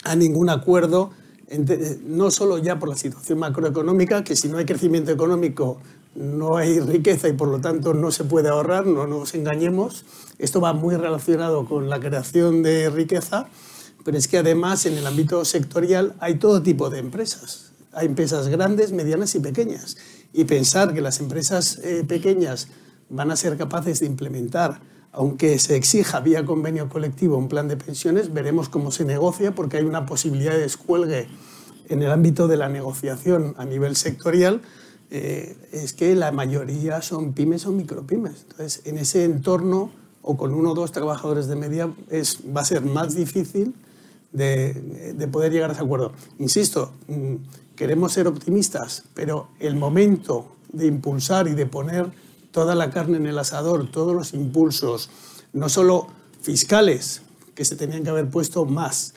a 0.04 0.16
ningún 0.16 0.52
acuerdo, 0.52 1.10
no 2.06 2.30
solo 2.30 2.60
ya 2.60 2.78
por 2.78 2.90
la 2.90 2.96
situación 2.96 3.40
macroeconómica, 3.40 4.24
que 4.24 4.36
si 4.36 4.50
no 4.50 4.60
hay 4.60 4.66
crecimiento 4.66 5.12
económico 5.12 5.80
no 6.14 6.58
hay 6.58 6.80
riqueza 6.80 7.28
y 7.28 7.34
por 7.34 7.50
lo 7.50 7.60
tanto 7.60 7.96
no 7.96 8.12
se 8.12 8.24
puede 8.24 8.50
ahorrar, 8.50 8.86
no 8.86 9.08
nos 9.08 9.34
engañemos. 9.34 10.06
Esto 10.38 10.62
va 10.62 10.74
muy 10.74 10.96
relacionado 10.96 11.66
con 11.66 11.90
la 11.90 12.00
creación 12.00 12.62
de 12.62 12.90
riqueza, 12.92 13.48
pero 14.04 14.16
es 14.16 14.28
que 14.28 14.38
además 14.38 14.86
en 14.86 14.94
el 14.94 15.08
ámbito 15.08 15.44
sectorial 15.44 16.14
hay 16.20 16.36
todo 16.36 16.62
tipo 16.62 16.92
de 16.92 17.00
empresas. 17.00 17.74
Hay 17.96 18.08
empresas 18.08 18.50
grandes, 18.50 18.92
medianas 18.92 19.34
y 19.36 19.40
pequeñas 19.40 19.98
y 20.34 20.44
pensar 20.44 20.94
que 20.94 21.02
las 21.02 21.22
empresas 21.22 21.80
eh, 21.82 22.04
pequeñas 22.06 22.68
van 23.10 23.32
a 23.32 23.38
ser 23.38 23.58
capaces 23.58 24.02
de 24.02 24.06
implementar, 24.06 24.82
aunque 25.14 25.58
se 25.60 25.78
exija 25.78 26.20
vía 26.20 26.46
convenio 26.46 26.90
colectivo 26.90 27.38
un 27.38 27.48
plan 27.48 27.70
de 27.70 27.78
pensiones, 27.78 28.34
veremos 28.34 28.68
cómo 28.68 28.92
se 28.92 29.06
negocia 29.06 29.56
porque 29.56 29.78
hay 29.78 29.86
una 29.86 30.06
posibilidad 30.06 30.52
de 30.52 30.60
descuelgue 30.60 31.28
en 31.88 32.02
el 32.02 32.12
ámbito 32.12 32.50
de 32.50 32.58
la 32.58 32.68
negociación 32.68 33.56
a 33.58 33.64
nivel 33.64 33.96
sectorial. 33.96 34.62
Eh, 35.12 35.56
es 35.72 35.94
que 35.94 36.16
la 36.16 36.32
mayoría 36.34 37.02
son 37.02 37.32
pymes 37.32 37.66
o 37.66 37.72
micropymes. 37.72 38.46
Entonces, 38.50 38.82
en 38.86 38.98
ese 38.98 39.24
entorno 39.24 39.92
o 40.22 40.36
con 40.36 40.54
uno 40.54 40.72
o 40.72 40.76
dos 40.76 40.92
trabajadores 40.92 41.48
de 41.48 41.56
media 41.56 41.94
es, 42.10 42.40
va 42.56 42.62
a 42.62 42.66
ser 42.66 42.82
más 42.82 43.16
difícil 43.16 43.74
de, 44.34 45.14
de 45.16 45.28
poder 45.28 45.54
llegar 45.54 45.70
a 45.70 45.74
ese 45.74 45.84
acuerdo. 45.84 46.12
Insisto, 46.40 46.92
mm, 47.08 47.36
queremos 47.76 48.14
ser 48.14 48.28
optimistas, 48.28 49.04
pero 49.14 49.50
el 49.60 49.76
momento 49.76 50.56
de 50.72 50.88
impulsar 50.88 51.48
y 51.48 51.54
de 51.54 51.66
poner 51.66 52.12
toda 52.52 52.76
la 52.76 52.90
carne 52.90 53.18
en 53.18 53.26
el 53.26 53.38
asador, 53.38 53.90
todos 53.92 54.16
los 54.16 54.34
impulsos, 54.34 55.10
no 55.54 55.70
solo 55.70 56.08
fiscales, 56.42 57.22
que 57.54 57.66
se 57.66 57.76
tenían 57.76 58.04
que 58.04 58.10
haber 58.10 58.30
puesto 58.30 58.66
más, 58.66 59.14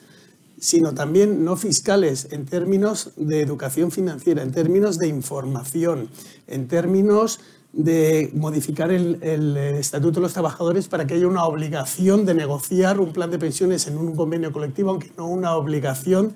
sino 0.59 0.93
también 0.93 1.43
no 1.45 1.55
fiscales 1.55 2.27
en 2.31 2.45
términos 2.45 3.11
de 3.15 3.41
educación 3.41 3.91
financiera, 3.91 4.41
en 4.41 4.51
términos 4.51 4.97
de 4.97 5.07
información, 5.07 6.09
en 6.47 6.67
términos 6.67 7.39
de 7.71 8.31
modificar 8.33 8.91
el, 8.91 9.21
Estatuto 9.57 10.19
de 10.19 10.21
los 10.21 10.33
Trabajadores 10.33 10.87
para 10.87 11.05
que 11.05 11.13
haya 11.13 11.27
una 11.27 11.45
obligación 11.45 12.25
de 12.25 12.33
negociar 12.33 12.99
un 12.99 13.13
plan 13.13 13.29
de 13.29 13.39
pensiones 13.39 13.87
en 13.87 13.97
un 13.97 14.15
convenio 14.15 14.51
colectivo, 14.51 14.89
aunque 14.89 15.11
no 15.17 15.27
una 15.27 15.55
obligación 15.55 16.33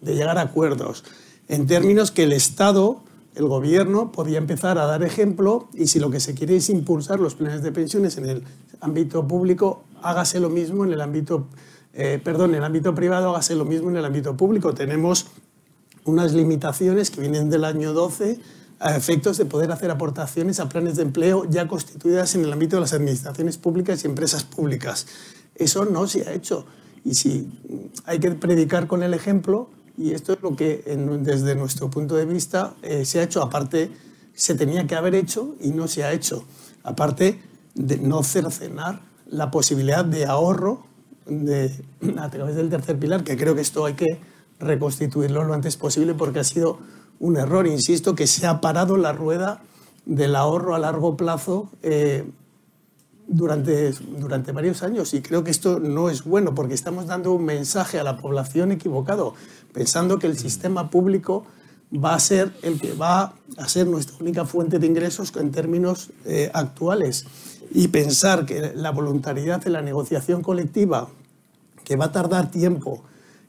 de 0.00 0.14
llegar 0.14 0.38
a 0.38 0.42
acuerdos 0.42 1.04
en 1.48 1.66
términos 1.66 2.10
que 2.10 2.24
el 2.24 2.32
Estado, 2.32 3.02
el 3.34 3.46
gobierno, 3.46 4.12
podía 4.12 4.38
empezar 4.38 4.78
a 4.78 4.86
dar 4.86 5.02
ejemplo 5.02 5.68
y 5.74 5.88
si 5.88 5.98
lo 5.98 6.10
que 6.10 6.20
se 6.20 6.34
quiere 6.34 6.56
es 6.56 6.70
impulsar 6.70 7.20
los 7.20 7.34
planes 7.34 7.62
de 7.62 7.72
pensiones 7.72 8.16
en 8.16 8.26
el 8.26 8.44
ámbito 8.80 9.26
público, 9.26 9.84
hágase 10.02 10.40
lo 10.40 10.50
mismo 10.50 10.84
en 10.84 10.92
el 10.92 11.00
ámbito, 11.00 11.48
eh, 11.92 12.20
perdón, 12.22 12.50
en 12.50 12.56
el 12.56 12.64
ámbito 12.64 12.94
privado, 12.94 13.30
hágase 13.30 13.54
lo 13.54 13.64
mismo 13.64 13.90
en 13.90 13.96
el 13.96 14.04
ámbito 14.04 14.36
público. 14.36 14.74
Tenemos 14.74 15.26
unas 16.04 16.32
limitaciones 16.32 17.10
que 17.10 17.20
vienen 17.20 17.50
del 17.50 17.64
año 17.64 17.92
12 17.92 18.38
a 18.80 18.96
efectos 18.96 19.38
de 19.38 19.46
poder 19.46 19.72
hacer 19.72 19.90
aportaciones 19.90 20.60
a 20.60 20.68
planes 20.68 20.96
de 20.96 21.02
empleo 21.02 21.48
ya 21.48 21.66
constituidas 21.68 22.34
en 22.34 22.44
el 22.44 22.52
ámbito 22.52 22.76
de 22.76 22.80
las 22.80 22.92
administraciones 22.92 23.56
públicas 23.56 24.04
y 24.04 24.06
empresas 24.06 24.44
públicas. 24.44 25.06
Eso 25.54 25.84
no 25.84 26.06
se 26.06 26.28
ha 26.28 26.32
hecho. 26.32 26.66
Y 27.04 27.14
si 27.14 27.48
hay 28.04 28.18
que 28.18 28.30
predicar 28.32 28.86
con 28.86 29.02
el 29.02 29.14
ejemplo, 29.14 29.68
y 29.96 30.12
esto 30.12 30.32
es 30.32 30.42
lo 30.42 30.56
que 30.56 30.82
desde 31.20 31.54
nuestro 31.54 31.88
punto 31.88 32.16
de 32.16 32.26
vista 32.26 32.74
eh, 32.82 33.04
se 33.04 33.20
ha 33.20 33.22
hecho, 33.22 33.42
aparte 33.42 33.90
se 34.34 34.54
tenía 34.54 34.86
que 34.86 34.96
haber 34.96 35.14
hecho 35.14 35.54
y 35.60 35.70
no 35.70 35.86
se 35.86 36.04
ha 36.04 36.12
hecho, 36.12 36.44
aparte 36.82 37.40
de 37.74 37.98
no 37.98 38.22
cercenar 38.22 39.00
la 39.26 39.50
posibilidad 39.50 40.04
de 40.04 40.26
ahorro 40.26 40.86
de, 41.26 41.70
a 42.18 42.30
través 42.30 42.56
del 42.56 42.70
tercer 42.70 42.98
pilar, 42.98 43.24
que 43.24 43.36
creo 43.36 43.54
que 43.54 43.60
esto 43.60 43.84
hay 43.84 43.94
que 43.94 44.18
reconstituirlo 44.58 45.44
lo 45.44 45.54
antes 45.54 45.76
posible 45.76 46.14
porque 46.14 46.40
ha 46.40 46.44
sido 46.44 46.78
un 47.20 47.36
error, 47.36 47.66
insisto, 47.66 48.14
que 48.14 48.26
se 48.26 48.46
ha 48.46 48.60
parado 48.60 48.96
la 48.96 49.12
rueda 49.12 49.62
del 50.04 50.36
ahorro 50.36 50.74
a 50.74 50.78
largo 50.78 51.16
plazo 51.16 51.70
eh, 51.82 52.24
durante, 53.26 53.92
durante 54.18 54.52
varios 54.52 54.82
años. 54.82 55.14
Y 55.14 55.22
creo 55.22 55.44
que 55.44 55.50
esto 55.50 55.80
no 55.80 56.10
es 56.10 56.24
bueno 56.24 56.54
porque 56.54 56.74
estamos 56.74 57.06
dando 57.06 57.32
un 57.32 57.44
mensaje 57.44 57.98
a 57.98 58.04
la 58.04 58.16
población 58.16 58.72
equivocado, 58.72 59.34
pensando 59.72 60.18
que 60.18 60.26
el 60.26 60.38
sistema 60.38 60.90
público 60.90 61.44
va 61.92 62.14
a 62.14 62.20
ser 62.20 62.52
el 62.62 62.80
que 62.80 62.92
va 62.94 63.34
a 63.56 63.68
ser 63.68 63.86
nuestra 63.86 64.16
única 64.20 64.44
fuente 64.44 64.78
de 64.78 64.86
ingresos 64.86 65.32
en 65.36 65.50
términos 65.52 66.10
eh, 66.24 66.50
actuales. 66.52 67.26
Y 67.70 67.88
pensar 67.88 68.46
que 68.46 68.72
la 68.74 68.90
voluntariedad 68.90 69.62
de 69.62 69.70
la 69.70 69.82
negociación 69.82 70.42
colectiva, 70.42 71.08
que 71.84 71.96
va 71.96 72.06
a 72.06 72.12
tardar 72.12 72.50
tiempo, 72.50 73.02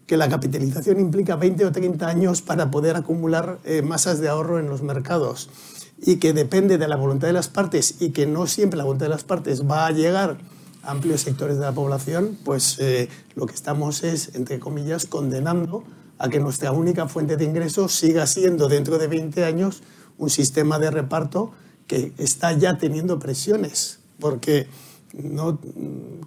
que 0.07 0.17
la 0.17 0.29
capitalización 0.29 0.99
implica 0.99 1.35
20 1.35 1.65
o 1.65 1.71
30 1.71 2.07
años 2.07 2.41
para 2.41 2.69
poder 2.69 2.95
acumular 2.95 3.59
eh, 3.65 3.81
masas 3.81 4.19
de 4.19 4.29
ahorro 4.29 4.59
en 4.59 4.67
los 4.67 4.83
mercados, 4.83 5.49
y 5.97 6.17
que 6.17 6.33
depende 6.33 6.77
de 6.77 6.87
la 6.87 6.95
voluntad 6.95 7.27
de 7.27 7.33
las 7.33 7.47
partes 7.47 7.95
y 7.99 8.09
que 8.09 8.25
no 8.25 8.47
siempre 8.47 8.77
la 8.77 8.83
voluntad 8.83 9.05
de 9.05 9.11
las 9.11 9.23
partes 9.23 9.67
va 9.69 9.87
a 9.87 9.91
llegar 9.91 10.37
a 10.83 10.91
amplios 10.91 11.21
sectores 11.21 11.57
de 11.57 11.63
la 11.63 11.71
población, 11.71 12.37
pues 12.43 12.77
eh, 12.79 13.09
lo 13.35 13.45
que 13.45 13.55
estamos 13.55 14.03
es, 14.03 14.35
entre 14.35 14.59
comillas, 14.59 15.05
condenando 15.05 15.83
a 16.17 16.29
que 16.29 16.39
nuestra 16.39 16.71
única 16.71 17.07
fuente 17.07 17.37
de 17.37 17.45
ingresos 17.45 17.93
siga 17.93 18.27
siendo 18.27 18.67
dentro 18.67 18.97
de 18.97 19.07
20 19.07 19.43
años 19.45 19.83
un 20.17 20.29
sistema 20.29 20.79
de 20.79 20.91
reparto 20.91 21.51
que 21.87 22.13
está 22.17 22.53
ya 22.53 22.77
teniendo 22.77 23.19
presiones, 23.19 23.99
porque 24.19 24.67
no, 25.13 25.59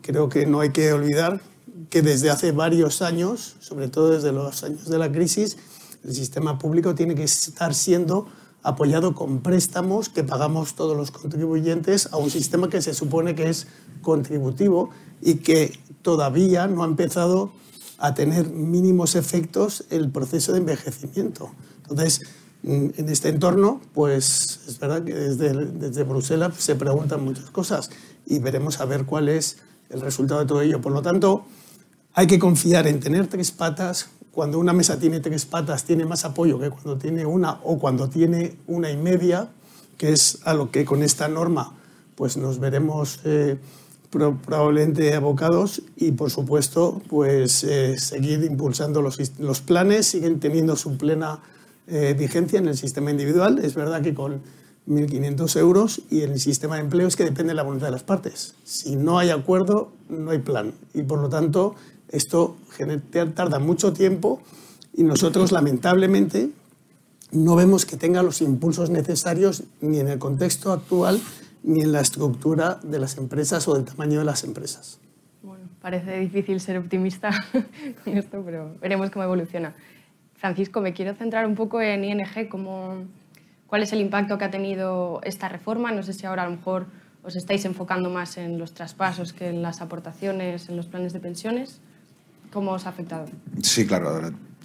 creo 0.03 0.29
que 0.29 0.47
no 0.47 0.61
hay 0.61 0.71
que 0.71 0.93
olvidar 0.93 1.41
que 1.91 2.03
desde 2.03 2.31
hace 2.31 2.53
varios 2.53 3.03
años, 3.03 3.57
sobre 3.61 3.89
todo 3.89 4.11
desde 4.11 4.33
los 4.33 4.63
años 4.63 4.89
de 4.89 4.99
la 4.99 5.11
crisis, 5.11 5.57
el 6.05 6.15
sistema 6.15 6.59
público 6.59 6.95
tiene 6.95 7.15
que 7.15 7.25
estar 7.25 7.75
siendo 7.75 8.29
apoyado 8.63 9.15
con 9.15 9.41
préstamos 9.41 10.09
que 10.09 10.25
pagamos 10.25 10.75
todos 10.75 10.97
los 10.97 11.11
contribuyentes 11.11 12.09
a 12.13 12.17
un 12.17 12.31
sistema 12.31 12.69
que 12.69 12.83
se 12.83 12.95
supone 12.95 13.35
que 13.35 13.49
es 13.49 13.67
contributivo 14.03 14.91
y 15.23 15.37
que 15.37 15.79
todavía 16.03 16.67
no 16.67 16.83
ha 16.83 16.87
empezado 16.87 17.53
a 17.99 18.15
tener 18.15 18.51
mínimos 18.51 19.15
efectos 19.17 19.85
el 19.91 20.11
proceso 20.11 20.53
de 20.53 20.59
envejecimiento. 20.59 21.51
Entonces, 21.83 22.23
mm, 22.63 22.87
en 22.97 23.09
este 23.09 23.29
entorno, 23.29 23.81
pues 23.93 24.61
es 24.69 24.79
verdad 24.79 25.03
que 25.05 25.15
desde, 25.15 25.53
desde 25.67 26.05
Bruselas 26.05 26.55
se 26.59 26.77
preguntan 26.77 27.25
muchas 27.25 27.51
cosas 27.51 27.91
y 28.27 28.39
veremos 28.39 28.81
a 28.81 28.85
ver 28.85 29.05
cuál 29.05 29.29
es 29.29 29.59
el 29.91 30.01
resultado 30.01 30.41
de 30.41 30.47
todo 30.47 30.61
ello. 30.61 30.81
Por 30.81 30.93
lo 30.93 31.03
tanto, 31.03 31.47
hay 32.15 32.27
que 32.27 32.39
confiar 32.39 32.87
en 32.87 33.01
tener 33.01 33.27
tres 33.27 33.51
patas, 33.51 34.11
cuando 34.33 34.59
una 34.59 34.73
mesa 34.73 34.99
tiene 34.99 35.21
tres 35.21 35.47
patas 35.47 35.85
tiene 35.85 36.05
más 36.05 36.25
apoyo 36.25 36.59
que 36.59 36.71
cuando 36.71 36.97
tiene 36.97 37.27
una 37.27 37.61
o 37.65 37.79
cuando 37.79 38.09
tiene 38.09 38.57
una 38.67 38.91
y 38.91 38.97
media, 38.97 39.49
que 39.97 40.13
es 40.13 40.41
a 40.45 40.55
lo 40.55 40.71
que 40.71 40.85
con 40.85 41.03
esta 41.03 41.29
norma 41.29 41.75
pues 42.15 42.37
nos 42.37 42.59
veremos 42.59 43.21
eh, 43.25 43.59
probablemente 44.11 45.15
abocados 45.15 45.83
y 45.97 46.13
por 46.13 46.31
supuesto 46.31 47.01
pues 47.09 47.63
eh, 47.65 47.99
seguir 47.99 48.43
impulsando 48.45 49.03
los, 49.03 49.19
los, 49.39 49.61
planes, 49.61 50.07
siguen 50.07 50.41
teniendo 50.41 50.77
su 50.77 50.97
plena 50.97 51.41
eh, 51.87 52.15
vigencia 52.19 52.59
en 52.59 52.69
el 52.69 52.77
sistema 52.77 53.11
individual. 53.11 53.59
Es 53.59 53.75
verdad 53.75 54.03
que 54.03 54.15
con 54.15 54.43
1.500 54.89 55.59
euros 55.61 56.03
y 56.11 56.23
en 56.23 56.33
el 56.33 56.41
sistema 56.41 56.77
de 56.77 56.83
empleo 56.83 57.07
es 57.07 57.17
que 57.17 57.25
depende 57.25 57.51
de 57.51 57.55
la 57.55 57.63
voluntad 57.63 57.87
de 57.87 57.93
las 57.93 58.03
partes. 58.03 58.55
Si 58.65 58.97
no 58.97 59.19
hay 59.19 59.31
acuerdo, 59.31 59.93
no 60.09 60.31
hay 60.31 60.39
plan 60.39 60.73
y 60.95 61.03
por 61.03 61.21
lo 61.21 61.29
tanto 61.29 61.75
esto 62.11 62.57
tarda 63.35 63.59
mucho 63.59 63.93
tiempo 63.93 64.41
y 64.95 65.03
nosotros, 65.03 65.53
lamentablemente, 65.53 66.51
no 67.31 67.57
vemos 67.57 67.85
que 67.85 67.97
tenga 67.97 68.23
los 68.23 68.41
impulsos 68.41 68.91
necesarios 68.91 69.65
ni 69.81 70.01
en 70.01 70.09
el 70.09 70.19
contexto 70.19 70.73
actual 70.73 71.21
ni 71.63 71.83
en 71.83 71.93
la 71.93 72.01
estructura 72.01 72.81
de 72.83 72.99
las 72.99 73.19
empresas 73.19 73.69
o 73.69 73.75
del 73.75 73.85
tamaño 73.85 74.19
de 74.21 74.25
las 74.25 74.45
empresas. 74.45 75.01
Bueno, 75.43 75.65
parece 75.81 76.19
difícil 76.19 76.61
ser 76.61 76.79
optimista 76.79 77.31
con 78.05 78.17
esto, 78.17 78.43
pero 78.45 78.75
veremos 78.81 79.11
cómo 79.11 79.25
evoluciona. 79.25 79.75
Francisco, 80.37 80.81
me 80.81 80.93
quiero 80.93 81.15
centrar 81.15 81.47
un 81.47 81.55
poco 81.55 81.81
en 81.81 82.05
ING, 82.05 82.49
cuál 83.67 83.83
es 83.83 83.93
el 83.93 84.01
impacto 84.01 84.39
que 84.39 84.45
ha 84.45 84.51
tenido 84.51 85.21
esta 85.25 85.49
reforma. 85.49 85.93
No 85.93 86.03
sé 86.03 86.13
si 86.13 86.27
ahora 86.27 86.45
a 86.45 86.47
lo 86.47 86.57
mejor 86.57 86.87
os 87.23 87.37
estáis 87.37 87.65
enfocando 87.65 88.09
más 88.09 88.39
en 88.39 88.59
los 88.59 88.73
traspasos 88.73 89.33
que 89.33 89.49
en 89.49 89.63
las 89.63 89.81
aportaciones, 89.81 90.69
en 90.69 90.77
los 90.77 90.87
planes 90.87 91.13
de 91.13 91.21
pensiones. 91.21 91.81
¿Cómo 92.59 92.73
os 92.73 92.87
ha 92.87 92.89
afectado? 92.89 93.27
Sí, 93.63 93.87
claro. 93.87 94.21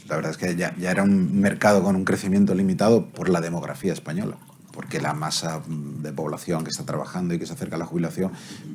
La 0.08 0.16
verdad 0.16 0.32
es 0.32 0.38
que 0.38 0.56
ya, 0.56 0.74
era 0.82 1.04
un 1.04 1.40
mercado 1.40 1.84
con 1.84 1.96
un 1.96 2.06
crecimiento 2.06 2.56
limitado 2.56 3.06
por 3.06 3.30
la 3.30 3.40
demografía 3.40 3.94
española 3.94 4.36
porque 4.72 5.00
la 5.00 5.14
masa 5.14 5.62
de 5.68 6.12
población 6.12 6.64
que 6.64 6.72
está 6.72 6.84
trabajando 6.86 7.36
y 7.36 7.38
que 7.38 7.46
se 7.46 7.54
acerca 7.54 7.76
a 7.76 7.78
la 7.80 7.86
jubilación, 7.86 8.32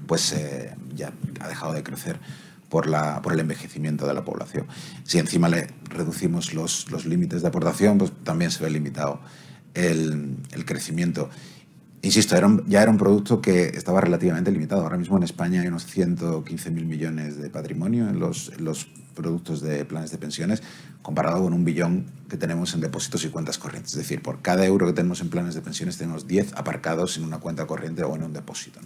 pues 0.06 0.32
eh, 0.34 0.72
ya 0.94 1.12
ha 1.40 1.48
dejado 1.48 1.72
de 1.72 1.82
crecer 1.82 2.20
por, 2.68 2.86
la, 2.86 3.20
por 3.20 3.32
el 3.32 3.40
envejecimiento 3.40 4.06
de 4.06 4.14
la 4.14 4.24
población. 4.24 4.68
Si 5.02 5.18
encima 5.18 5.48
le 5.48 5.66
reducimos 5.90 6.54
los, 6.54 6.88
los 6.92 7.04
límites 7.04 7.42
de 7.42 7.48
aportación, 7.48 7.98
pues 7.98 8.12
también 8.22 8.52
se 8.52 8.62
ve 8.62 8.70
limitado 8.70 9.18
el, 9.74 10.36
el 10.52 10.64
crecimiento. 10.64 11.28
Insisto, 12.02 12.36
era 12.36 12.48
ya 12.66 12.82
era 12.82 12.90
un 12.90 12.98
producto 12.98 13.40
que 13.40 13.68
estaba 13.68 14.00
relativamente 14.00 14.52
limitado. 14.52 14.82
Ahora 14.82 14.96
mismo 14.96 15.16
en 15.16 15.24
España 15.24 15.62
hay 15.62 15.66
unos 15.66 15.86
115.000 15.88 16.70
millones 16.70 17.38
de 17.38 17.50
patrimonio 17.50 18.08
en 18.08 18.20
los, 18.20 18.52
productos 19.14 19.60
de 19.60 19.84
planes 19.84 20.12
de 20.12 20.18
pensiones, 20.18 20.62
comparado 21.02 21.42
con 21.42 21.52
un 21.52 21.64
billón 21.64 22.06
que 22.28 22.36
tenemos 22.36 22.72
en 22.74 22.80
depósitos 22.80 23.24
y 23.24 23.30
cuentas 23.30 23.58
corrientes. 23.58 23.92
Es 23.92 23.98
decir, 23.98 24.22
por 24.22 24.42
cada 24.42 24.64
euro 24.64 24.86
que 24.86 24.92
tenemos 24.92 25.20
en 25.20 25.28
planes 25.28 25.56
de 25.56 25.60
pensiones 25.60 25.98
tenemos 25.98 26.28
10 26.28 26.52
aparcados 26.54 27.16
en 27.16 27.24
una 27.24 27.38
cuenta 27.38 27.66
corriente 27.66 28.04
o 28.04 28.14
en 28.14 28.22
un 28.22 28.32
depósito. 28.32 28.78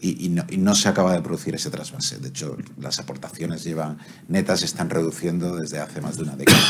y, 0.00 0.28
no, 0.28 0.74
se 0.76 0.88
acaba 0.88 1.14
de 1.14 1.20
producir 1.20 1.56
ese 1.56 1.70
trasvase. 1.70 2.18
De 2.18 2.28
hecho, 2.28 2.56
las 2.80 3.00
aportaciones 3.00 3.64
llevan 3.64 3.98
netas 4.28 4.60
se 4.60 4.66
están 4.66 4.88
reduciendo 4.88 5.56
desde 5.56 5.80
hace 5.80 6.00
más 6.00 6.16
de 6.16 6.22
una 6.22 6.36
década. 6.36 6.62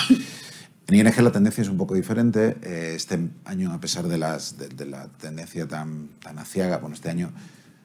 En 0.89 0.95
ING 0.95 1.21
la 1.21 1.33
tendencia 1.33 1.63
es 1.63 1.69
un 1.69 1.77
poco 1.77 1.95
diferente. 1.95 2.59
Eh, 2.63 2.93
este 2.95 3.19
año, 3.45 3.73
a 3.73 3.81
pesar 3.81 4.07
de, 4.07 4.19
las, 4.19 4.57
de, 4.57 4.87
la 4.87 5.09
tendencia 5.09 5.67
tan, 5.67 6.11
tan 6.23 6.39
aciaga, 6.39 6.79
bueno, 6.79 6.95
este 6.95 7.11
año 7.11 7.33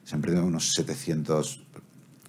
se 0.04 0.14
han 0.14 0.20
perdido 0.20 0.44
unos 0.44 0.72
700, 0.74 1.64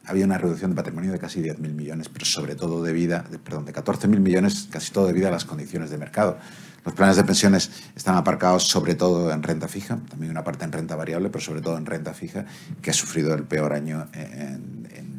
había 0.05 0.25
una 0.25 0.39
reducción 0.39 0.71
de 0.71 0.75
patrimonio 0.75 1.11
de 1.11 1.19
casi 1.19 1.41
10.000 1.41 1.57
millones, 1.73 2.09
pero 2.09 2.25
sobre 2.25 2.55
todo 2.55 2.81
debido, 2.81 3.21
de, 3.29 3.37
perdón, 3.37 3.65
de 3.65 3.73
14.000 3.73 4.19
millones, 4.19 4.67
casi 4.71 4.91
todo 4.91 5.05
debido 5.05 5.27
a 5.27 5.31
las 5.31 5.45
condiciones 5.45 5.91
de 5.91 5.99
mercado. 5.99 6.39
Los 6.83 6.95
planes 6.95 7.17
de 7.17 7.23
pensiones 7.23 7.69
están 7.95 8.15
aparcados 8.15 8.63
sobre 8.63 8.95
todo 8.95 9.31
en 9.31 9.43
renta 9.43 9.67
fija, 9.67 9.99
también 10.09 10.31
una 10.31 10.43
parte 10.43 10.65
en 10.65 10.71
renta 10.71 10.95
variable, 10.95 11.29
pero 11.29 11.43
sobre 11.43 11.61
todo 11.61 11.77
en 11.77 11.85
renta 11.85 12.15
fija, 12.15 12.45
que 12.81 12.89
ha 12.89 12.93
sufrido 12.93 13.35
el 13.35 13.43
peor 13.43 13.73
año 13.73 14.07
en, 14.13 14.89
en 14.91 15.12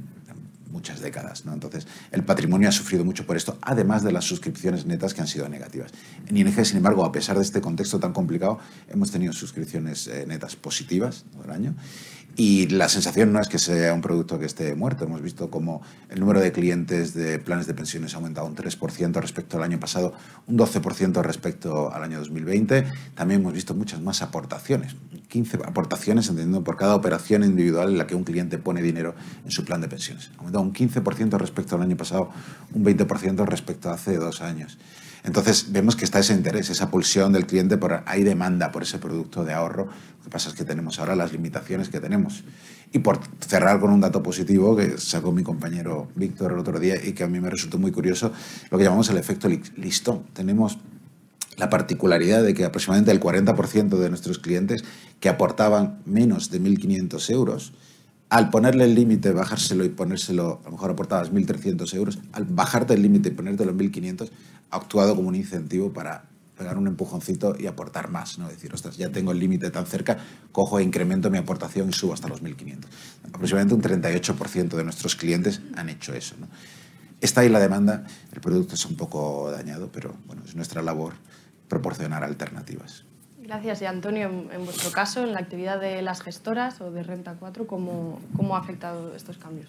muchas 0.74 1.00
décadas. 1.00 1.46
¿no? 1.46 1.54
Entonces, 1.54 1.86
el 2.10 2.24
patrimonio 2.24 2.68
ha 2.68 2.72
sufrido 2.72 3.04
mucho 3.04 3.24
por 3.24 3.36
esto, 3.36 3.56
además 3.62 4.02
de 4.02 4.12
las 4.12 4.24
suscripciones 4.24 4.84
netas 4.84 5.14
que 5.14 5.20
han 5.20 5.28
sido 5.28 5.48
negativas. 5.48 5.92
En 6.26 6.36
ING, 6.36 6.64
sin 6.64 6.78
embargo, 6.78 7.04
a 7.04 7.12
pesar 7.12 7.36
de 7.36 7.42
este 7.42 7.60
contexto 7.60 8.00
tan 8.00 8.12
complicado, 8.12 8.58
hemos 8.88 9.10
tenido 9.12 9.32
suscripciones 9.32 10.08
eh, 10.08 10.24
netas 10.26 10.56
positivas 10.56 11.24
todo 11.32 11.44
el 11.44 11.50
año 11.52 11.74
y 12.36 12.66
la 12.68 12.88
sensación 12.88 13.32
no 13.32 13.40
es 13.40 13.48
que 13.48 13.58
sea 13.58 13.94
un 13.94 14.00
producto 14.00 14.38
que 14.38 14.46
esté 14.46 14.74
muerto. 14.74 15.04
Hemos 15.04 15.22
visto 15.22 15.50
como 15.50 15.82
el 16.08 16.18
número 16.18 16.40
de 16.40 16.50
clientes 16.50 17.14
de 17.14 17.38
planes 17.38 17.66
de 17.66 17.74
pensiones 17.74 18.14
ha 18.14 18.16
aumentado 18.16 18.46
un 18.46 18.56
3% 18.56 19.20
respecto 19.20 19.56
al 19.56 19.62
año 19.62 19.78
pasado, 19.78 20.14
un 20.48 20.58
12% 20.58 21.22
respecto 21.22 21.92
al 21.92 22.02
año 22.02 22.18
2020. 22.18 22.86
También 23.14 23.40
hemos 23.40 23.52
visto 23.52 23.74
muchas 23.74 24.00
más 24.00 24.20
aportaciones, 24.22 24.96
15 25.28 25.58
aportaciones, 25.64 26.28
entendiendo 26.28 26.64
por 26.64 26.76
cada 26.76 26.96
operación 26.96 27.44
individual 27.44 27.90
en 27.90 27.98
la 27.98 28.06
que 28.06 28.16
un 28.16 28.24
cliente 28.24 28.58
pone 28.58 28.82
dinero 28.82 29.14
en 29.44 29.50
su 29.52 29.64
plan 29.64 29.80
de 29.80 29.88
pensiones. 29.88 30.30
Ha 30.36 30.38
aumentado 30.38 30.64
un 30.64 30.72
15% 30.72 31.38
respecto 31.38 31.76
al 31.76 31.82
año 31.82 31.96
pasado, 31.96 32.30
un 32.72 32.84
20% 32.84 33.46
respecto 33.46 33.90
a 33.90 33.94
hace 33.94 34.16
dos 34.16 34.40
años. 34.40 34.76
Entonces 35.24 35.72
vemos 35.72 35.96
que 35.96 36.04
está 36.04 36.18
ese 36.18 36.34
interés, 36.34 36.68
esa 36.68 36.90
pulsión 36.90 37.32
del 37.32 37.46
cliente, 37.46 37.78
por, 37.78 38.02
hay 38.04 38.22
demanda 38.24 38.70
por 38.70 38.82
ese 38.82 38.98
producto 38.98 39.42
de 39.42 39.54
ahorro. 39.54 39.86
Lo 39.86 40.24
que 40.24 40.30
pasa 40.30 40.50
es 40.50 40.54
que 40.54 40.64
tenemos 40.64 40.98
ahora 40.98 41.16
las 41.16 41.32
limitaciones 41.32 41.88
que 41.88 41.98
tenemos. 41.98 42.44
Y 42.92 42.98
por 42.98 43.20
cerrar 43.40 43.80
con 43.80 43.90
un 43.90 44.02
dato 44.02 44.22
positivo 44.22 44.76
que 44.76 44.98
sacó 44.98 45.32
mi 45.32 45.42
compañero 45.42 46.08
Víctor 46.14 46.52
el 46.52 46.58
otro 46.58 46.78
día 46.78 47.02
y 47.02 47.12
que 47.12 47.24
a 47.24 47.26
mí 47.26 47.40
me 47.40 47.48
resultó 47.48 47.78
muy 47.78 47.90
curioso, 47.90 48.32
lo 48.70 48.76
que 48.76 48.84
llamamos 48.84 49.08
el 49.08 49.16
efecto 49.16 49.48
listón. 49.76 50.24
Tenemos 50.34 50.78
la 51.56 51.70
particularidad 51.70 52.42
de 52.42 52.52
que 52.52 52.66
aproximadamente 52.66 53.10
el 53.10 53.20
40% 53.20 53.96
de 53.96 54.08
nuestros 54.10 54.38
clientes 54.38 54.84
que 55.20 55.30
aportaban 55.30 56.02
menos 56.04 56.50
de 56.50 56.60
1.500 56.60 57.30
euros, 57.30 57.72
al 58.28 58.50
ponerle 58.50 58.84
el 58.84 58.94
límite, 58.94 59.32
bajárselo 59.32 59.84
y 59.84 59.90
ponérselo, 59.90 60.60
a 60.62 60.66
lo 60.66 60.72
mejor 60.72 60.90
aportabas 60.90 61.32
1.300 61.32 61.94
euros, 61.94 62.18
al 62.32 62.44
bajarte 62.44 62.94
el 62.94 63.02
límite 63.02 63.28
y 63.28 63.32
ponértelo 63.32 63.70
en 63.70 63.78
1.500, 63.78 64.30
ha 64.74 64.78
actuado 64.78 65.14
como 65.14 65.28
un 65.28 65.36
incentivo 65.36 65.92
para 65.92 66.24
pegar 66.58 66.76
un 66.78 66.86
empujoncito 66.86 67.56
y 67.58 67.66
aportar 67.66 68.10
más, 68.10 68.38
¿no? 68.38 68.48
Decir, 68.48 68.72
ostras, 68.74 68.96
ya 68.96 69.10
tengo 69.10 69.32
el 69.32 69.38
límite 69.38 69.70
tan 69.70 69.86
cerca, 69.86 70.18
cojo 70.52 70.78
e 70.78 70.82
incremento 70.82 71.30
mi 71.30 71.38
aportación 71.38 71.88
y 71.88 71.92
subo 71.92 72.12
hasta 72.12 72.28
los 72.28 72.42
1.500. 72.42 72.84
Aproximadamente 73.28 73.74
un 73.74 73.82
38% 73.82 74.76
de 74.76 74.84
nuestros 74.84 75.16
clientes 75.16 75.60
han 75.76 75.88
hecho 75.88 76.14
eso, 76.14 76.36
¿no? 76.38 76.48
Está 77.20 77.40
ahí 77.40 77.48
la 77.48 77.60
demanda, 77.60 78.04
el 78.32 78.40
producto 78.40 78.74
es 78.74 78.84
un 78.84 78.96
poco 78.96 79.50
dañado, 79.50 79.90
pero 79.92 80.14
bueno, 80.26 80.42
es 80.44 80.54
nuestra 80.54 80.82
labor 80.82 81.14
proporcionar 81.68 82.22
alternativas. 82.22 83.04
Gracias. 83.42 83.82
Y 83.82 83.86
Antonio, 83.86 84.28
en 84.28 84.64
vuestro 84.64 84.90
caso, 84.90 85.22
en 85.22 85.32
la 85.32 85.40
actividad 85.40 85.80
de 85.80 86.02
las 86.02 86.22
gestoras 86.22 86.80
o 86.80 86.90
de 86.90 87.02
Renta 87.02 87.36
4, 87.38 87.66
¿cómo, 87.66 88.20
cómo 88.36 88.56
ha 88.56 88.60
afectado 88.60 89.14
estos 89.14 89.38
cambios? 89.38 89.68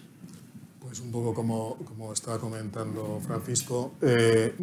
Pues 0.86 1.00
un 1.00 1.10
poco 1.10 1.34
como, 1.34 1.76
como 1.84 2.12
estaba 2.12 2.38
comentando 2.38 3.20
Francisco, 3.26 3.94
eh, 4.02 4.54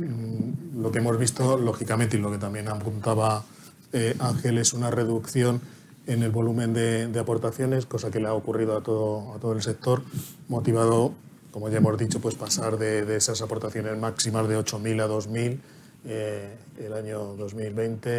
lo 0.74 0.90
que 0.90 1.00
hemos 1.00 1.18
visto, 1.18 1.58
lógicamente, 1.58 2.16
y 2.16 2.22
lo 2.22 2.32
que 2.32 2.38
también 2.38 2.70
apuntaba 2.70 3.44
eh, 3.92 4.16
Ángel, 4.20 4.58
es 4.58 4.72
una 4.72 4.90
reducción 4.90 5.60
en 6.08 6.24
el 6.24 6.32
volumen 6.32 6.74
de, 6.74 7.08
de, 7.08 7.20
aportaciones, 7.20 7.86
cosa 7.86 8.10
que 8.10 8.22
le 8.22 8.28
ha 8.28 8.34
ocurrido 8.34 8.78
a 8.78 8.82
todo, 8.82 9.34
a 9.34 9.40
todo 9.40 9.52
el 9.52 9.62
sector, 9.62 10.02
motivado, 10.48 11.12
como 11.52 11.68
ya 11.68 11.80
hemos 11.80 11.98
dicho, 11.98 12.22
pues 12.22 12.36
pasar 12.36 12.78
de, 12.78 13.04
de 13.04 13.18
esas 13.18 13.42
aportaciones 13.42 13.98
máximas 13.98 14.48
de 14.48 14.58
8.000 14.58 15.02
a 15.02 15.08
2.000 15.10 15.60
eh, 16.06 16.56
el 16.80 16.94
año 16.94 17.36
2020 17.36 18.10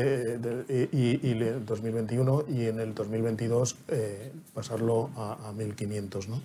eh, 0.68 0.88
y, 0.92 0.98
y, 0.98 1.32
y, 1.32 1.34
2021 1.66 2.44
y 2.48 2.66
en 2.66 2.80
el 2.80 2.94
2022 2.94 3.76
eh, 3.88 4.32
pasarlo 4.52 5.10
a, 5.16 5.48
a 5.48 5.52
1.500. 5.52 6.28
¿no? 6.28 6.40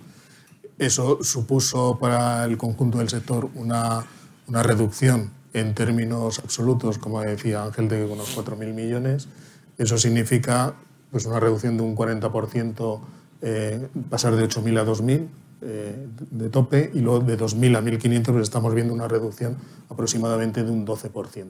Eso 0.80 1.22
supuso 1.22 1.98
para 1.98 2.42
el 2.46 2.56
conjunto 2.56 2.96
del 2.96 3.10
sector 3.10 3.50
una, 3.54 4.06
reducción 4.48 5.30
en 5.52 5.74
términos 5.74 6.38
absolutos, 6.38 6.96
como 6.96 7.20
decía 7.20 7.64
Ángel, 7.64 7.86
de 7.86 8.06
unos 8.06 8.34
4.000 8.34 8.72
millones. 8.72 9.28
Eso 9.76 9.98
significa 9.98 10.72
pues, 11.10 11.26
una 11.26 11.38
reducción 11.38 11.76
de 11.76 11.82
un 11.82 11.94
40%, 11.94 13.00
eh, 13.42 13.88
pasar 14.08 14.34
de 14.36 14.48
8.000 14.48 14.78
a 14.80 14.86
2.000 14.86 15.28
eh, 15.60 16.06
de 16.30 16.48
tope 16.48 16.90
y 16.94 17.00
luego 17.00 17.20
de 17.20 17.38
2.000 17.38 17.76
a 17.76 17.82
1.500 17.82 18.24
pues 18.32 18.42
estamos 18.44 18.74
viendo 18.74 18.94
una 18.94 19.06
reducción 19.06 19.58
aproximadamente 19.90 20.64
de 20.64 20.70
un 20.70 20.86
12%. 20.86 21.44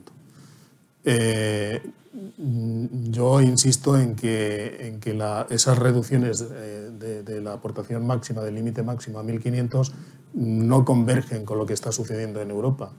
Eh, 1.05 1.83
yo 2.37 3.41
insisto 3.41 3.99
en 3.99 4.17
que, 4.17 4.89
en 4.89 5.01
que 5.01 5.15
la, 5.15 5.47
esas 5.51 5.79
reducciones 5.79 6.49
de, 6.49 7.23
de, 7.23 7.41
la 7.41 7.55
aportación 7.55 8.07
máxima, 8.07 8.43
del 8.43 8.57
límite 8.57 8.83
máximo 8.83 9.19
a 9.19 9.23
1.500, 9.23 9.93
no 10.35 10.85
convergen 10.85 11.45
con 11.45 11.59
lo 11.59 11.67
que 11.67 11.75
está 11.75 11.93
sucediendo 11.93 12.41
en 12.41 12.51
Europa. 12.51 12.93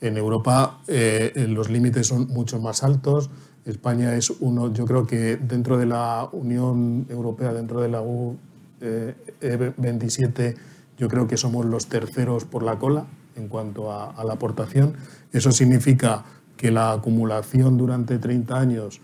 En 0.00 0.16
Europa 0.16 0.80
eh, 0.88 1.46
los 1.48 1.70
límites 1.70 2.08
son 2.08 2.28
mucho 2.28 2.60
más 2.60 2.82
altos. 2.82 3.30
España 3.64 4.14
es 4.14 4.30
uno, 4.40 4.72
yo 4.72 4.84
creo 4.84 5.06
que 5.06 5.36
dentro 5.36 5.78
de 5.78 5.86
la 5.86 6.28
Unión 6.32 7.06
Europea, 7.08 7.52
dentro 7.52 7.80
de 7.80 7.88
la 7.88 8.02
U, 8.02 8.36
eh, 8.80 9.14
E27 9.40 10.54
yo 10.98 11.08
creo 11.08 11.26
que 11.26 11.36
somos 11.36 11.64
los 11.66 11.86
terceros 11.86 12.44
por 12.44 12.62
la 12.62 12.78
cola 12.78 13.06
en 13.36 13.48
cuanto 13.48 13.92
a, 13.92 14.22
la 14.24 14.34
aportación. 14.34 14.94
Eso 15.32 15.52
significa 15.52 16.24
que 16.56 16.70
la 16.70 16.92
acumulación 16.92 17.76
durante 17.76 18.18
30 18.18 18.58
años, 18.58 19.00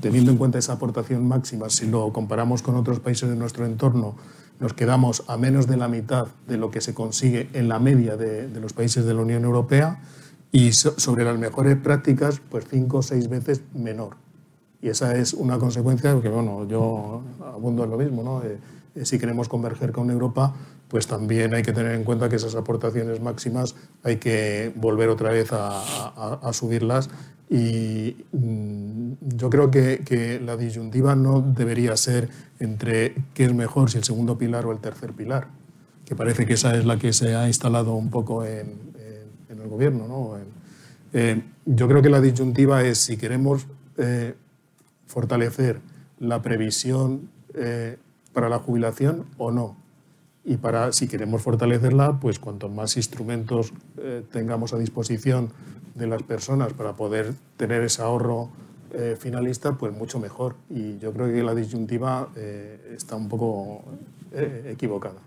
teniendo 0.00 0.30
en 0.30 0.36
cuenta 0.36 0.58
esa 0.58 0.74
aportación 0.74 1.26
máxima, 1.26 1.70
si 1.70 1.86
lo 1.86 2.12
comparamos 2.12 2.62
con 2.62 2.76
otros 2.76 3.00
países 3.00 3.28
de 3.28 3.36
nuestro 3.36 3.64
entorno, 3.64 4.14
nos 4.60 4.74
quedamos 4.74 5.24
a 5.26 5.36
menos 5.36 5.66
de 5.66 5.76
la 5.76 5.88
mitad 5.88 6.28
de 6.46 6.56
lo 6.56 6.70
que 6.70 6.80
se 6.80 6.94
consigue 6.94 7.48
en 7.52 7.68
la 7.68 7.78
media 7.78 8.16
de, 8.16 8.48
los 8.60 8.72
países 8.72 9.04
de 9.04 9.14
la 9.14 9.22
Unión 9.22 9.44
Europea 9.44 10.00
y 10.52 10.72
so, 10.72 10.98
sobre 10.98 11.24
las 11.24 11.38
mejores 11.38 11.76
prácticas, 11.76 12.40
pues 12.50 12.66
cinco 12.70 12.98
o 12.98 13.02
seis 13.02 13.28
veces 13.28 13.62
menor. 13.74 14.16
Y 14.80 14.88
esa 14.88 15.16
es 15.16 15.32
una 15.32 15.58
consecuencia, 15.58 16.12
porque 16.12 16.28
bueno, 16.28 16.66
yo 16.68 17.22
abundo 17.44 17.84
en 17.84 17.90
lo 17.90 17.96
mismo, 17.96 18.22
¿no? 18.22 18.42
Eh, 18.42 18.58
eh, 18.94 19.04
si 19.04 19.18
queremos 19.18 19.48
converger 19.48 19.92
con 19.92 20.10
Europa, 20.10 20.54
pues 20.88 21.06
también 21.06 21.54
hay 21.54 21.62
que 21.62 21.72
tener 21.72 21.92
en 21.92 22.04
cuenta 22.04 22.28
que 22.28 22.36
esas 22.36 22.54
aportaciones 22.54 23.20
máximas 23.20 23.74
hay 24.04 24.16
que 24.16 24.72
volver 24.74 25.08
otra 25.08 25.30
vez 25.30 25.50
a, 25.52 26.50
subirlas 26.52 27.08
Y 27.48 28.16
mm, 28.32 29.12
yo 29.36 29.50
creo 29.50 29.70
que, 29.70 30.40
la 30.44 30.56
disyuntiva 30.56 31.14
no 31.14 31.40
debería 31.40 31.96
ser 31.96 32.28
entre 32.58 33.14
qué 33.34 33.44
es 33.44 33.54
mejor, 33.54 33.90
si 33.90 33.98
el 33.98 34.04
segundo 34.04 34.38
pilar 34.38 34.66
o 34.66 34.72
el 34.72 34.78
tercer 34.78 35.12
pilar, 35.12 35.48
que 36.04 36.16
parece 36.16 36.46
que 36.46 36.54
esa 36.54 36.74
es 36.76 36.84
la 36.84 36.98
que 36.98 37.12
se 37.12 37.34
ha 37.34 37.46
instalado 37.46 37.94
un 37.94 38.10
poco 38.10 38.44
en, 38.44 38.92
en, 39.48 39.60
el 39.60 39.68
gobierno. 39.68 40.08
¿no? 40.08 40.36
Eh, 41.12 41.42
yo 41.66 41.88
creo 41.88 42.02
que 42.02 42.10
la 42.10 42.20
disyuntiva 42.20 42.82
es 42.82 42.98
si 42.98 43.16
queremos 43.16 43.66
eh, 43.98 44.34
fortalecer 45.06 45.80
la 46.18 46.40
previsión 46.40 47.28
eh, 47.54 47.98
para 48.32 48.48
la 48.48 48.58
jubilación 48.58 49.26
o 49.36 49.50
no. 49.50 49.76
Y 50.44 50.56
para, 50.56 50.92
si 50.92 51.06
queremos 51.06 51.42
fortalecerla, 51.42 52.18
pues 52.20 52.38
cuanto 52.38 52.68
más 52.68 52.96
instrumentos 52.96 53.72
eh, 53.98 54.24
tengamos 54.32 54.72
a 54.72 54.78
disposición 54.78 55.50
de 55.94 56.06
las 56.06 56.22
personas 56.22 56.72
para 56.72 56.94
poder 56.94 57.32
tener 57.56 57.82
ese 57.82 58.02
ahorro 58.02 58.48
eh, 58.92 59.16
finalista, 59.18 59.72
pues 59.72 59.92
mucho 59.92 60.18
mejor. 60.18 60.56
Y 60.68 60.98
yo 60.98 61.12
creo 61.12 61.28
que 61.28 61.42
la 61.42 61.54
disyuntiva 61.54 62.28
está 62.90 63.14
un 63.14 63.28
poco 63.28 63.82
equivocada. 64.32 65.20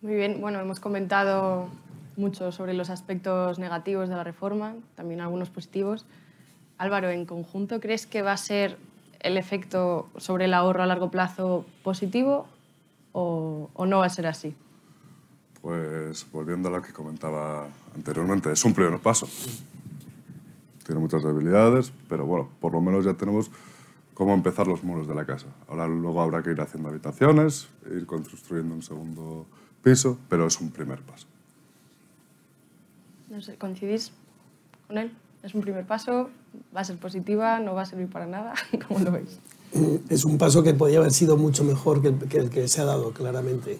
Muy 0.00 0.14
bien, 0.14 0.40
bueno, 0.40 0.60
hemos 0.60 0.80
comentado 0.80 1.68
mucho 2.16 2.50
sobre 2.52 2.74
los 2.74 2.90
aspectos 2.90 3.58
negativos 3.58 4.08
de 4.08 4.16
la 4.16 4.24
reforma, 4.24 4.74
también 4.94 5.20
algunos 5.20 5.50
positivos. 5.50 6.06
Álvaro, 6.78 7.10
en 7.10 7.24
conjunto, 7.26 7.80
¿crees 7.80 8.06
que 8.06 8.22
va 8.22 8.32
a 8.32 8.36
ser 8.36 8.78
el 9.20 9.36
efecto 9.36 10.08
sobre 10.16 10.46
el 10.46 10.54
ahorro 10.54 10.82
a 10.82 10.86
largo 10.86 11.10
plazo 11.10 11.64
positivo 11.82 12.46
o, 13.18 13.86
no 13.86 13.98
va 13.98 14.06
a 14.06 14.10
ser 14.10 14.26
así? 14.26 14.54
Pues 15.62 16.26
volviendo 16.30 16.68
a 16.68 16.72
lo 16.72 16.82
que 16.82 16.92
comentaba 16.92 17.66
anteriormente, 17.94 18.52
es 18.52 18.64
un 18.64 18.74
primer 18.74 19.00
paso. 19.00 19.26
Tiene 20.84 21.00
muchas 21.00 21.24
debilidades, 21.24 21.92
pero 22.08 22.26
bueno, 22.26 22.50
por 22.60 22.72
lo 22.72 22.80
menos 22.80 23.04
ya 23.04 23.14
tenemos 23.14 23.50
cómo 24.12 24.34
empezar 24.34 24.66
los 24.66 24.84
muros 24.84 25.08
de 25.08 25.14
la 25.14 25.24
casa. 25.24 25.46
Ahora 25.66 25.88
luego 25.88 26.20
habrá 26.20 26.42
que 26.42 26.50
ir 26.50 26.60
haciendo 26.60 26.90
habitaciones, 26.90 27.68
ir 27.90 28.06
construyendo 28.06 28.74
un 28.74 28.82
segundo 28.82 29.46
piso, 29.82 30.18
pero 30.28 30.46
es 30.46 30.60
un 30.60 30.70
primer 30.70 31.00
paso. 31.00 31.26
No 33.30 33.40
sé, 33.40 33.56
¿coincidís 33.56 34.12
con 34.86 34.98
él? 34.98 35.10
¿Es 35.42 35.54
un 35.54 35.62
primer 35.62 35.86
paso? 35.86 36.30
¿Va 36.76 36.82
a 36.82 36.84
ser 36.84 36.98
positiva? 36.98 37.60
¿No 37.60 37.74
va 37.74 37.82
a 37.82 37.86
servir 37.86 38.08
para 38.08 38.26
nada? 38.26 38.54
¿Cómo 38.88 39.00
lo 39.00 39.10
veis? 39.10 39.40
Es 40.08 40.24
un 40.24 40.38
paso 40.38 40.62
que 40.62 40.74
podría 40.74 40.98
haber 40.98 41.12
sido 41.12 41.36
mucho 41.36 41.64
mejor 41.64 42.00
que 42.00 42.38
el 42.38 42.50
que, 42.50 42.68
se 42.68 42.80
ha 42.80 42.84
dado, 42.84 43.12
claramente. 43.12 43.78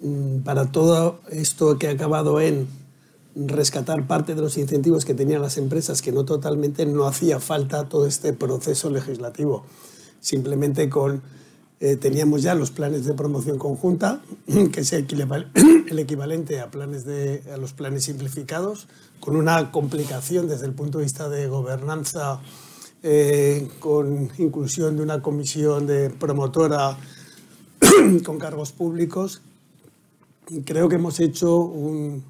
Mm, 0.00 0.40
para 0.40 0.70
todo 0.72 1.20
esto 1.30 1.78
que 1.78 1.88
ha 1.88 1.92
acabado 1.92 2.40
en 2.40 2.68
rescatar 3.34 4.06
parte 4.06 4.34
de 4.34 4.40
los 4.40 4.58
incentivos 4.58 5.04
que 5.04 5.14
tenían 5.14 5.42
las 5.42 5.56
empresas, 5.56 6.02
que 6.02 6.12
no 6.12 6.24
totalmente, 6.24 6.84
no 6.86 7.06
hacía 7.06 7.40
falta 7.40 7.88
todo 7.88 8.06
este 8.06 8.32
proceso 8.32 8.90
legislativo. 8.90 9.64
Simplemente 10.20 10.88
con 10.90 11.22
eh, 11.82 11.96
teníamos 11.96 12.42
ya 12.42 12.54
los 12.54 12.70
planes 12.70 13.06
de 13.06 13.14
promoción 13.14 13.58
conjunta, 13.58 14.20
que 14.72 14.80
es 14.80 14.92
el 14.92 15.98
equivalente 15.98 16.60
a, 16.60 16.70
planes 16.70 17.04
de, 17.04 17.42
a 17.52 17.56
los 17.56 17.72
planes 17.72 18.04
simplificados, 18.04 18.86
con 19.18 19.34
una 19.36 19.70
complicación 19.70 20.48
desde 20.48 20.66
el 20.66 20.72
punto 20.72 20.98
de 20.98 21.04
vista 21.04 21.28
de 21.28 21.46
gobernanza, 21.46 22.40
eh, 23.02 23.68
con 23.78 24.30
inclusión 24.38 24.96
de 24.96 25.02
una 25.02 25.22
comisión 25.22 25.86
de 25.86 26.10
promotora 26.10 26.96
con 28.24 28.38
cargos 28.38 28.72
públicos. 28.72 29.42
Creo 30.64 30.88
que 30.88 30.96
hemos 30.96 31.20
hecho 31.20 31.56
un, 31.58 32.22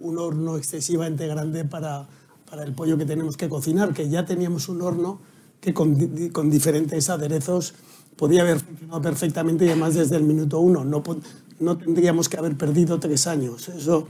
un, 0.00 0.18
horno 0.18 0.56
excesivamente 0.56 1.26
grande 1.26 1.64
para, 1.64 2.06
para, 2.50 2.64
el 2.64 2.74
pollo 2.74 2.98
que 2.98 3.06
tenemos 3.06 3.36
que 3.36 3.48
cocinar, 3.48 3.94
que 3.94 4.08
ya 4.08 4.24
teníamos 4.26 4.68
un 4.68 4.82
horno 4.82 5.20
que 5.60 5.72
con, 5.72 5.94
con 6.32 6.50
diferentes 6.50 7.08
aderezos 7.08 7.74
podía 8.16 8.42
haber 8.42 8.58
funcionado 8.58 9.00
perfectamente 9.00 9.64
y 9.64 9.68
además 9.68 9.94
desde 9.94 10.16
el 10.16 10.24
minuto 10.24 10.60
uno. 10.60 10.84
No, 10.84 11.02
no 11.60 11.78
tendríamos 11.78 12.28
que 12.28 12.36
haber 12.36 12.56
perdido 12.56 12.98
tres 12.98 13.26
años. 13.26 13.68
Eso, 13.68 14.08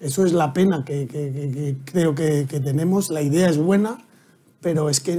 eso 0.00 0.24
es 0.24 0.32
la 0.32 0.52
pena 0.52 0.84
que, 0.84 1.06
que, 1.06 1.76
creo 1.84 2.14
que, 2.14 2.46
tenemos. 2.46 3.10
La 3.10 3.22
idea 3.22 3.48
es 3.48 3.58
buena, 3.58 3.98
pero 4.64 4.88
es 4.88 5.00
que 5.00 5.12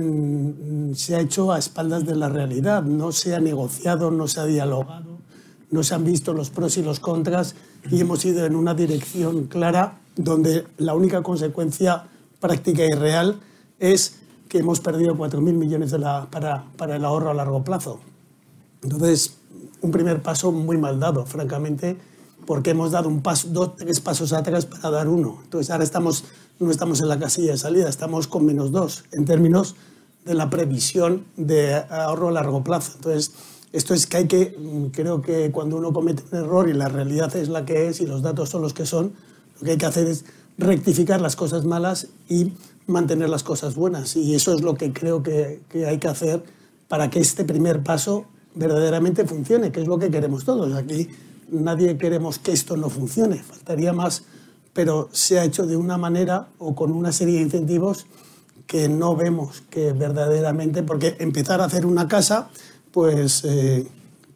se 0.95 1.15
ha 1.15 1.19
hecho 1.19 1.51
a 1.51 1.59
espaldas 1.59 2.03
de 2.03 2.15
la 2.15 2.29
realidad. 2.29 2.81
No 2.81 3.11
se 3.11 3.35
ha 3.35 3.39
negociado, 3.39 4.09
no 4.09 4.27
se 4.27 4.39
ha 4.39 4.45
dialogado, 4.45 5.19
no 5.69 5.83
se 5.83 5.93
han 5.93 6.03
visto 6.03 6.33
los 6.33 6.49
pros 6.49 6.77
y 6.77 6.81
los 6.81 6.99
contras 6.99 7.53
y 7.91 8.01
hemos 8.01 8.25
ido 8.25 8.43
en 8.43 8.55
una 8.55 8.73
dirección 8.73 9.45
clara 9.45 9.99
donde 10.15 10.65
la 10.77 10.95
única 10.95 11.21
consecuencia 11.21 12.07
práctica 12.39 12.85
y 12.85 12.91
real 12.93 13.39
es 13.77 14.15
que 14.49 14.57
hemos 14.57 14.79
perdido 14.79 15.15
4.000 15.15 15.39
millones 15.53 15.91
de 15.91 15.99
la, 15.99 16.25
para, 16.31 16.65
para 16.75 16.95
el 16.95 17.05
ahorro 17.05 17.29
a 17.29 17.35
largo 17.35 17.63
plazo. 17.63 17.99
Entonces, 18.81 19.37
un 19.81 19.91
primer 19.91 20.23
paso 20.23 20.51
muy 20.51 20.79
mal 20.79 20.99
dado, 20.99 21.23
francamente, 21.27 21.97
porque 22.47 22.71
hemos 22.71 22.89
dado 22.91 23.09
un 23.09 23.21
paso, 23.21 23.49
dos, 23.51 23.75
tres 23.75 23.99
pasos 23.99 24.33
atrás 24.33 24.65
para 24.65 24.89
dar 24.89 25.07
uno. 25.07 25.39
Entonces, 25.43 25.69
ahora 25.69 25.83
estamos, 25.83 26.23
no 26.59 26.71
estamos 26.71 27.01
en 27.01 27.09
la 27.09 27.19
casilla 27.19 27.51
de 27.51 27.57
salida, 27.57 27.89
estamos 27.89 28.27
con 28.27 28.45
menos 28.45 28.71
dos 28.71 29.03
en 29.11 29.25
términos 29.25 29.75
de 30.25 30.33
la 30.33 30.49
previsión 30.49 31.25
de 31.37 31.75
ahorro 31.75 32.29
a 32.29 32.31
largo 32.31 32.63
plazo. 32.63 32.93
Entonces, 32.95 33.31
esto 33.71 33.93
es 33.93 34.07
que 34.07 34.17
hay 34.17 34.27
que, 34.27 34.89
creo 34.93 35.21
que 35.21 35.51
cuando 35.51 35.77
uno 35.77 35.91
comete 35.93 36.23
un 36.31 36.37
error 36.37 36.69
y 36.69 36.73
la 36.73 36.87
realidad 36.87 37.35
es 37.35 37.49
la 37.49 37.65
que 37.65 37.87
es 37.87 37.99
y 37.99 38.05
los 38.05 38.21
datos 38.21 38.49
son 38.49 38.61
los 38.61 38.73
que 38.73 38.85
son, 38.85 39.13
lo 39.59 39.65
que 39.65 39.71
hay 39.71 39.77
que 39.77 39.85
hacer 39.85 40.07
es 40.07 40.25
rectificar 40.57 41.19
las 41.21 41.35
cosas 41.35 41.65
malas 41.65 42.07
y 42.29 42.53
mantener 42.87 43.29
las 43.29 43.43
cosas 43.43 43.75
buenas. 43.75 44.15
Y 44.15 44.33
eso 44.33 44.53
es 44.53 44.61
lo 44.61 44.75
que 44.75 44.93
creo 44.93 45.21
que, 45.21 45.61
que 45.69 45.85
hay 45.85 45.97
que 45.97 46.07
hacer 46.07 46.43
para 46.87 47.09
que 47.09 47.19
este 47.19 47.43
primer 47.43 47.83
paso 47.83 48.25
verdaderamente 48.55 49.25
funcione, 49.25 49.71
que 49.71 49.81
es 49.81 49.87
lo 49.87 49.99
que 49.99 50.09
queremos 50.09 50.45
todos. 50.45 50.73
Aquí 50.73 51.09
nadie 51.51 51.97
queremos 51.97 52.39
que 52.39 52.53
esto 52.53 52.77
no 52.77 52.89
funcione, 52.89 53.43
faltaría 53.43 53.93
más, 53.93 54.23
pero 54.75 55.07
se 55.13 55.39
ha 55.39 55.45
hecho 55.45 55.65
de 55.65 55.77
una 55.77 55.97
manera 55.97 56.49
o 56.59 56.75
con 56.75 56.91
una 56.91 57.13
serie 57.13 57.35
de 57.35 57.43
incentivos 57.43 58.07
que 58.67 58.89
no 58.89 59.15
vemos 59.15 59.63
que 59.69 59.93
verdaderamente, 59.93 60.83
porque 60.83 61.15
empezar 61.19 61.61
a 61.61 61.65
hacer 61.65 61.85
una 61.85 62.09
casa, 62.09 62.49
pues, 62.91 63.45
eh, 63.45 63.87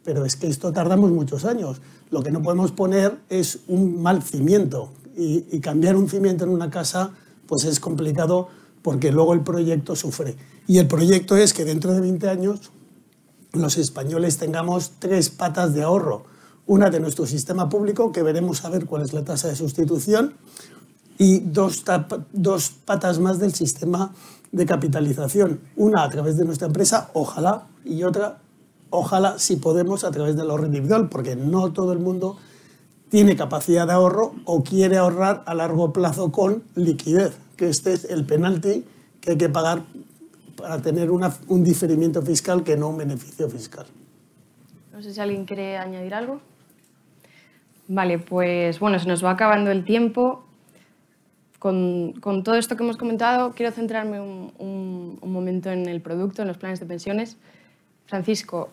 pero 0.02 0.24
es 0.24 0.36
que 0.36 0.46
esto 0.46 0.72
tardamos 0.72 1.10
muchos 1.10 1.44
años. 1.44 1.82
Lo 2.10 2.22
que 2.22 2.30
no 2.30 2.42
podemos 2.42 2.72
poner 2.72 3.18
es 3.28 3.58
un 3.68 4.00
mal 4.00 4.22
cimiento 4.22 4.90
y, 5.14 5.44
y 5.52 5.60
cambiar 5.60 5.94
un 5.94 6.08
cimiento 6.08 6.44
en 6.44 6.50
una 6.50 6.70
casa, 6.70 7.10
pues 7.46 7.64
es 7.64 7.78
complicado 7.78 8.48
porque 8.80 9.12
luego 9.12 9.34
el 9.34 9.42
proyecto 9.42 9.94
sufre. 9.94 10.36
Y 10.66 10.78
el 10.78 10.86
proyecto 10.86 11.36
es 11.36 11.52
que 11.52 11.66
dentro 11.66 11.92
de 11.92 12.00
20 12.00 12.30
años 12.30 12.70
los 13.52 13.76
españoles 13.76 14.38
tengamos 14.38 14.92
tres 15.00 15.28
patas 15.28 15.74
de 15.74 15.82
ahorro. 15.82 16.24
Una 16.70 16.88
de 16.88 17.00
nuestro 17.00 17.26
sistema 17.26 17.68
público, 17.68 18.12
que 18.12 18.22
veremos 18.22 18.64
a 18.64 18.70
ver 18.70 18.86
cuál 18.86 19.02
es 19.02 19.12
la 19.12 19.24
tasa 19.24 19.48
de 19.48 19.56
sustitución, 19.56 20.34
y 21.18 21.40
dos, 21.40 21.82
dos 22.32 22.70
patas 22.84 23.18
más 23.18 23.40
del 23.40 23.52
sistema 23.52 24.14
de 24.52 24.66
capitalización. 24.66 25.58
Una 25.74 26.04
a 26.04 26.10
través 26.10 26.36
de 26.36 26.44
nuestra 26.44 26.68
empresa, 26.68 27.10
ojalá, 27.12 27.66
y 27.84 28.04
otra, 28.04 28.38
ojalá, 28.90 29.36
si 29.40 29.56
podemos, 29.56 30.04
a 30.04 30.12
través 30.12 30.36
del 30.36 30.48
ahorro 30.48 30.66
individual, 30.66 31.08
porque 31.08 31.34
no 31.34 31.72
todo 31.72 31.92
el 31.92 31.98
mundo 31.98 32.36
tiene 33.08 33.34
capacidad 33.34 33.88
de 33.88 33.94
ahorro 33.94 34.36
o 34.44 34.62
quiere 34.62 34.96
ahorrar 34.96 35.42
a 35.46 35.56
largo 35.56 35.92
plazo 35.92 36.30
con 36.30 36.62
liquidez, 36.76 37.36
que 37.56 37.68
este 37.68 37.94
es 37.94 38.04
el 38.04 38.26
penalti 38.26 38.84
que 39.20 39.32
hay 39.32 39.38
que 39.38 39.48
pagar 39.48 39.82
para 40.54 40.80
tener 40.80 41.10
un 41.10 41.64
diferimiento 41.64 42.22
fiscal 42.22 42.62
que 42.62 42.76
no 42.76 42.90
un 42.90 42.98
beneficio 42.98 43.50
fiscal. 43.50 43.86
No 44.92 45.02
sé 45.02 45.12
si 45.12 45.18
alguien 45.18 45.46
quiere 45.46 45.76
añadir 45.76 46.14
algo. 46.14 46.40
Vale, 47.92 48.20
pues 48.20 48.78
bueno, 48.78 49.00
se 49.00 49.08
nos 49.08 49.24
va 49.24 49.32
acabando 49.32 49.72
el 49.72 49.82
tiempo. 49.82 50.44
Con, 51.58 52.14
todo 52.44 52.54
esto 52.54 52.76
que 52.76 52.84
hemos 52.84 52.96
comentado, 52.96 53.52
quiero 53.52 53.72
centrarme 53.72 54.20
un, 54.20 55.18
momento 55.22 55.72
en 55.72 55.88
el 55.88 56.00
producto, 56.00 56.42
en 56.42 56.48
los 56.48 56.56
planes 56.56 56.78
de 56.78 56.86
pensiones. 56.86 57.36
Francisco, 58.06 58.70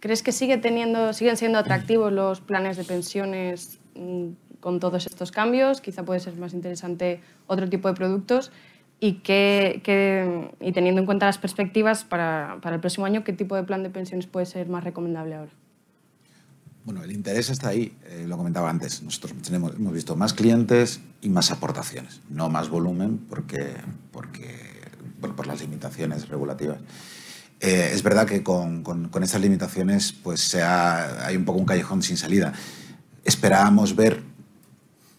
¿crees 0.00 0.24
que 0.24 0.32
sigue 0.32 0.58
teniendo, 0.58 1.12
siguen 1.12 1.36
siendo 1.36 1.60
atractivos 1.60 2.12
los 2.12 2.40
planes 2.40 2.76
de 2.76 2.82
pensiones 2.82 3.78
mm, 3.94 4.30
con 4.58 4.80
todos 4.80 5.06
estos 5.06 5.30
cambios? 5.30 5.80
Quizá 5.80 6.02
puede 6.02 6.18
ser 6.18 6.34
más 6.34 6.54
interesante 6.54 7.20
otro 7.46 7.68
tipo 7.68 7.86
de 7.86 7.94
productos 7.94 8.50
y, 8.98 9.20
y 9.22 10.72
teniendo 10.72 11.00
en 11.00 11.06
cuenta 11.06 11.26
las 11.26 11.38
perspectivas 11.38 12.02
para, 12.02 12.58
el 12.64 12.80
próximo 12.80 13.06
año, 13.06 13.22
¿qué 13.22 13.32
tipo 13.32 13.54
de 13.54 13.62
plan 13.62 13.84
de 13.84 13.90
pensiones 13.90 14.26
puede 14.26 14.46
ser 14.46 14.68
más 14.68 14.82
recomendable 14.82 15.36
ahora? 15.36 15.52
Bueno, 16.84 17.02
el 17.02 17.12
interés 17.12 17.48
está 17.48 17.68
ahí, 17.68 17.96
eh, 18.04 18.26
lo 18.28 18.36
comentaba 18.36 18.68
antes. 18.68 19.02
Nosotros 19.02 19.32
tenemos, 19.42 19.74
hemos 19.74 19.94
visto 19.94 20.16
más 20.16 20.34
clientes 20.34 21.00
y 21.22 21.30
más 21.30 21.50
aportaciones, 21.50 22.20
no 22.28 22.50
más 22.50 22.68
volumen 22.68 23.18
porque, 23.30 23.74
porque, 24.12 24.82
por, 25.20 25.46
las 25.46 25.62
limitaciones 25.62 26.28
regulativas. 26.28 26.78
Eh, 27.60 27.90
es 27.94 28.02
verdad 28.02 28.26
que 28.26 28.42
con, 28.42 28.82
con, 28.82 29.08
con 29.08 29.22
estas 29.22 29.40
limitaciones 29.40 30.12
pues, 30.12 30.40
sea, 30.42 31.26
hay 31.26 31.36
un 31.36 31.46
poco 31.46 31.58
un 31.58 31.64
callejón 31.64 32.02
sin 32.02 32.18
salida. 32.18 32.52
Esperábamos 33.24 33.96
ver 33.96 34.22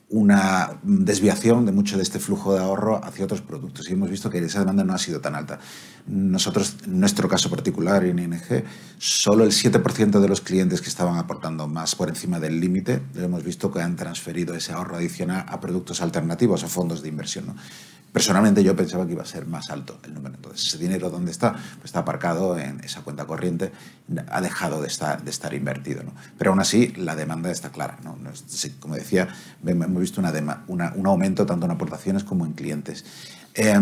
una 0.09 0.79
desviación 0.83 1.65
de 1.65 1.71
mucho 1.71 1.97
de 1.97 2.03
este 2.03 2.19
flujo 2.19 2.53
de 2.53 2.59
ahorro 2.59 3.03
hacia 3.03 3.25
otros 3.25 3.41
productos 3.41 3.89
y 3.89 3.93
hemos 3.93 4.09
visto 4.09 4.29
que 4.29 4.37
esa 4.37 4.59
demanda 4.59 4.83
no 4.83 4.93
ha 4.93 4.99
sido 4.99 5.19
tan 5.19 5.35
alta. 5.35 5.59
Nosotros, 6.07 6.75
en 6.85 6.99
nuestro 6.99 7.27
caso 7.27 7.49
particular 7.49 8.03
en 8.05 8.19
ING, 8.19 8.63
solo 8.99 9.43
el 9.43 9.51
7% 9.51 10.19
de 10.19 10.27
los 10.27 10.41
clientes 10.41 10.81
que 10.81 10.89
estaban 10.89 11.17
aportando 11.17 11.67
más 11.67 11.95
por 11.95 12.09
encima 12.09 12.39
del 12.39 12.59
límite, 12.59 13.01
hemos 13.15 13.43
visto 13.43 13.71
que 13.71 13.81
han 13.81 13.95
transferido 13.95 14.53
ese 14.53 14.73
ahorro 14.73 14.97
adicional 14.97 15.45
a 15.47 15.59
productos 15.59 16.01
alternativos 16.01 16.63
o 16.63 16.67
fondos 16.67 17.01
de 17.01 17.09
inversión. 17.09 17.55
Personalmente 18.15 18.63
yo 18.63 18.77
pensaba 18.77 19.05
que 19.05 19.11
iba 19.11 19.23
a 19.23 19.25
ser 19.25 19.45
más 19.45 19.69
alto 19.69 19.99
el 20.05 20.13
número. 20.13 20.35
Entonces, 20.35 20.65
ese 20.67 20.77
dinero, 20.77 21.09
¿dónde 21.09 21.31
está? 21.31 21.51
Pues 21.51 21.83
está 21.83 21.99
aparcado 21.99 22.57
en 22.57 22.79
esa 22.79 23.01
cuenta 23.01 23.25
corriente, 23.25 23.73
ha 24.29 24.39
dejado 24.39 24.81
de 24.81 24.87
estar, 24.87 25.53
invertido. 25.53 26.01
¿no? 26.01 26.13
Pero 26.37 26.51
aún 26.51 26.61
así, 26.61 26.93
la 26.95 27.17
demanda 27.17 27.51
está 27.51 27.73
clara. 27.73 27.97
¿no? 28.05 28.17
Como 28.79 28.95
decía, 28.95 29.27
hemos 29.67 29.99
visto 29.99 30.21
un 30.21 31.05
aumento 31.05 31.45
tanto 31.45 31.65
en 31.65 31.73
aportaciones 31.73 32.23
como 32.23 32.45
en 32.45 32.53
clientes. 32.53 33.03
Eh, 33.53 33.77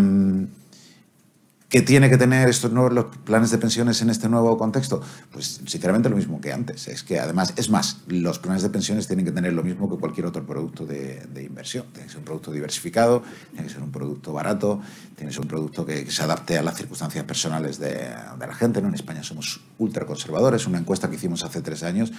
¿Qué 1.74 1.82
tiene 1.82 2.08
que 2.08 2.20
tener 2.20 2.48
estos 2.50 2.72
nuevos 2.72 2.94
los 2.94 3.06
planes 3.24 3.50
de 3.50 3.58
pensiones 3.58 4.00
en 4.04 4.12
este 4.12 4.30
nuevo 4.30 4.56
contexto? 4.60 5.02
Pues 5.32 5.60
sinceramente 5.66 6.08
lo 6.08 6.16
mismo 6.16 6.40
que 6.40 6.54
antes. 6.54 6.88
Es 6.88 7.02
que 7.02 7.20
además, 7.20 7.52
es 7.56 7.72
más, 7.72 7.98
los 8.06 8.38
planes 8.38 8.62
de 8.62 8.70
pensiones 8.70 9.08
tienen 9.08 9.26
que 9.26 9.32
tener 9.32 9.54
lo 9.54 9.64
mismo 9.64 9.90
que 9.90 9.98
cualquier 9.98 10.28
otro 10.28 10.46
producto 10.46 10.86
de, 10.86 11.28
inversión. 11.44 11.88
Tiene 11.92 12.06
que 12.06 12.12
ser 12.12 12.20
un 12.20 12.26
producto 12.26 12.52
diversificado, 12.52 13.24
tiene 13.54 13.66
que 13.66 13.74
ser 13.74 13.82
un 13.82 13.92
producto 13.92 14.32
barato, 14.34 14.82
tiene 15.16 15.32
que 15.32 15.34
ser 15.34 15.42
un 15.42 15.48
producto 15.48 15.84
que, 15.84 16.12
se 16.12 16.22
adapte 16.22 16.60
a 16.60 16.62
las 16.62 16.78
circunstancias 16.78 17.26
personales 17.26 17.80
de, 17.80 18.08
la 18.40 18.54
gente. 18.54 18.78
En 18.78 18.94
España 18.94 19.24
somos 19.24 19.60
ultra 19.80 20.06
conservadores. 20.06 20.68
Una 20.68 20.78
encuesta 20.78 21.10
que 21.10 21.16
hicimos 21.16 21.44
hace 21.44 21.64
tres 21.64 21.82
años 21.82 22.12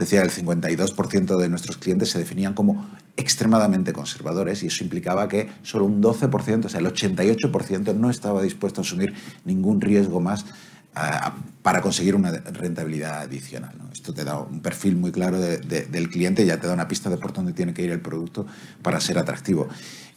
decía 0.00 0.22
el 0.22 0.30
52% 0.30 1.36
de 1.36 1.48
nuestros 1.48 1.76
clientes 1.76 2.10
se 2.10 2.18
definían 2.18 2.54
como 2.54 2.88
extremadamente 3.16 3.92
conservadores 3.92 4.62
y 4.62 4.68
eso 4.68 4.82
implicaba 4.82 5.28
que 5.28 5.50
solo 5.62 5.84
un 5.84 6.02
12%, 6.02 6.64
o 6.64 6.68
sea, 6.68 6.80
el 6.80 6.86
88% 6.86 7.94
no 7.94 8.10
estaba 8.10 8.42
dispuesto 8.42 8.80
a 8.80 8.84
asumir 8.84 9.14
ningún 9.44 9.80
riesgo 9.80 10.20
más 10.20 10.46
ah, 10.94 11.34
para 11.62 11.82
conseguir 11.82 12.16
una 12.16 12.32
rentabilidad 12.32 13.20
adicional. 13.20 13.74
Esto 13.92 14.14
te 14.14 14.24
da 14.24 14.38
un 14.38 14.60
perfil 14.60 14.96
muy 14.96 15.12
claro 15.12 15.38
del 15.38 16.08
cliente 16.08 16.42
y 16.42 16.46
ya 16.46 16.58
te 16.58 16.66
da 16.66 16.72
una 16.72 16.88
pista 16.88 17.10
de 17.10 17.18
por 17.18 17.34
dónde 17.34 17.52
tiene 17.52 17.74
que 17.74 17.82
ir 17.82 17.90
el 17.90 18.00
producto 18.00 18.46
para 18.80 19.00
ser 19.00 19.18
atractivo. 19.18 19.68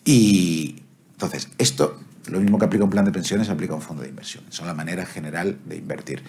Y 0.06 0.82
entonces, 1.12 1.50
esto, 1.58 2.00
lo 2.28 2.40
mismo 2.40 2.58
que 2.58 2.66
aplica 2.66 2.86
un 2.86 2.90
plan 2.90 3.04
de 3.04 3.12
pensiones, 3.12 3.50
aplica 3.50 3.76
un 3.76 3.82
fondo 3.82 4.04
de 4.04 4.10
inversión. 4.10 4.46
Son 4.50 4.66
la 4.66 4.74
manera 4.74 5.06
general 5.06 5.58
de 5.66 5.76
invertir. 5.76 6.24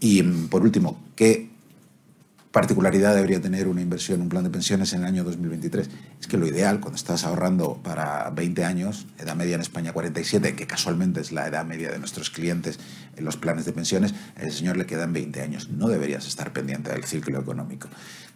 Y 0.00 0.22
por 0.22 0.62
último, 0.62 1.02
¿qué 1.16 1.48
particularidad 2.52 3.14
debería 3.14 3.40
tener 3.40 3.68
una 3.68 3.80
inversión, 3.80 4.20
un 4.20 4.28
plan 4.28 4.44
de 4.44 4.50
pensiones 4.50 4.92
en 4.92 5.00
el 5.00 5.06
año 5.06 5.24
2023? 5.24 5.88
Es 6.20 6.26
que 6.26 6.36
lo 6.36 6.46
ideal, 6.46 6.80
cuando 6.80 6.96
estás 6.96 7.24
ahorrando 7.24 7.80
para 7.82 8.30
20 8.30 8.64
años, 8.64 9.06
edad 9.18 9.36
media 9.36 9.54
en 9.54 9.60
España 9.60 9.92
47, 9.92 10.56
que 10.56 10.66
casualmente 10.66 11.20
es 11.20 11.32
la 11.32 11.46
edad 11.46 11.64
media 11.64 11.90
de 11.90 11.98
nuestros 11.98 12.30
clientes 12.30 12.78
en 13.16 13.24
los 13.24 13.36
planes 13.36 13.64
de 13.64 13.72
pensiones, 13.72 14.14
el 14.36 14.52
señor 14.52 14.76
le 14.76 14.86
quedan 14.86 15.12
20 15.12 15.40
años. 15.42 15.68
No 15.70 15.88
deberías 15.88 16.26
estar 16.26 16.52
pendiente 16.52 16.90
del 16.90 17.04
ciclo 17.04 17.40
económico. 17.40 17.88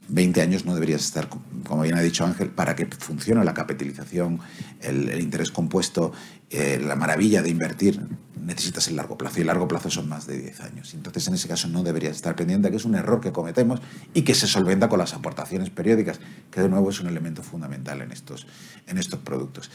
20 0.08 0.42
años 0.42 0.64
no 0.64 0.74
deberías 0.74 1.02
estar, 1.02 1.28
como 1.28 1.82
bien 1.82 1.96
ha 1.96 2.00
dicho 2.00 2.24
Ángel, 2.24 2.50
para 2.50 2.76
que 2.76 2.86
funcione 2.86 3.44
la 3.44 3.54
capitalización, 3.54 4.40
el, 4.80 5.20
interés 5.20 5.50
compuesto, 5.50 6.12
eh, 6.56 6.78
la 6.80 6.94
maravilla 6.94 7.42
de 7.42 7.50
invertir, 7.50 8.00
necesitas 8.40 8.86
el 8.86 8.94
largo 8.94 9.18
plazo 9.18 9.38
y 9.38 9.40
el 9.40 9.48
largo 9.48 9.66
plazo 9.66 9.90
son 9.90 10.08
más 10.08 10.28
de 10.28 10.38
10 10.38 10.60
años. 10.60 10.94
Entonces, 10.94 11.26
en 11.26 11.34
ese 11.34 11.48
caso 11.48 11.66
no 11.66 11.82
deberías 11.82 12.14
estar 12.14 12.36
pendiente, 12.36 12.70
que 12.70 12.76
es 12.76 12.84
un 12.84 12.94
error 12.94 13.20
que 13.20 13.32
cometemos 13.32 13.80
y 14.12 14.22
que 14.22 14.36
se 14.36 14.46
solventa 14.46 14.88
con 14.88 15.00
las 15.00 15.14
aportaciones 15.14 15.70
periódicas, 15.70 16.20
que 16.52 16.60
de 16.60 16.68
nuevo 16.68 16.90
es 16.90 17.00
un 17.00 17.08
elemento 17.08 17.42
fundamental 17.42 18.02
en 18.02 18.12
estos, 18.12 18.46
en 18.86 18.98
estos 18.98 19.18
productos. 19.18 19.68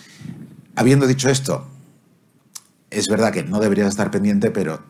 Habiendo 0.75 1.05
dicho 1.05 1.30
esto, 1.30 1.67
es 2.89 3.09
verdad 3.09 3.34
que 3.34 3.43
no 3.43 3.59
deberías 3.59 3.89
estar 3.89 4.09
pendiente, 4.09 4.49
pero 4.49 4.82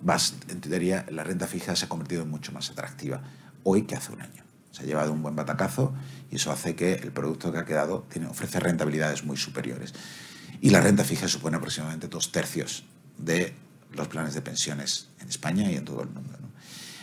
vas, 0.00 0.34
en 0.48 0.62
teoría, 0.62 1.04
la 1.10 1.24
renta 1.24 1.46
fija 1.46 1.76
se 1.76 1.84
ha 1.84 1.88
convertido 1.90 2.22
en 2.22 2.30
mucho 2.30 2.52
más 2.52 2.70
atractiva 2.70 3.22
hoy 3.64 3.82
que 3.82 3.96
hace 3.96 4.12
un 4.12 4.22
año 4.22 4.42
se 4.72 4.84
ha 4.84 4.86
llevado 4.86 5.12
un 5.12 5.22
buen 5.22 5.36
batacazo 5.36 5.92
y 6.30 6.36
eso 6.36 6.50
hace 6.50 6.74
que 6.74 6.94
el 6.94 7.12
producto 7.12 7.52
que 7.52 7.58
ha 7.58 7.64
quedado 7.66 8.06
ofrece 8.30 8.58
rentabilidades 8.58 9.22
muy 9.22 9.36
superiores. 9.36 9.94
Y 10.62 10.70
la 10.70 10.80
renta 10.80 11.02
fija 11.02 11.26
supone 11.26 11.56
aproximadamente 11.56 12.06
dos 12.06 12.30
tercios 12.30 12.84
de 13.18 13.52
los 13.92 14.06
planes 14.06 14.32
de 14.32 14.42
pensiones 14.42 15.08
en 15.20 15.28
España 15.28 15.70
y 15.70 15.74
en 15.74 15.84
todo 15.84 16.02
el 16.02 16.08
mundo. 16.08 16.38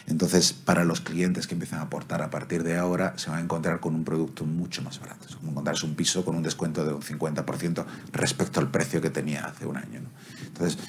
Entonces, 0.07 0.53
para 0.53 0.85
los 0.85 1.01
clientes 1.01 1.45
que 1.45 1.53
empiezan 1.53 1.79
a 1.79 1.83
aportar 1.83 2.21
a 2.21 2.31
partir 2.31 2.63
de 2.63 2.77
ahora, 2.77 3.13
se 3.17 3.29
van 3.29 3.39
a 3.39 3.41
encontrar 3.43 3.81
con 3.81 3.93
un 3.93 4.05
producto 4.05 4.45
mucho 4.45 4.81
más 4.81 4.99
barato. 4.99 5.27
Es 5.27 5.35
como 5.35 5.51
encontrarse 5.51 5.85
un 5.85 5.93
piso 5.93 6.25
con 6.25 6.35
un 6.35 6.41
descuento 6.41 6.83
de 6.83 6.93
un 6.93 7.01
50% 7.01 7.85
respecto 8.13 8.61
al 8.61 8.71
precio 8.71 9.01
que 9.01 9.11
tenía 9.11 9.45
hace 9.45 9.67
un 9.67 9.75
año. 9.77 10.01
Entonces, 10.47 10.79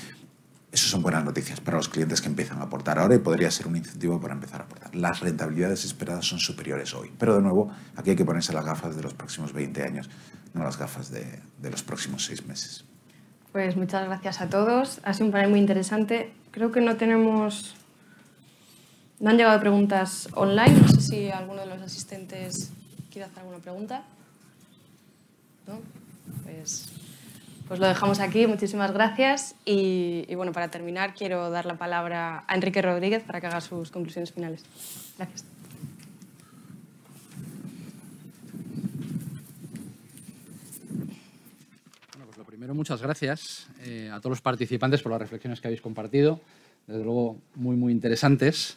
eso 0.72 0.86
son 0.86 1.02
buenas 1.02 1.24
noticias 1.24 1.60
para 1.60 1.76
los 1.76 1.88
clientes 1.88 2.20
que 2.20 2.28
empiezan 2.28 2.60
a 2.60 2.62
aportar 2.62 3.00
ahora 3.00 3.16
y 3.16 3.18
podría 3.18 3.50
ser 3.50 3.66
un 3.66 3.76
incentivo 3.76 4.20
para 4.20 4.34
empezar 4.34 4.60
a 4.60 4.64
aportar. 4.64 4.94
Las 4.94 5.18
rentabilidades 5.18 5.84
esperadas 5.84 6.24
son 6.24 6.38
superiores 6.38 6.94
hoy. 6.94 7.10
Pero 7.18 7.34
de 7.34 7.42
nuevo, 7.42 7.70
aquí 7.96 8.10
hay 8.10 8.16
que 8.16 8.24
ponerse 8.24 8.52
las 8.52 8.64
gafas 8.64 8.94
de 8.94 9.02
los 9.02 9.12
próximos 9.12 9.52
20 9.52 9.82
años, 9.82 10.08
no 10.54 10.64
las 10.64 10.78
gafas 10.78 11.10
de, 11.10 11.40
de 11.58 11.70
los 11.70 11.82
próximos 11.82 12.24
seis 12.24 12.44
meses. 12.46 12.84
Pues 13.52 13.76
muchas 13.76 14.06
gracias 14.06 14.40
a 14.40 14.48
todos. 14.48 15.00
Ha 15.04 15.12
sido 15.12 15.26
un 15.26 15.32
panel 15.32 15.50
muy 15.50 15.58
interesante. 15.58 16.32
Creo 16.50 16.70
que 16.72 16.80
no 16.80 16.96
tenemos... 16.96 17.74
No 19.18 19.30
han 19.30 19.36
llegado 19.36 19.60
preguntas 19.60 20.28
online. 20.34 20.80
No 20.80 20.88
sé 20.88 21.00
si 21.00 21.30
alguno 21.30 21.60
de 21.60 21.66
los 21.66 21.82
asistentes 21.82 22.70
quiere 23.10 23.26
hacer 23.26 23.40
alguna 23.40 23.58
pregunta. 23.58 24.02
¿No? 25.66 25.80
Pues 26.44 26.88
pues 27.70 27.78
lo 27.78 27.86
dejamos 27.86 28.18
aquí, 28.18 28.48
muchísimas 28.48 28.90
gracias. 28.90 29.54
Y, 29.64 30.34
bueno, 30.34 30.50
para 30.50 30.72
terminar, 30.72 31.14
quiero 31.14 31.50
dar 31.50 31.66
la 31.66 31.76
palabra 31.76 32.42
a 32.48 32.54
Enrique 32.56 32.82
Rodríguez 32.82 33.22
para 33.22 33.40
que 33.40 33.46
haga 33.46 33.60
sus 33.60 33.92
conclusiones 33.92 34.32
finales. 34.32 34.64
Gracias. 35.16 35.44
Bueno, 42.10 42.26
pues 42.26 42.38
lo 42.38 42.44
primero, 42.60 42.74
muchas 42.74 43.00
gracias 43.00 43.70
eh, 43.86 44.10
a 44.12 44.18
todos 44.20 44.32
los 44.32 44.42
participantes 44.42 45.00
por 45.00 45.10
las 45.10 45.20
reflexiones 45.22 45.62
que 45.62 45.68
habéis 45.68 45.80
compartido. 45.80 46.42
Desde 46.86 47.02
luego, 47.02 47.38
muy, 47.54 47.74
muy 47.74 47.90
interesantes. 47.90 48.76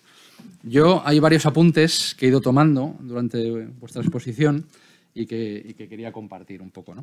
Yo 0.63 1.05
hay 1.05 1.19
varios 1.19 1.45
apuntes 1.45 2.15
que 2.17 2.25
he 2.25 2.29
ido 2.29 2.39
tomando 2.39 2.95
durante 3.01 3.65
vuestra 3.81 4.01
exposición 4.01 4.67
y 5.13 5.25
que, 5.25 5.75
quería 5.77 6.13
compartir 6.13 6.61
un 6.61 6.69
poco. 6.69 6.95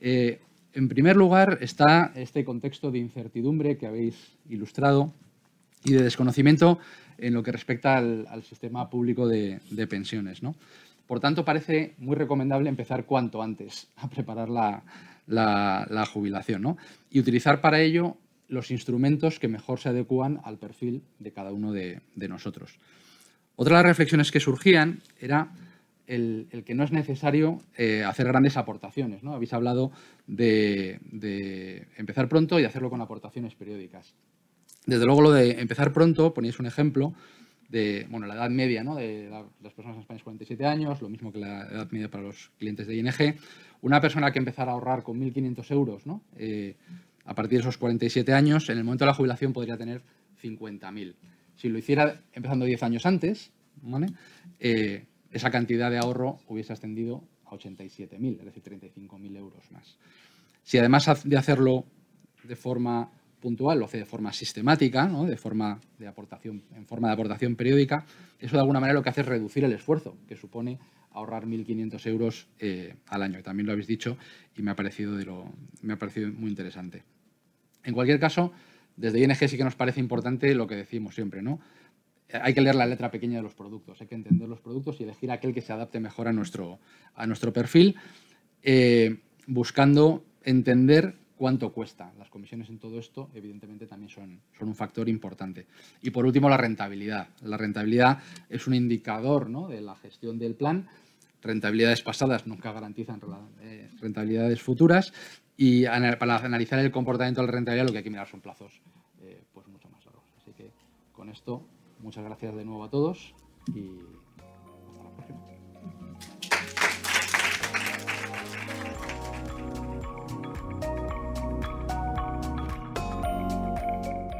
Eh, 0.00 0.38
en 0.74 0.88
primer 0.88 1.16
lugar 1.16 1.58
está 1.60 2.12
este 2.14 2.44
contexto 2.44 2.92
de 2.92 2.98
incertidumbre 2.98 3.76
que 3.76 3.88
habéis 3.88 4.14
ilustrado 4.48 5.12
y 5.82 5.94
de 5.94 6.04
desconocimiento 6.04 6.78
en 7.18 7.34
lo 7.34 7.42
que 7.42 7.50
respecta 7.50 7.96
al, 7.96 8.44
sistema 8.44 8.88
público 8.88 9.26
de, 9.26 9.58
pensiones. 9.90 10.40
Por 11.08 11.18
tanto, 11.18 11.44
parece 11.44 11.94
muy 11.98 12.14
recomendable 12.14 12.68
empezar 12.68 13.06
cuanto 13.06 13.42
antes 13.42 13.88
a 13.96 14.08
preparar 14.08 14.48
la, 14.48 14.84
jubilación 16.12 16.76
y 17.10 17.20
utilizar 17.20 17.60
para 17.60 17.80
ello 17.80 18.16
los 18.48 18.70
instrumentos 18.70 19.38
que 19.38 19.48
mejor 19.48 19.80
se 19.80 19.88
adecúan 19.88 20.40
al 20.44 20.58
perfil 20.58 21.02
de 21.18 21.32
cada 21.32 21.52
uno 21.52 21.72
de, 21.72 22.00
nosotros. 22.14 22.78
Otra 23.56 23.76
de 23.76 23.82
las 23.82 23.90
reflexiones 23.90 24.30
que 24.30 24.40
surgían 24.40 25.00
era 25.20 25.50
el, 26.06 26.48
que 26.64 26.74
no 26.74 26.84
es 26.84 26.92
necesario 26.92 27.60
eh, 27.76 28.04
hacer 28.04 28.26
grandes 28.26 28.56
aportaciones. 28.56 29.22
¿no? 29.22 29.34
Habéis 29.34 29.52
hablado 29.52 29.90
de, 30.26 31.00
empezar 31.96 32.28
pronto 32.28 32.60
y 32.60 32.64
hacerlo 32.64 32.90
con 32.90 33.00
aportaciones 33.00 33.54
periódicas. 33.54 34.14
Desde 34.84 35.04
luego, 35.04 35.22
lo 35.22 35.32
de 35.32 35.60
empezar 35.60 35.92
pronto, 35.92 36.32
ponéis 36.32 36.60
un 36.60 36.66
ejemplo 36.66 37.12
de 37.68 38.06
bueno, 38.10 38.26
la 38.26 38.34
edad 38.34 38.50
media 38.50 38.84
¿no? 38.84 38.94
de 38.96 39.28
las 39.62 39.72
personas 39.72 39.96
en 39.96 40.02
España 40.02 40.18
es 40.18 40.24
47 40.24 40.66
años, 40.66 41.00
lo 41.00 41.08
mismo 41.08 41.32
que 41.32 41.38
la 41.38 41.62
edad 41.62 41.90
media 41.90 42.10
para 42.10 42.24
los 42.24 42.50
clientes 42.58 42.86
de 42.86 42.96
ING. 42.96 43.36
Una 43.82 44.00
persona 44.00 44.32
que 44.32 44.38
empezara 44.38 44.72
a 44.72 44.74
ahorrar 44.74 45.02
con 45.02 45.20
1.500 45.20 45.70
euros 45.72 46.06
¿no? 46.06 46.22
Eh, 46.36 46.76
a 47.24 47.34
partir 47.34 47.58
de 47.58 47.62
esos 47.62 47.76
47 47.78 48.32
años, 48.32 48.68
en 48.70 48.78
el 48.78 48.84
momento 48.84 49.04
de 49.04 49.10
la 49.10 49.14
jubilación 49.14 49.52
podría 49.52 49.76
tener 49.76 50.02
50.000. 50.42 51.14
Si 51.56 51.68
lo 51.68 51.78
hiciera 51.78 52.20
empezando 52.32 52.64
10 52.64 52.82
años 52.84 53.06
antes, 53.06 53.50
¿vale? 53.82 54.06
Eh, 54.60 55.04
esa 55.32 55.50
cantidad 55.50 55.90
de 55.90 55.98
ahorro 55.98 56.38
hubiese 56.46 56.72
ascendido 56.72 57.24
a 57.46 57.50
87.000, 57.50 58.38
es 58.38 58.44
decir, 58.44 58.62
35.000 58.62 59.36
euros 59.36 59.70
más. 59.72 59.98
Si 60.62 60.78
además 60.78 61.24
de 61.24 61.36
hacerlo 61.36 61.84
de 62.44 62.56
forma 62.56 63.10
puntual, 63.40 63.78
lo 63.78 63.84
hace 63.86 63.98
de 63.98 64.06
forma 64.06 64.32
sistemática, 64.32 65.06
de 65.06 65.36
forma 65.36 65.80
de 65.98 66.06
aportación, 66.06 66.62
en 66.74 66.86
forma 66.86 67.08
de 67.08 67.14
aportación 67.14 67.56
periódica, 67.56 68.04
eso 68.38 68.56
de 68.56 68.60
alguna 68.60 68.80
manera 68.80 68.94
lo 68.94 69.02
que 69.02 69.10
hace 69.10 69.20
es 69.20 69.26
reducir 69.26 69.64
el 69.64 69.72
esfuerzo 69.72 70.16
que 70.28 70.36
supone 70.36 70.78
ahorrar 71.12 71.46
1.500 71.46 72.06
euros 72.06 72.46
eh, 72.58 72.94
al 73.06 73.22
año. 73.22 73.42
También 73.42 73.66
lo 73.66 73.72
habéis 73.72 73.86
dicho 73.86 74.18
y 74.56 74.62
me 74.62 74.70
ha, 74.70 74.76
parecido 74.76 75.16
de 75.16 75.24
lo, 75.24 75.50
me 75.82 75.94
ha 75.94 75.98
parecido 75.98 76.30
muy 76.32 76.50
interesante. 76.50 77.04
En 77.84 77.94
cualquier 77.94 78.20
caso, 78.20 78.52
desde 78.96 79.20
ING 79.20 79.34
sí 79.34 79.56
que 79.56 79.64
nos 79.64 79.76
parece 79.76 80.00
importante 80.00 80.54
lo 80.54 80.66
que 80.66 80.74
decimos 80.74 81.14
siempre, 81.14 81.40
¿no? 81.42 81.60
hay 82.32 82.54
que 82.54 82.60
leer 82.60 82.74
la 82.74 82.86
letra 82.86 83.10
pequeña 83.10 83.36
de 83.36 83.42
los 83.42 83.54
productos, 83.54 84.00
hay 84.00 84.06
que 84.06 84.14
entender 84.14 84.48
los 84.48 84.60
productos 84.60 85.00
y 85.00 85.04
elegir 85.04 85.30
aquel 85.30 85.54
que 85.54 85.60
se 85.60 85.72
adapte 85.72 86.00
mejor 86.00 86.28
a 86.28 86.32
nuestro, 86.32 86.78
a 87.14 87.26
nuestro 87.26 87.52
perfil, 87.52 87.96
eh, 88.62 89.18
buscando 89.46 90.24
entender 90.42 91.16
cuánto 91.36 91.72
cuesta. 91.72 92.12
Las 92.18 92.28
comisiones 92.28 92.68
en 92.68 92.78
todo 92.78 92.98
esto, 92.98 93.30
evidentemente, 93.34 93.86
también 93.86 94.10
son, 94.10 94.40
son, 94.58 94.68
un 94.68 94.74
factor 94.74 95.08
importante. 95.08 95.66
Y 96.02 96.10
por 96.10 96.26
último, 96.26 96.48
la 96.48 96.56
rentabilidad. 96.56 97.28
La 97.42 97.56
rentabilidad 97.56 98.18
es 98.48 98.66
un 98.66 98.74
indicador 98.74 99.48
¿no? 99.48 99.68
de 99.68 99.80
la 99.80 99.94
gestión 99.96 100.38
del 100.38 100.54
plan. 100.54 100.88
Rentabilidades 101.42 102.02
pasadas 102.02 102.46
nunca 102.46 102.72
garantizan 102.72 103.20
eh, 103.60 103.90
rentabilidades 104.00 104.60
futuras 104.62 105.12
y 105.56 105.84
para 105.84 106.36
analizar 106.38 106.78
el 106.78 106.90
comportamiento 106.90 107.40
de 107.40 107.46
la 107.46 107.52
rentabilidad 107.52 107.86
lo 107.86 107.92
que 107.92 107.98
hay 107.98 108.04
que 108.04 108.10
mirar 108.10 108.26
son 108.26 108.40
plazos 108.40 108.80
eh, 109.22 109.42
pues 109.52 109.66
mucho 109.68 109.88
más 109.88 110.04
largos. 110.04 110.24
Así 110.38 110.52
que 110.52 110.70
con 111.12 111.28
esto 111.28 111.64
Muchas 112.00 112.24
gracias 112.24 112.54
de 112.54 112.64
nuevo 112.64 112.84
a 112.84 112.90
todos 112.90 113.34